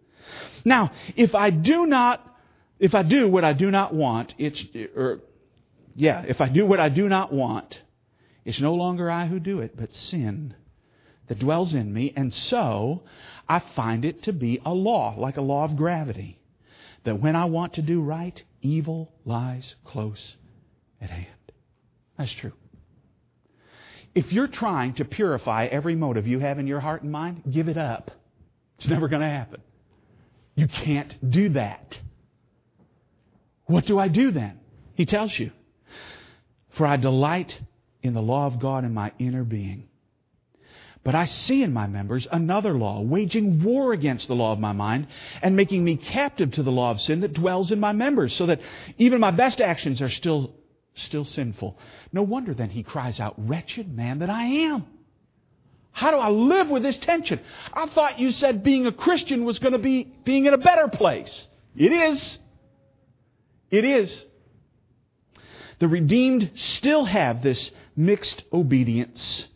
Now, 0.65 0.91
if 1.15 1.35
I 1.35 1.49
do 1.51 1.85
not, 1.85 2.23
if 2.79 2.95
I 2.95 3.03
do 3.03 3.27
what 3.27 3.43
I 3.43 3.53
do 3.53 3.69
not 3.69 3.93
want, 3.93 4.33
it's, 4.37 4.65
or, 4.95 5.19
yeah, 5.95 6.23
if 6.27 6.41
I 6.41 6.49
do 6.49 6.65
what 6.65 6.79
I 6.79 6.89
do 6.89 7.07
not 7.07 7.31
want, 7.31 7.79
it's 8.47 8.61
no 8.61 8.75
longer 8.75 9.11
I 9.11 9.25
who 9.25 9.41
do 9.41 9.59
it, 9.59 9.75
but 9.75 9.93
sin 9.93 10.55
that 11.27 11.37
dwells 11.37 11.73
in 11.73 11.93
me. 11.93 12.13
And 12.15 12.33
so 12.33 13.03
I 13.49 13.59
find 13.59 14.05
it 14.05 14.23
to 14.23 14.31
be 14.31 14.61
a 14.65 14.73
law, 14.73 15.15
like 15.17 15.35
a 15.35 15.41
law 15.41 15.65
of 15.65 15.75
gravity, 15.75 16.39
that 17.03 17.19
when 17.19 17.35
I 17.35 17.43
want 17.43 17.73
to 17.73 17.81
do 17.81 17.99
right, 17.99 18.41
evil 18.61 19.11
lies 19.25 19.75
close 19.83 20.37
at 21.01 21.09
hand. 21.09 21.27
That's 22.17 22.31
true. 22.31 22.53
If 24.15 24.31
you're 24.31 24.47
trying 24.47 24.93
to 24.93 25.03
purify 25.03 25.65
every 25.65 25.97
motive 25.97 26.25
you 26.25 26.39
have 26.39 26.57
in 26.57 26.67
your 26.67 26.79
heart 26.79 27.03
and 27.03 27.11
mind, 27.11 27.43
give 27.51 27.67
it 27.67 27.77
up. 27.77 28.11
It's 28.77 28.87
never 28.87 29.09
going 29.09 29.23
to 29.23 29.27
happen. 29.27 29.61
You 30.55 30.69
can't 30.69 31.29
do 31.29 31.49
that. 31.49 31.99
What 33.65 33.85
do 33.85 33.99
I 33.99 34.07
do 34.07 34.31
then? 34.31 34.61
He 34.93 35.05
tells 35.05 35.37
you. 35.37 35.51
For 36.71 36.87
I 36.87 36.95
delight 36.95 37.59
in 38.07 38.13
the 38.13 38.21
law 38.21 38.47
of 38.47 38.59
God 38.59 38.83
in 38.83 38.93
my 38.93 39.11
inner 39.19 39.43
being. 39.43 39.87
But 41.03 41.15
I 41.15 41.25
see 41.25 41.63
in 41.63 41.71
my 41.71 41.87
members 41.87 42.27
another 42.31 42.73
law, 42.73 43.01
waging 43.01 43.63
war 43.63 43.93
against 43.93 44.27
the 44.27 44.35
law 44.35 44.51
of 44.51 44.59
my 44.59 44.73
mind 44.73 45.07
and 45.41 45.55
making 45.55 45.83
me 45.83 45.95
captive 45.95 46.51
to 46.51 46.63
the 46.63 46.71
law 46.71 46.91
of 46.91 46.99
sin 46.99 47.21
that 47.21 47.33
dwells 47.33 47.71
in 47.71 47.79
my 47.79 47.93
members, 47.93 48.33
so 48.33 48.47
that 48.47 48.59
even 48.97 49.21
my 49.21 49.31
best 49.31 49.61
actions 49.61 50.01
are 50.01 50.09
still, 50.09 50.53
still 50.95 51.23
sinful. 51.23 51.77
No 52.11 52.23
wonder 52.23 52.53
then 52.53 52.71
he 52.71 52.83
cries 52.83 53.19
out, 53.21 53.35
Wretched 53.37 53.95
man 53.95 54.19
that 54.19 54.29
I 54.29 54.43
am. 54.43 54.85
How 55.91 56.11
do 56.11 56.17
I 56.17 56.29
live 56.29 56.69
with 56.69 56.83
this 56.83 56.97
tension? 56.97 57.39
I 57.73 57.87
thought 57.87 58.19
you 58.19 58.31
said 58.31 58.63
being 58.63 58.85
a 58.85 58.91
Christian 58.91 59.45
was 59.45 59.59
going 59.59 59.73
to 59.73 59.79
be 59.79 60.03
being 60.25 60.45
in 60.45 60.53
a 60.53 60.57
better 60.57 60.89
place. 60.89 61.47
It 61.75 61.91
is. 61.91 62.37
It 63.71 63.85
is. 63.85 64.25
The 65.79 65.87
redeemed 65.87 66.51
still 66.55 67.05
have 67.05 67.41
this 67.41 67.71
mixed 67.95 68.43
obedience. 68.51 69.47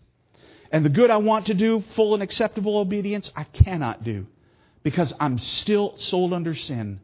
And 0.72 0.86
the 0.86 0.90
good 0.90 1.10
I 1.10 1.18
want 1.18 1.48
to 1.48 1.54
do, 1.54 1.84
full 1.96 2.14
and 2.14 2.24
acceptable 2.24 2.78
obedience, 2.78 3.32
I 3.36 3.44
cannot 3.44 4.04
do 4.04 4.28
because 4.84 5.14
I'm 5.20 5.38
still 5.38 5.96
sold 5.98 6.34
under 6.34 6.56
sin 6.56 7.00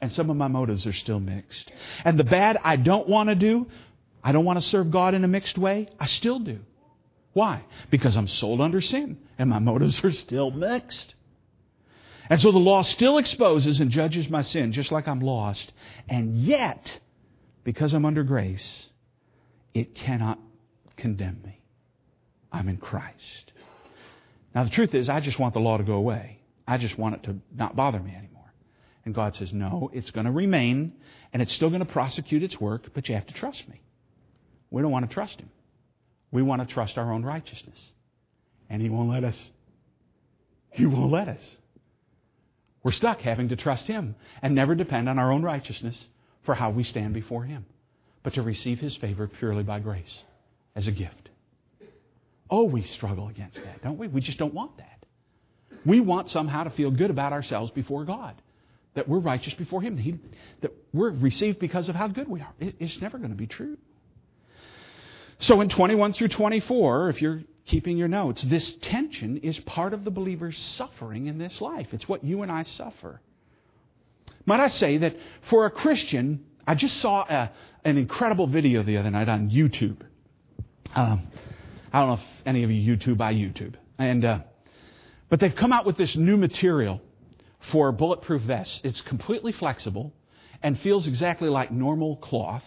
and 0.00 0.12
some 0.12 0.30
of 0.30 0.36
my 0.36 0.48
motives 0.48 0.86
are 0.86 0.92
still 0.92 1.20
mixed. 1.20 1.70
And 2.04 2.18
the 2.18 2.24
bad 2.24 2.58
I 2.62 2.76
don't 2.76 3.08
want 3.08 3.28
to 3.28 3.36
do, 3.36 3.68
I 4.22 4.32
don't 4.32 4.44
want 4.44 4.60
to 4.60 4.68
serve 4.68 4.90
God 4.90 5.14
in 5.14 5.24
a 5.24 5.28
mixed 5.28 5.56
way, 5.56 5.88
I 6.00 6.06
still 6.06 6.40
do. 6.40 6.60
Why? 7.32 7.62
Because 7.90 8.16
I'm 8.16 8.28
sold 8.28 8.60
under 8.60 8.80
sin 8.80 9.18
and 9.38 9.48
my 9.48 9.60
motives 9.60 10.02
are 10.04 10.10
still 10.10 10.50
mixed. 10.50 11.14
And 12.28 12.40
so 12.40 12.50
the 12.50 12.58
law 12.58 12.82
still 12.82 13.18
exposes 13.18 13.80
and 13.80 13.90
judges 13.90 14.28
my 14.28 14.42
sin 14.42 14.72
just 14.72 14.90
like 14.90 15.06
I'm 15.06 15.20
lost. 15.20 15.72
And 16.08 16.36
yet, 16.36 16.98
because 17.64 17.92
I'm 17.92 18.04
under 18.04 18.22
grace, 18.22 18.86
it 19.74 19.94
cannot 19.94 20.38
condemn 20.96 21.40
me. 21.44 21.60
I'm 22.50 22.68
in 22.68 22.76
Christ. 22.76 23.52
Now, 24.54 24.64
the 24.64 24.70
truth 24.70 24.94
is, 24.94 25.08
I 25.08 25.20
just 25.20 25.38
want 25.38 25.54
the 25.54 25.60
law 25.60 25.78
to 25.78 25.84
go 25.84 25.94
away. 25.94 26.40
I 26.66 26.78
just 26.78 26.98
want 26.98 27.16
it 27.16 27.22
to 27.24 27.36
not 27.54 27.74
bother 27.74 27.98
me 27.98 28.14
anymore. 28.14 28.52
And 29.04 29.14
God 29.14 29.34
says, 29.34 29.52
no, 29.52 29.90
it's 29.92 30.10
going 30.10 30.26
to 30.26 30.32
remain, 30.32 30.92
and 31.32 31.42
it's 31.42 31.52
still 31.52 31.70
going 31.70 31.84
to 31.84 31.92
prosecute 31.92 32.42
its 32.42 32.60
work, 32.60 32.88
but 32.94 33.08
you 33.08 33.14
have 33.14 33.26
to 33.26 33.34
trust 33.34 33.66
me. 33.68 33.80
We 34.70 34.82
don't 34.82 34.92
want 34.92 35.08
to 35.08 35.12
trust 35.12 35.40
Him. 35.40 35.50
We 36.30 36.42
want 36.42 36.66
to 36.66 36.72
trust 36.72 36.98
our 36.98 37.12
own 37.12 37.24
righteousness. 37.24 37.80
And 38.70 38.80
He 38.80 38.88
won't 38.88 39.10
let 39.10 39.24
us. 39.24 39.50
He 40.70 40.86
won't 40.86 41.10
let 41.10 41.28
us. 41.28 41.56
We're 42.82 42.92
stuck 42.92 43.20
having 43.20 43.48
to 43.48 43.56
trust 43.56 43.86
Him 43.86 44.14
and 44.40 44.54
never 44.54 44.74
depend 44.74 45.08
on 45.08 45.18
our 45.18 45.32
own 45.32 45.42
righteousness 45.42 46.06
for 46.42 46.54
how 46.54 46.70
we 46.70 46.84
stand 46.84 47.14
before 47.14 47.44
Him, 47.44 47.64
but 48.22 48.34
to 48.34 48.42
receive 48.42 48.78
His 48.80 48.96
favor 48.96 49.28
purely 49.28 49.62
by 49.62 49.80
grace 49.80 50.22
as 50.74 50.86
a 50.86 50.92
gift. 50.92 51.28
Oh, 52.50 52.64
we 52.64 52.82
struggle 52.82 53.28
against 53.28 53.62
that, 53.62 53.82
don't 53.82 53.98
we? 53.98 54.08
We 54.08 54.20
just 54.20 54.38
don't 54.38 54.54
want 54.54 54.76
that. 54.78 55.06
We 55.84 56.00
want 56.00 56.30
somehow 56.30 56.64
to 56.64 56.70
feel 56.70 56.90
good 56.90 57.10
about 57.10 57.32
ourselves 57.32 57.70
before 57.72 58.04
God, 58.04 58.34
that 58.94 59.08
we're 59.08 59.18
righteous 59.18 59.54
before 59.54 59.80
Him, 59.80 59.96
that, 59.96 60.02
he, 60.02 60.18
that 60.60 60.72
we're 60.92 61.10
received 61.10 61.58
because 61.58 61.88
of 61.88 61.96
how 61.96 62.08
good 62.08 62.28
we 62.28 62.40
are. 62.40 62.52
It, 62.60 62.76
it's 62.78 63.00
never 63.00 63.18
going 63.18 63.30
to 63.30 63.36
be 63.36 63.46
true. 63.46 63.78
So 65.38 65.60
in 65.60 65.68
21 65.68 66.12
through 66.12 66.28
24, 66.28 67.10
if 67.10 67.22
you're 67.22 67.42
keeping 67.66 67.96
your 67.96 68.08
notes, 68.08 68.42
this 68.42 68.76
tension 68.82 69.38
is 69.38 69.58
part 69.60 69.92
of 69.92 70.04
the 70.04 70.10
believer's 70.10 70.58
suffering 70.58 71.26
in 71.26 71.38
this 71.38 71.60
life. 71.60 71.88
It's 71.92 72.08
what 72.08 72.22
you 72.22 72.42
and 72.42 72.52
I 72.52 72.62
suffer. 72.62 73.20
Might 74.46 74.60
I 74.60 74.68
say 74.68 74.98
that 74.98 75.16
for 75.48 75.66
a 75.66 75.70
Christian, 75.70 76.44
I 76.66 76.74
just 76.74 76.96
saw 76.98 77.22
a, 77.22 77.50
an 77.84 77.96
incredible 77.96 78.46
video 78.46 78.82
the 78.82 78.96
other 78.96 79.10
night 79.10 79.28
on 79.28 79.50
YouTube. 79.50 79.98
Um, 80.94 81.28
I 81.92 82.00
don't 82.00 82.08
know 82.08 82.14
if 82.14 82.46
any 82.46 82.64
of 82.64 82.70
you 82.70 82.96
YouTube, 82.96 83.20
I 83.20 83.34
YouTube. 83.34 83.74
And, 83.98 84.24
uh, 84.24 84.38
but 85.28 85.40
they've 85.40 85.54
come 85.54 85.72
out 85.72 85.86
with 85.86 85.96
this 85.96 86.16
new 86.16 86.36
material 86.36 87.00
for 87.70 87.92
bulletproof 87.92 88.42
vests. 88.42 88.80
It's 88.84 89.00
completely 89.02 89.52
flexible 89.52 90.12
and 90.62 90.78
feels 90.80 91.06
exactly 91.06 91.48
like 91.48 91.70
normal 91.70 92.16
cloth. 92.16 92.64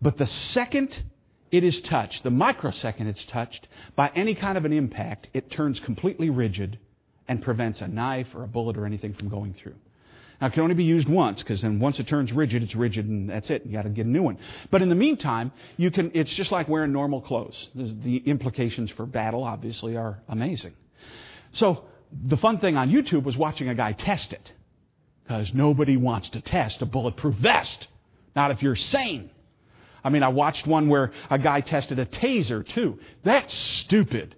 But 0.00 0.18
the 0.18 0.26
second 0.26 1.04
it 1.50 1.64
is 1.64 1.80
touched, 1.82 2.22
the 2.22 2.30
microsecond 2.30 3.08
it's 3.08 3.24
touched, 3.26 3.68
by 3.94 4.10
any 4.14 4.34
kind 4.34 4.56
of 4.56 4.64
an 4.64 4.72
impact, 4.72 5.28
it 5.34 5.50
turns 5.50 5.78
completely 5.80 6.30
rigid 6.30 6.78
and 7.28 7.42
prevents 7.42 7.80
a 7.82 7.88
knife 7.88 8.34
or 8.34 8.42
a 8.42 8.48
bullet 8.48 8.76
or 8.78 8.86
anything 8.86 9.12
from 9.14 9.28
going 9.28 9.54
through. 9.54 9.74
Now, 10.42 10.48
it 10.48 10.54
can 10.54 10.64
only 10.64 10.74
be 10.74 10.82
used 10.82 11.08
once 11.08 11.40
because 11.40 11.62
then 11.62 11.78
once 11.78 12.00
it 12.00 12.08
turns 12.08 12.32
rigid, 12.32 12.64
it's 12.64 12.74
rigid 12.74 13.06
and 13.06 13.30
that's 13.30 13.48
it. 13.48 13.64
You 13.64 13.74
got 13.74 13.82
to 13.82 13.90
get 13.90 14.06
a 14.06 14.08
new 14.08 14.24
one. 14.24 14.38
But 14.72 14.82
in 14.82 14.88
the 14.88 14.96
meantime, 14.96 15.52
you 15.76 15.92
can. 15.92 16.10
It's 16.14 16.32
just 16.32 16.50
like 16.50 16.68
wearing 16.68 16.90
normal 16.90 17.20
clothes. 17.20 17.70
The 17.76 18.16
implications 18.26 18.90
for 18.90 19.06
battle 19.06 19.44
obviously 19.44 19.96
are 19.96 20.20
amazing. 20.28 20.74
So 21.52 21.84
the 22.10 22.36
fun 22.36 22.58
thing 22.58 22.76
on 22.76 22.90
YouTube 22.90 23.22
was 23.22 23.36
watching 23.36 23.68
a 23.68 23.74
guy 23.76 23.92
test 23.92 24.32
it 24.32 24.50
because 25.22 25.54
nobody 25.54 25.96
wants 25.96 26.30
to 26.30 26.40
test 26.40 26.82
a 26.82 26.86
bulletproof 26.86 27.36
vest. 27.36 27.86
Not 28.34 28.50
if 28.50 28.64
you're 28.64 28.74
sane. 28.74 29.30
I 30.02 30.10
mean, 30.10 30.24
I 30.24 30.28
watched 30.28 30.66
one 30.66 30.88
where 30.88 31.12
a 31.30 31.38
guy 31.38 31.60
tested 31.60 32.00
a 32.00 32.04
taser 32.04 32.66
too. 32.66 32.98
That's 33.22 33.54
stupid. 33.54 34.34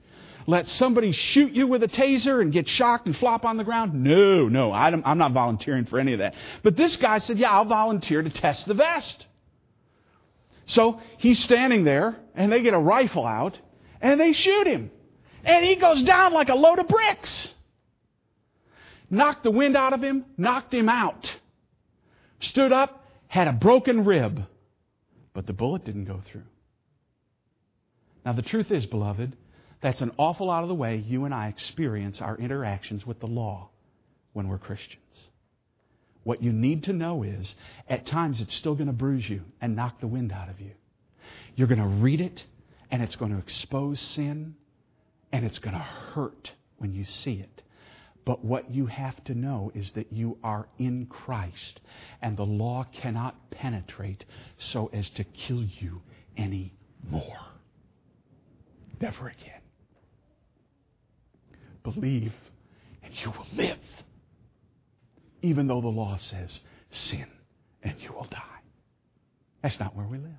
Let 0.46 0.68
somebody 0.68 1.12
shoot 1.12 1.52
you 1.52 1.66
with 1.66 1.82
a 1.82 1.88
taser 1.88 2.42
and 2.42 2.52
get 2.52 2.68
shocked 2.68 3.06
and 3.06 3.16
flop 3.16 3.44
on 3.44 3.56
the 3.56 3.64
ground? 3.64 3.94
No, 3.94 4.48
no, 4.48 4.72
I'm 4.72 5.18
not 5.18 5.32
volunteering 5.32 5.86
for 5.86 5.98
any 5.98 6.12
of 6.12 6.18
that. 6.18 6.34
But 6.62 6.76
this 6.76 6.96
guy 6.96 7.18
said, 7.18 7.38
Yeah, 7.38 7.50
I'll 7.50 7.64
volunteer 7.64 8.22
to 8.22 8.30
test 8.30 8.66
the 8.66 8.74
vest. 8.74 9.26
So 10.66 11.00
he's 11.18 11.42
standing 11.42 11.84
there, 11.84 12.16
and 12.34 12.52
they 12.52 12.62
get 12.62 12.74
a 12.74 12.78
rifle 12.78 13.26
out, 13.26 13.58
and 14.00 14.20
they 14.20 14.32
shoot 14.32 14.66
him. 14.66 14.90
And 15.44 15.64
he 15.64 15.76
goes 15.76 16.02
down 16.02 16.32
like 16.32 16.48
a 16.48 16.54
load 16.54 16.78
of 16.78 16.88
bricks. 16.88 17.48
Knocked 19.10 19.44
the 19.44 19.50
wind 19.50 19.76
out 19.76 19.92
of 19.92 20.02
him, 20.02 20.24
knocked 20.36 20.72
him 20.72 20.88
out. 20.88 21.34
Stood 22.40 22.72
up, 22.72 23.06
had 23.28 23.48
a 23.48 23.52
broken 23.52 24.04
rib. 24.04 24.44
But 25.34 25.46
the 25.46 25.52
bullet 25.52 25.84
didn't 25.84 26.06
go 26.06 26.22
through. 26.24 26.44
Now, 28.24 28.32
the 28.32 28.42
truth 28.42 28.70
is, 28.70 28.86
beloved, 28.86 29.36
that's 29.84 30.00
an 30.00 30.12
awful 30.16 30.46
lot 30.46 30.62
of 30.62 30.70
the 30.70 30.74
way 30.74 30.96
you 30.96 31.26
and 31.26 31.34
I 31.34 31.48
experience 31.48 32.22
our 32.22 32.38
interactions 32.38 33.04
with 33.04 33.20
the 33.20 33.26
law 33.26 33.68
when 34.32 34.48
we're 34.48 34.56
Christians. 34.56 35.28
What 36.22 36.42
you 36.42 36.54
need 36.54 36.84
to 36.84 36.94
know 36.94 37.22
is, 37.22 37.54
at 37.86 38.06
times, 38.06 38.40
it's 38.40 38.54
still 38.54 38.74
going 38.74 38.86
to 38.86 38.94
bruise 38.94 39.28
you 39.28 39.42
and 39.60 39.76
knock 39.76 40.00
the 40.00 40.06
wind 40.06 40.32
out 40.32 40.48
of 40.48 40.58
you. 40.58 40.70
You're 41.54 41.68
going 41.68 41.82
to 41.82 41.86
read 41.86 42.22
it, 42.22 42.44
and 42.90 43.02
it's 43.02 43.14
going 43.14 43.32
to 43.32 43.36
expose 43.36 44.00
sin, 44.00 44.54
and 45.30 45.44
it's 45.44 45.58
going 45.58 45.76
to 45.76 45.82
hurt 45.82 46.52
when 46.78 46.94
you 46.94 47.04
see 47.04 47.34
it. 47.34 47.62
But 48.24 48.42
what 48.42 48.70
you 48.70 48.86
have 48.86 49.22
to 49.24 49.34
know 49.34 49.70
is 49.74 49.90
that 49.96 50.10
you 50.10 50.38
are 50.42 50.66
in 50.78 51.04
Christ, 51.10 51.82
and 52.22 52.38
the 52.38 52.46
law 52.46 52.86
cannot 52.90 53.50
penetrate 53.50 54.24
so 54.56 54.88
as 54.94 55.10
to 55.10 55.24
kill 55.24 55.62
you 55.62 56.00
anymore. 56.38 56.72
Never 58.98 59.28
again. 59.28 59.60
Believe, 61.84 62.32
and 63.02 63.14
you 63.22 63.30
will 63.30 63.46
live. 63.54 63.78
Even 65.42 65.68
though 65.68 65.80
the 65.80 65.88
law 65.88 66.16
says, 66.16 66.58
sin, 66.90 67.26
and 67.82 67.94
you 68.00 68.12
will 68.12 68.26
die. 68.30 68.40
That's 69.62 69.78
not 69.78 69.94
where 69.94 70.06
we 70.06 70.18
live. 70.18 70.32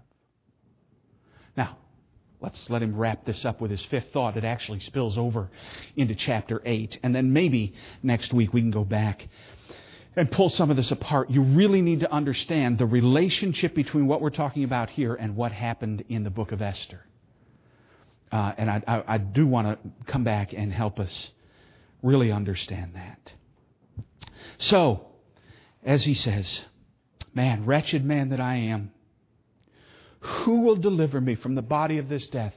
Now, 1.56 1.78
Let's 2.46 2.70
let 2.70 2.84
him 2.84 2.96
wrap 2.96 3.26
this 3.26 3.44
up 3.44 3.60
with 3.60 3.72
his 3.72 3.84
fifth 3.86 4.12
thought. 4.12 4.38
It 4.38 4.44
actually 4.44 4.80
spills 4.80 5.18
over 5.18 5.50
into 5.96 6.14
chapter 6.14 6.62
8. 6.64 7.00
And 7.02 7.16
then 7.16 7.34
maybe 7.34 7.74
next 8.04 8.34
week 8.34 8.54
we 8.54 8.62
can 8.62 8.72
go 8.72 8.84
back 8.84 9.28
and 10.16 10.30
pull 10.30 10.50
some 10.50 10.70
of 10.70 10.76
this 10.76 10.92
apart. 10.92 11.32
You 11.32 11.42
really 11.42 11.82
need 11.82 12.02
to 12.02 12.12
understand 12.12 12.78
the 12.78 12.86
relationship 12.86 13.74
between 13.74 14.08
what 14.08 14.22
we're 14.22 14.30
talking 14.30 14.64
about 14.64 14.92
here 14.92 15.16
and 15.16 15.36
what 15.36 15.54
happened 15.54 16.04
in 16.08 16.24
the 16.24 16.30
book 16.30 16.52
of 16.52 16.62
Esther. 16.62 17.06
Uh, 18.32 18.54
and 18.58 18.70
I, 18.70 18.84
I, 18.88 19.04
I 19.16 19.18
do 19.18 19.48
want 19.48 19.68
to 19.68 19.90
come 20.06 20.24
back 20.24 20.54
and 20.54 20.72
help 20.72 21.00
us 21.00 21.32
really 22.02 22.32
understand 22.32 22.94
that. 22.96 23.34
So, 24.58 25.08
as 25.84 26.04
he 26.04 26.14
says, 26.14 26.62
man, 27.34 27.66
wretched 27.66 28.06
man 28.06 28.30
that 28.30 28.40
I 28.40 28.56
am, 28.56 28.92
who 30.20 30.62
will 30.62 30.76
deliver 30.76 31.22
me 31.22 31.36
from 31.36 31.56
the 31.56 31.62
body 31.62 31.98
of 31.98 32.10
this 32.10 32.28
death 32.28 32.54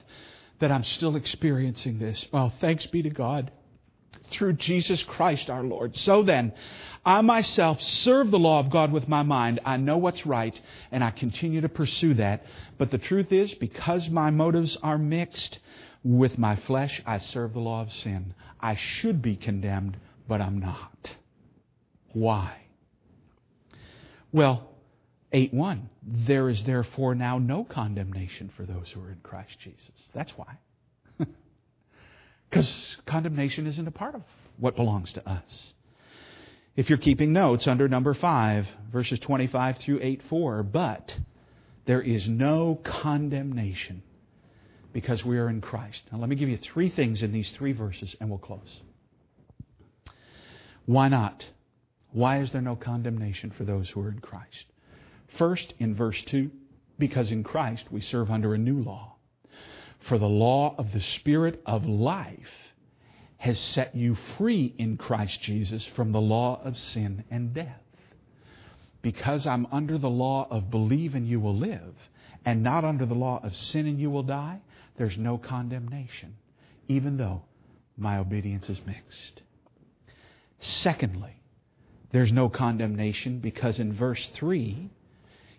that 0.61 0.73
I'm 0.73 0.85
still 0.85 1.17
experiencing 1.17 1.99
this? 1.99 2.27
Well, 2.33 2.53
thanks 2.61 2.87
be 2.87 3.03
to 3.03 3.11
God 3.11 3.51
through 4.31 4.55
Jesus 4.55 5.03
Christ 5.05 5.51
our 5.51 5.63
Lord. 5.63 5.97
So 5.97 6.23
then, 6.23 6.53
I 7.05 7.21
myself 7.23 7.81
serve 7.81 8.31
the 8.31 8.39
law 8.39 8.61
of 8.61 8.71
God 8.71 8.93
with 8.93 9.09
my 9.09 9.23
mind. 9.23 9.61
I 9.65 9.77
know 9.77 9.97
what's 9.97 10.27
right, 10.27 10.59
and 10.93 11.03
I 11.03 11.11
continue 11.11 11.61
to 11.63 11.69
pursue 11.69 12.15
that. 12.15 12.45
But 12.77 12.91
the 12.91 12.99
truth 12.99 13.33
is, 13.33 13.55
because 13.55 14.09
my 14.11 14.31
motives 14.31 14.77
are 14.83 14.99
mixed 14.99 15.59
with 16.05 16.39
my 16.39 16.57
flesh, 16.57 17.03
I 17.07 17.19
serve 17.19 17.55
the 17.55 17.61
law 17.61 17.83
of 17.83 17.93
sin. 17.93 18.35
I 18.61 18.77
should 18.77 19.23
be 19.23 19.37
condemned, 19.37 19.97
but 20.27 20.41
I'm 20.41 20.59
not. 20.59 21.17
Why? 22.13 22.57
Well, 24.33 24.69
8 25.33 25.55
1. 25.55 25.91
There 26.03 26.49
is 26.49 26.65
therefore 26.65 27.15
now 27.15 27.39
no 27.39 27.65
condemnation 27.65 28.51
for 28.57 28.65
those 28.65 28.91
who 28.91 29.03
are 29.03 29.11
in 29.11 29.21
Christ 29.23 29.59
Jesus. 29.61 29.93
That's 30.15 30.33
why. 30.37 30.59
Because 32.51 32.97
condemnation 33.05 33.67
isn't 33.67 33.87
a 33.87 33.91
part 33.91 34.15
of 34.15 34.23
what 34.57 34.75
belongs 34.75 35.13
to 35.13 35.29
us. 35.29 35.75
If 36.77 36.89
you're 36.89 36.97
keeping 36.97 37.31
notes 37.31 37.67
under 37.67 37.89
number 37.89 38.15
5, 38.15 38.67
verses 38.91 39.19
25 39.19 39.77
through 39.79 40.01
8 40.01 40.23
4, 40.31 40.63
but 40.63 41.15
there 41.85 42.01
is 42.01 42.27
no 42.27 42.81
condemnation 42.85 44.03
because 44.93 45.25
we 45.25 45.39
are 45.39 45.49
in 45.49 45.61
Christ. 45.61 46.03
Now, 46.11 46.19
let 46.19 46.29
me 46.29 46.37
give 46.37 46.49
you 46.49 46.57
three 46.57 46.89
things 46.89 47.23
in 47.23 47.33
these 47.33 47.51
three 47.53 47.73
verses 47.73 48.15
and 48.21 48.31
we'll 48.31 48.39
close. 48.39 48.81
Why 50.87 51.09
not? 51.09 51.45
Why 52.13 52.41
is 52.41 52.51
there 52.51 52.63
no 52.63 52.77
condemnation 52.77 53.51
for 53.51 53.65
those 53.65 53.91
who 53.91 54.01
are 54.01 54.11
in 54.11 54.21
Christ? 54.21 54.65
First, 55.37 55.75
in 55.79 55.95
verse 55.95 56.23
2, 56.25 56.51
because 56.99 57.31
in 57.31 57.45
Christ 57.45 57.87
we 57.91 58.01
serve 58.01 58.31
under 58.31 58.55
a 58.55 58.59
new 58.59 58.83
law. 58.83 59.17
For 60.01 60.19
the 60.19 60.29
law 60.29 60.75
of 60.79 60.93
the 60.93 61.03
Spirit 61.03 61.61
of 61.67 61.85
life 61.85 62.73
has 63.37 63.59
set 63.59 63.95
you 63.95 64.17
free 64.37 64.75
in 64.79 64.97
Christ 64.97 65.43
Jesus 65.43 65.85
from 65.95 66.13
the 66.13 66.21
law 66.21 66.61
of 66.65 66.79
sin 66.79 67.25
and 67.31 67.53
death. 67.53 67.83
Because 69.03 69.47
I'm 69.47 69.67
under 69.71 69.99
the 69.99 70.11
law 70.11 70.49
of 70.51 70.71
believe 70.71 71.15
and 71.15 71.29
you 71.29 71.39
will 71.39 71.57
live, 71.57 71.95
and 72.45 72.63
not 72.63 72.85
under 72.85 73.07
the 73.07 73.15
law 73.15 73.41
of 73.45 73.55
sin 73.55 73.87
and 73.87 74.01
you 74.01 74.11
will 74.11 74.25
die, 74.25 74.61
there's 74.99 75.17
no 75.17 75.39
condemnation, 75.39 76.37
even 76.89 77.17
though 77.17 77.43
my 77.97 78.19
obedience 78.19 78.69
is 78.69 78.81
mixed. 78.85 79.43
Secondly, 80.59 81.41
there's 82.11 82.33
no 82.33 82.49
condemnation 82.49 83.39
because 83.39 83.79
in 83.79 83.93
verse 83.93 84.29
3, 84.35 84.91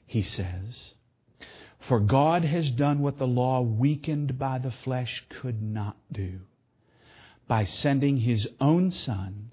he 0.05 0.21
says, 0.21 0.93
For 1.79 1.99
God 1.99 2.43
has 2.43 2.69
done 2.71 2.99
what 2.99 3.17
the 3.17 3.27
law 3.27 3.61
weakened 3.61 4.37
by 4.37 4.57
the 4.57 4.71
flesh 4.71 5.23
could 5.29 5.61
not 5.61 5.95
do, 6.11 6.41
by 7.47 7.63
sending 7.63 8.17
his 8.17 8.47
own 8.59 8.91
Son 8.91 9.51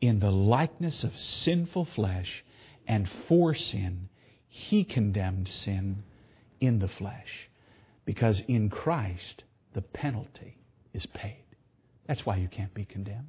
in 0.00 0.18
the 0.18 0.32
likeness 0.32 1.04
of 1.04 1.16
sinful 1.16 1.86
flesh, 1.86 2.44
and 2.86 3.08
for 3.28 3.54
sin, 3.54 4.08
he 4.48 4.84
condemned 4.84 5.48
sin 5.48 6.02
in 6.60 6.80
the 6.80 6.88
flesh. 6.88 7.48
Because 8.04 8.42
in 8.48 8.68
Christ, 8.68 9.44
the 9.74 9.82
penalty 9.82 10.58
is 10.92 11.06
paid. 11.06 11.44
That's 12.06 12.26
why 12.26 12.36
you 12.36 12.48
can't 12.48 12.74
be 12.74 12.84
condemned. 12.84 13.28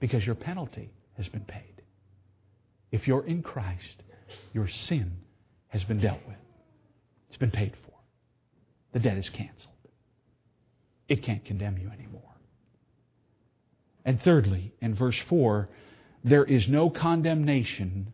Because 0.00 0.24
your 0.26 0.34
penalty 0.34 0.90
has 1.16 1.28
been 1.28 1.44
paid. 1.44 1.82
If 2.90 3.06
you're 3.06 3.24
in 3.24 3.42
Christ, 3.42 4.02
your 4.52 4.68
sin 4.68 5.18
has 5.68 5.84
been 5.84 6.00
dealt 6.00 6.26
with. 6.26 6.36
It's 7.28 7.38
been 7.38 7.50
paid 7.50 7.74
for. 7.84 7.94
The 8.92 8.98
debt 8.98 9.16
is 9.16 9.28
canceled. 9.28 9.74
It 11.08 11.22
can't 11.22 11.44
condemn 11.44 11.78
you 11.78 11.90
anymore. 11.90 12.22
And 14.04 14.20
thirdly, 14.20 14.72
in 14.80 14.94
verse 14.94 15.18
4, 15.28 15.68
there 16.24 16.44
is 16.44 16.68
no 16.68 16.90
condemnation 16.90 18.12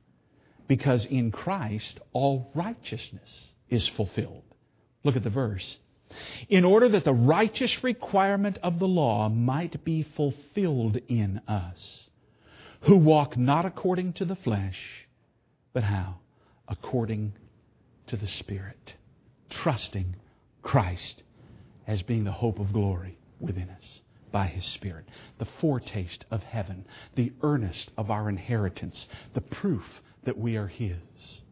because 0.69 1.05
in 1.05 1.31
Christ 1.31 2.01
all 2.13 2.51
righteousness 2.55 3.53
is 3.69 3.89
fulfilled. 3.89 4.43
Look 5.07 5.15
at 5.15 5.23
the 5.23 5.31
verse. 5.31 5.79
In 6.49 6.65
order 6.65 6.89
that 6.89 7.05
the 7.05 7.13
righteous 7.13 7.85
requirement 7.85 8.59
of 8.61 8.81
the 8.81 8.89
law 8.89 9.29
might 9.29 9.85
be 9.85 10.03
fulfilled 10.03 10.99
in 11.07 11.41
us, 11.47 12.09
who 12.81 12.97
walk 12.97 13.37
not 13.37 13.65
according 13.65 14.15
to 14.15 14.25
the 14.25 14.35
flesh, 14.35 15.07
but 15.73 15.85
how? 15.85 16.17
According 16.67 17.35
to 18.09 18.17
the 18.17 18.27
Spirit, 18.27 18.95
trusting 19.49 20.17
Christ 20.63 21.23
as 21.87 22.03
being 22.03 22.25
the 22.25 22.33
hope 22.33 22.59
of 22.59 22.73
glory 22.73 23.17
within 23.39 23.71
us 23.71 24.01
by 24.33 24.49
His 24.49 24.65
Spirit, 24.65 25.05
the 25.39 25.47
foretaste 25.61 26.25
of 26.33 26.43
heaven, 26.43 26.85
the 27.15 27.33
earnest 27.43 27.93
of 27.97 28.11
our 28.11 28.29
inheritance, 28.29 29.07
the 29.35 29.41
proof 29.41 30.03
that 30.25 30.37
we 30.37 30.57
are 30.57 30.67
His. 30.67 31.43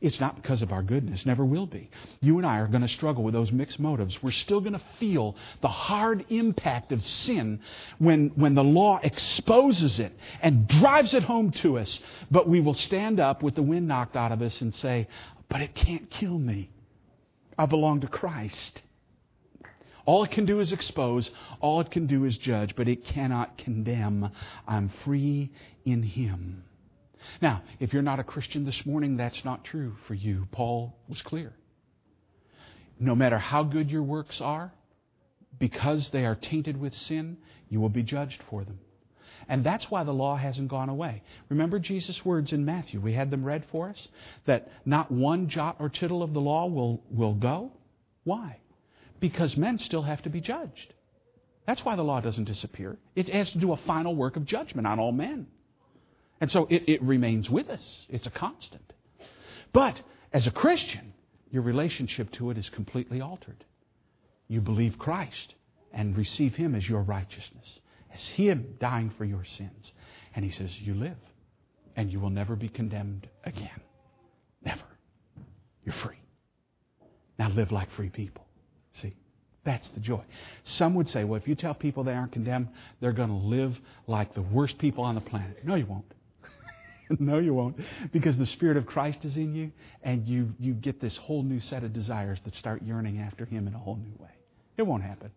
It's 0.00 0.20
not 0.20 0.36
because 0.36 0.62
of 0.62 0.72
our 0.72 0.82
goodness, 0.82 1.24
never 1.24 1.44
will 1.44 1.66
be. 1.66 1.90
You 2.20 2.38
and 2.38 2.46
I 2.46 2.58
are 2.58 2.66
going 2.66 2.82
to 2.82 2.88
struggle 2.88 3.24
with 3.24 3.32
those 3.34 3.50
mixed 3.50 3.78
motives. 3.78 4.22
We're 4.22 4.30
still 4.30 4.60
going 4.60 4.74
to 4.74 4.82
feel 4.98 5.36
the 5.62 5.68
hard 5.68 6.26
impact 6.28 6.92
of 6.92 7.02
sin 7.04 7.60
when, 7.98 8.32
when 8.34 8.54
the 8.54 8.64
law 8.64 9.00
exposes 9.02 9.98
it 9.98 10.12
and 10.42 10.68
drives 10.68 11.14
it 11.14 11.22
home 11.22 11.50
to 11.52 11.78
us. 11.78 11.98
But 12.30 12.48
we 12.48 12.60
will 12.60 12.74
stand 12.74 13.20
up 13.20 13.42
with 13.42 13.54
the 13.54 13.62
wind 13.62 13.88
knocked 13.88 14.16
out 14.16 14.32
of 14.32 14.42
us 14.42 14.60
and 14.60 14.74
say, 14.74 15.08
But 15.48 15.62
it 15.62 15.74
can't 15.74 16.10
kill 16.10 16.38
me. 16.38 16.70
I 17.58 17.64
belong 17.64 18.02
to 18.02 18.06
Christ. 18.06 18.82
All 20.04 20.22
it 20.22 20.30
can 20.30 20.46
do 20.46 20.60
is 20.60 20.72
expose, 20.72 21.30
all 21.60 21.80
it 21.80 21.90
can 21.90 22.06
do 22.06 22.24
is 22.24 22.38
judge, 22.38 22.76
but 22.76 22.86
it 22.86 23.04
cannot 23.04 23.58
condemn. 23.58 24.30
I'm 24.68 24.90
free 25.04 25.50
in 25.84 26.02
Him. 26.02 26.65
Now, 27.40 27.62
if 27.80 27.92
you're 27.92 28.02
not 28.02 28.20
a 28.20 28.24
Christian 28.24 28.64
this 28.64 28.84
morning, 28.86 29.16
that's 29.16 29.44
not 29.44 29.64
true 29.64 29.96
for 30.06 30.14
you. 30.14 30.46
Paul 30.52 30.96
was 31.08 31.22
clear. 31.22 31.52
No 32.98 33.14
matter 33.14 33.38
how 33.38 33.62
good 33.62 33.90
your 33.90 34.02
works 34.02 34.40
are, 34.40 34.72
because 35.58 36.08
they 36.10 36.24
are 36.24 36.34
tainted 36.34 36.78
with 36.78 36.94
sin, 36.94 37.38
you 37.68 37.80
will 37.80 37.88
be 37.88 38.02
judged 38.02 38.42
for 38.48 38.64
them. 38.64 38.78
And 39.48 39.64
that's 39.64 39.90
why 39.90 40.02
the 40.02 40.12
law 40.12 40.36
hasn't 40.36 40.68
gone 40.68 40.88
away. 40.88 41.22
Remember 41.48 41.78
Jesus' 41.78 42.24
words 42.24 42.52
in 42.52 42.64
Matthew? 42.64 43.00
We 43.00 43.12
had 43.12 43.30
them 43.30 43.44
read 43.44 43.64
for 43.70 43.88
us 43.90 44.08
that 44.46 44.68
not 44.84 45.10
one 45.10 45.48
jot 45.48 45.76
or 45.78 45.88
tittle 45.88 46.22
of 46.22 46.32
the 46.32 46.40
law 46.40 46.66
will, 46.66 47.02
will 47.10 47.34
go. 47.34 47.72
Why? 48.24 48.58
Because 49.20 49.56
men 49.56 49.78
still 49.78 50.02
have 50.02 50.22
to 50.22 50.30
be 50.30 50.40
judged. 50.40 50.94
That's 51.66 51.84
why 51.84 51.96
the 51.96 52.02
law 52.02 52.20
doesn't 52.20 52.44
disappear. 52.44 52.96
It 53.14 53.28
has 53.28 53.50
to 53.52 53.58
do 53.58 53.72
a 53.72 53.76
final 53.78 54.14
work 54.14 54.36
of 54.36 54.46
judgment 54.46 54.86
on 54.86 54.98
all 54.98 55.12
men. 55.12 55.46
And 56.40 56.50
so 56.50 56.66
it, 56.70 56.84
it 56.86 57.02
remains 57.02 57.48
with 57.48 57.68
us. 57.68 58.06
It's 58.08 58.26
a 58.26 58.30
constant. 58.30 58.92
But 59.72 60.00
as 60.32 60.46
a 60.46 60.50
Christian, 60.50 61.12
your 61.50 61.62
relationship 61.62 62.30
to 62.32 62.50
it 62.50 62.58
is 62.58 62.68
completely 62.68 63.20
altered. 63.20 63.64
You 64.48 64.60
believe 64.60 64.98
Christ 64.98 65.54
and 65.92 66.16
receive 66.16 66.54
Him 66.54 66.74
as 66.74 66.88
your 66.88 67.02
righteousness, 67.02 67.80
as 68.14 68.20
Him 68.28 68.76
dying 68.78 69.10
for 69.16 69.24
your 69.24 69.44
sins. 69.44 69.92
And 70.34 70.44
He 70.44 70.50
says, 70.50 70.78
You 70.80 70.94
live, 70.94 71.16
and 71.96 72.12
you 72.12 72.20
will 72.20 72.30
never 72.30 72.56
be 72.56 72.68
condemned 72.68 73.28
again. 73.44 73.80
Never. 74.64 74.84
You're 75.84 75.94
free. 75.94 76.20
Now 77.38 77.48
live 77.50 77.72
like 77.72 77.90
free 77.92 78.10
people. 78.10 78.46
See? 78.92 79.14
That's 79.66 79.88
the 79.88 80.00
joy. 80.00 80.22
Some 80.62 80.94
would 80.94 81.08
say, 81.08 81.24
well, 81.24 81.40
if 81.40 81.48
you 81.48 81.56
tell 81.56 81.74
people 81.74 82.04
they 82.04 82.14
aren't 82.14 82.30
condemned, 82.30 82.68
they're 83.00 83.12
going 83.12 83.30
to 83.30 83.34
live 83.34 83.78
like 84.06 84.32
the 84.32 84.42
worst 84.42 84.78
people 84.78 85.02
on 85.02 85.16
the 85.16 85.20
planet. 85.20 85.58
No, 85.64 85.74
you 85.74 85.86
won't. 85.86 86.04
no, 87.18 87.38
you 87.38 87.54
won't. 87.54 87.76
Because 88.12 88.36
the 88.36 88.46
Spirit 88.46 88.76
of 88.76 88.86
Christ 88.86 89.24
is 89.24 89.36
in 89.36 89.54
you, 89.54 89.72
and 90.02 90.26
you, 90.26 90.54
you 90.58 90.74
get 90.74 91.00
this 91.00 91.16
whole 91.16 91.42
new 91.42 91.60
set 91.60 91.84
of 91.84 91.92
desires 91.92 92.40
that 92.44 92.54
start 92.54 92.82
yearning 92.82 93.20
after 93.20 93.44
Him 93.44 93.66
in 93.66 93.74
a 93.74 93.78
whole 93.78 93.96
new 93.96 94.14
way. 94.18 94.30
It 94.76 94.82
won't 94.82 95.02
happen. 95.02 95.30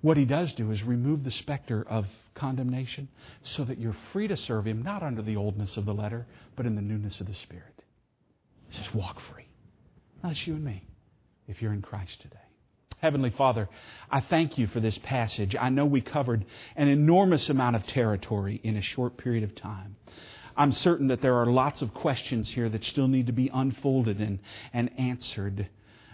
What 0.00 0.16
He 0.16 0.24
does 0.24 0.52
do 0.52 0.70
is 0.70 0.82
remove 0.82 1.24
the 1.24 1.30
specter 1.30 1.84
of 1.88 2.06
condemnation 2.34 3.08
so 3.42 3.64
that 3.64 3.78
you're 3.78 3.96
free 4.12 4.28
to 4.28 4.36
serve 4.36 4.66
Him, 4.66 4.82
not 4.82 5.02
under 5.02 5.22
the 5.22 5.36
oldness 5.36 5.76
of 5.76 5.84
the 5.84 5.94
letter, 5.94 6.26
but 6.54 6.66
in 6.66 6.76
the 6.76 6.82
newness 6.82 7.20
of 7.20 7.26
the 7.26 7.34
Spirit. 7.34 7.82
He 8.68 8.76
says, 8.76 8.94
walk 8.94 9.20
free. 9.32 9.48
Now, 10.22 10.30
that's 10.30 10.46
you 10.46 10.54
and 10.54 10.64
me, 10.64 10.84
if 11.48 11.62
you're 11.62 11.72
in 11.72 11.82
Christ 11.82 12.20
today. 12.20 12.36
Heavenly 12.98 13.30
Father, 13.30 13.68
I 14.10 14.20
thank 14.20 14.56
you 14.56 14.66
for 14.68 14.80
this 14.80 14.98
passage. 14.98 15.54
I 15.58 15.68
know 15.68 15.84
we 15.84 16.00
covered 16.00 16.46
an 16.76 16.88
enormous 16.88 17.48
amount 17.50 17.76
of 17.76 17.86
territory 17.86 18.60
in 18.64 18.76
a 18.76 18.82
short 18.82 19.18
period 19.18 19.44
of 19.44 19.54
time. 19.54 19.96
I'm 20.56 20.72
certain 20.72 21.08
that 21.08 21.20
there 21.20 21.36
are 21.36 21.46
lots 21.46 21.82
of 21.82 21.92
questions 21.92 22.50
here 22.50 22.68
that 22.68 22.84
still 22.84 23.08
need 23.08 23.26
to 23.26 23.32
be 23.32 23.50
unfolded 23.52 24.20
and, 24.20 24.38
and 24.72 24.90
answered. 24.98 25.68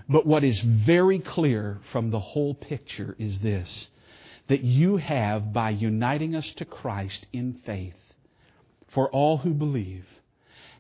But 0.09 0.26
what 0.26 0.45
is 0.45 0.61
very 0.61 1.18
clear 1.20 1.80
from 1.93 2.11
the 2.11 2.20
whole 2.20 2.55
picture 2.55 3.14
is 3.18 3.38
this 3.40 3.88
that 4.49 4.62
you 4.64 4.97
have, 4.97 5.53
by 5.53 5.70
uniting 5.70 6.34
us 6.34 6.53
to 6.55 6.64
Christ 6.64 7.26
in 7.32 7.55
faith, 7.64 8.12
for 8.88 9.09
all 9.11 9.38
who 9.38 9.55
believe, 9.55 10.05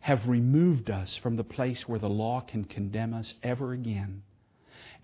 have 0.00 0.28
removed 0.28 0.90
us 0.90 1.16
from 1.16 1.36
the 1.36 1.44
place 1.44 1.88
where 1.88 2.00
the 2.00 2.10
law 2.10 2.40
can 2.40 2.64
condemn 2.64 3.14
us 3.14 3.34
ever 3.42 3.72
again 3.72 4.22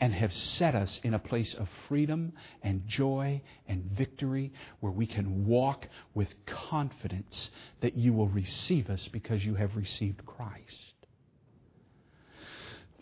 and 0.00 0.14
have 0.14 0.32
set 0.32 0.74
us 0.74 1.00
in 1.02 1.14
a 1.14 1.18
place 1.18 1.54
of 1.54 1.68
freedom 1.88 2.32
and 2.62 2.86
joy 2.86 3.40
and 3.66 3.82
victory 3.84 4.52
where 4.80 4.92
we 4.92 5.06
can 5.06 5.46
walk 5.46 5.86
with 6.14 6.32
confidence 6.46 7.50
that 7.80 7.96
you 7.96 8.12
will 8.12 8.28
receive 8.28 8.90
us 8.90 9.08
because 9.08 9.44
you 9.44 9.54
have 9.54 9.76
received 9.76 10.24
Christ. 10.24 10.94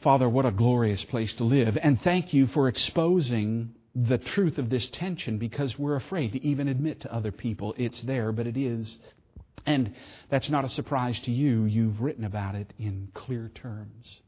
Father, 0.02 0.28
what 0.28 0.46
a 0.46 0.50
glorious 0.50 1.04
place 1.04 1.34
to 1.34 1.44
live. 1.44 1.76
And 1.82 2.00
thank 2.00 2.32
you 2.32 2.46
for 2.48 2.68
exposing 2.68 3.74
the 3.94 4.18
truth 4.18 4.58
of 4.58 4.68
this 4.68 4.88
tension 4.90 5.38
because 5.38 5.78
we're 5.78 5.96
afraid 5.96 6.32
to 6.32 6.46
even 6.46 6.68
admit 6.68 7.00
to 7.00 7.12
other 7.12 7.32
people 7.32 7.74
it's 7.78 8.02
there, 8.02 8.30
but 8.30 8.46
it 8.46 8.56
is. 8.56 8.96
And 9.64 9.94
that's 10.30 10.50
not 10.50 10.64
a 10.64 10.68
surprise 10.68 11.18
to 11.20 11.32
you. 11.32 11.64
You've 11.64 12.00
written 12.00 12.24
about 12.24 12.54
it 12.54 12.72
in 12.78 13.08
clear 13.14 13.50
terms. 13.54 14.20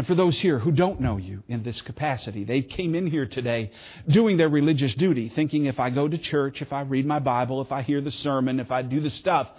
And 0.00 0.06
for 0.06 0.14
those 0.14 0.40
here 0.40 0.58
who 0.58 0.72
don't 0.72 1.02
know 1.02 1.18
you 1.18 1.42
in 1.46 1.62
this 1.62 1.82
capacity, 1.82 2.44
they 2.44 2.62
came 2.62 2.94
in 2.94 3.06
here 3.06 3.26
today 3.26 3.70
doing 4.08 4.38
their 4.38 4.48
religious 4.48 4.94
duty, 4.94 5.28
thinking 5.28 5.66
if 5.66 5.78
I 5.78 5.90
go 5.90 6.08
to 6.08 6.16
church, 6.16 6.62
if 6.62 6.72
I 6.72 6.80
read 6.80 7.04
my 7.04 7.18
Bible, 7.18 7.60
if 7.60 7.70
I 7.70 7.82
hear 7.82 8.00
the 8.00 8.10
sermon, 8.10 8.60
if 8.60 8.72
I 8.72 8.80
do 8.80 9.00
the 9.00 9.10
stuff, 9.10 9.50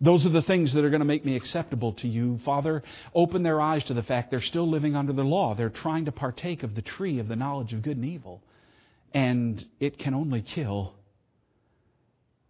those 0.00 0.26
are 0.26 0.30
the 0.30 0.42
things 0.42 0.72
that 0.72 0.84
are 0.84 0.90
going 0.90 0.98
to 0.98 1.06
make 1.06 1.24
me 1.24 1.36
acceptable 1.36 1.92
to 1.92 2.08
you. 2.08 2.40
Father, 2.44 2.82
open 3.14 3.44
their 3.44 3.60
eyes 3.60 3.84
to 3.84 3.94
the 3.94 4.02
fact 4.02 4.32
they're 4.32 4.40
still 4.40 4.68
living 4.68 4.96
under 4.96 5.12
the 5.12 5.22
law. 5.22 5.54
They're 5.54 5.70
trying 5.70 6.06
to 6.06 6.10
partake 6.10 6.64
of 6.64 6.74
the 6.74 6.82
tree 6.82 7.20
of 7.20 7.28
the 7.28 7.36
knowledge 7.36 7.72
of 7.72 7.82
good 7.82 7.96
and 7.96 8.06
evil. 8.06 8.42
And 9.12 9.64
it 9.78 10.00
can 10.00 10.12
only 10.12 10.42
kill. 10.42 10.96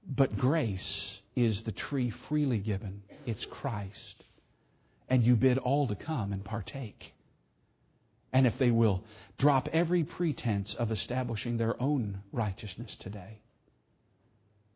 But 0.09 0.39
grace 0.39 1.21
is 1.37 1.61
the 1.65 1.73
tree 1.73 2.09
freely 2.09 2.57
given. 2.57 3.03
It's 3.27 3.45
Christ. 3.45 4.25
And 5.11 5.23
you 5.23 5.37
bid 5.37 5.59
all 5.59 5.87
to 5.89 5.95
come 5.95 6.33
and 6.33 6.43
partake. 6.43 7.11
And 8.35 8.49
if 8.49 8.59
they 8.59 8.73
will 8.73 9.05
drop 9.39 9.69
every 9.73 10.03
pretense 10.03 10.75
of 10.75 10.91
establishing 10.91 11.57
their 11.57 11.81
own 11.81 12.21
righteousness 12.33 12.97
today 12.99 13.39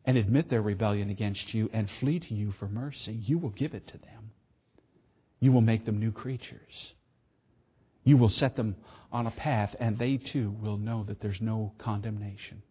and 0.05 0.17
admit 0.17 0.49
their 0.49 0.61
rebellion 0.61 1.09
against 1.09 1.53
you 1.53 1.69
and 1.73 1.89
flee 1.99 2.21
to 2.21 2.33
you 2.33 2.53
for 2.53 2.69
mercy, 2.69 3.11
you 3.11 3.37
will 3.37 3.49
give 3.49 3.73
it 3.73 3.85
to 3.87 3.97
them. 3.97 4.31
You 5.41 5.51
will 5.51 5.61
make 5.61 5.85
them 5.85 5.99
new 5.99 6.13
creatures. 6.13 6.93
You 8.05 8.15
will 8.15 8.29
set 8.29 8.55
them 8.55 8.77
on 9.11 9.27
a 9.27 9.31
path, 9.31 9.75
and 9.77 9.99
they 9.99 10.15
too 10.15 10.55
will 10.61 10.77
know 10.77 11.03
that 11.03 11.19
there's 11.19 11.41
no 11.41 11.73
condemnation 11.79 12.63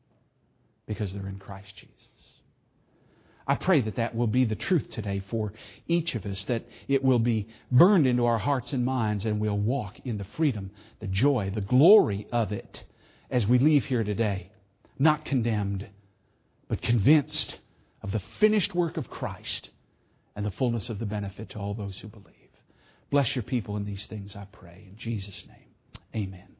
because 0.86 1.12
they're 1.12 1.28
in 1.28 1.38
Christ 1.38 1.76
Jesus. 1.76 2.08
I 3.48 3.54
pray 3.54 3.80
that 3.80 3.96
that 3.96 4.14
will 4.14 4.26
be 4.26 4.44
the 4.44 4.54
truth 4.54 4.90
today 4.90 5.22
for 5.30 5.54
each 5.86 6.14
of 6.14 6.26
us, 6.26 6.44
that 6.44 6.64
it 6.86 7.02
will 7.02 7.18
be 7.18 7.48
burned 7.72 8.06
into 8.06 8.26
our 8.26 8.38
hearts 8.38 8.74
and 8.74 8.84
minds, 8.84 9.24
and 9.24 9.40
we'll 9.40 9.56
walk 9.56 9.98
in 10.04 10.18
the 10.18 10.26
freedom, 10.36 10.70
the 11.00 11.06
joy, 11.06 11.50
the 11.54 11.62
glory 11.62 12.26
of 12.30 12.52
it 12.52 12.84
as 13.30 13.46
we 13.46 13.58
leave 13.58 13.86
here 13.86 14.04
today. 14.04 14.52
Not 14.98 15.24
condemned, 15.24 15.88
but 16.68 16.82
convinced 16.82 17.58
of 18.02 18.12
the 18.12 18.22
finished 18.38 18.74
work 18.74 18.98
of 18.98 19.08
Christ 19.08 19.70
and 20.36 20.44
the 20.44 20.50
fullness 20.50 20.90
of 20.90 20.98
the 20.98 21.06
benefit 21.06 21.48
to 21.50 21.58
all 21.58 21.72
those 21.72 21.98
who 21.98 22.08
believe. 22.08 22.34
Bless 23.10 23.34
your 23.34 23.44
people 23.44 23.78
in 23.78 23.86
these 23.86 24.04
things, 24.06 24.36
I 24.36 24.46
pray. 24.52 24.84
In 24.90 24.98
Jesus' 24.98 25.42
name, 25.46 26.24
amen. 26.24 26.57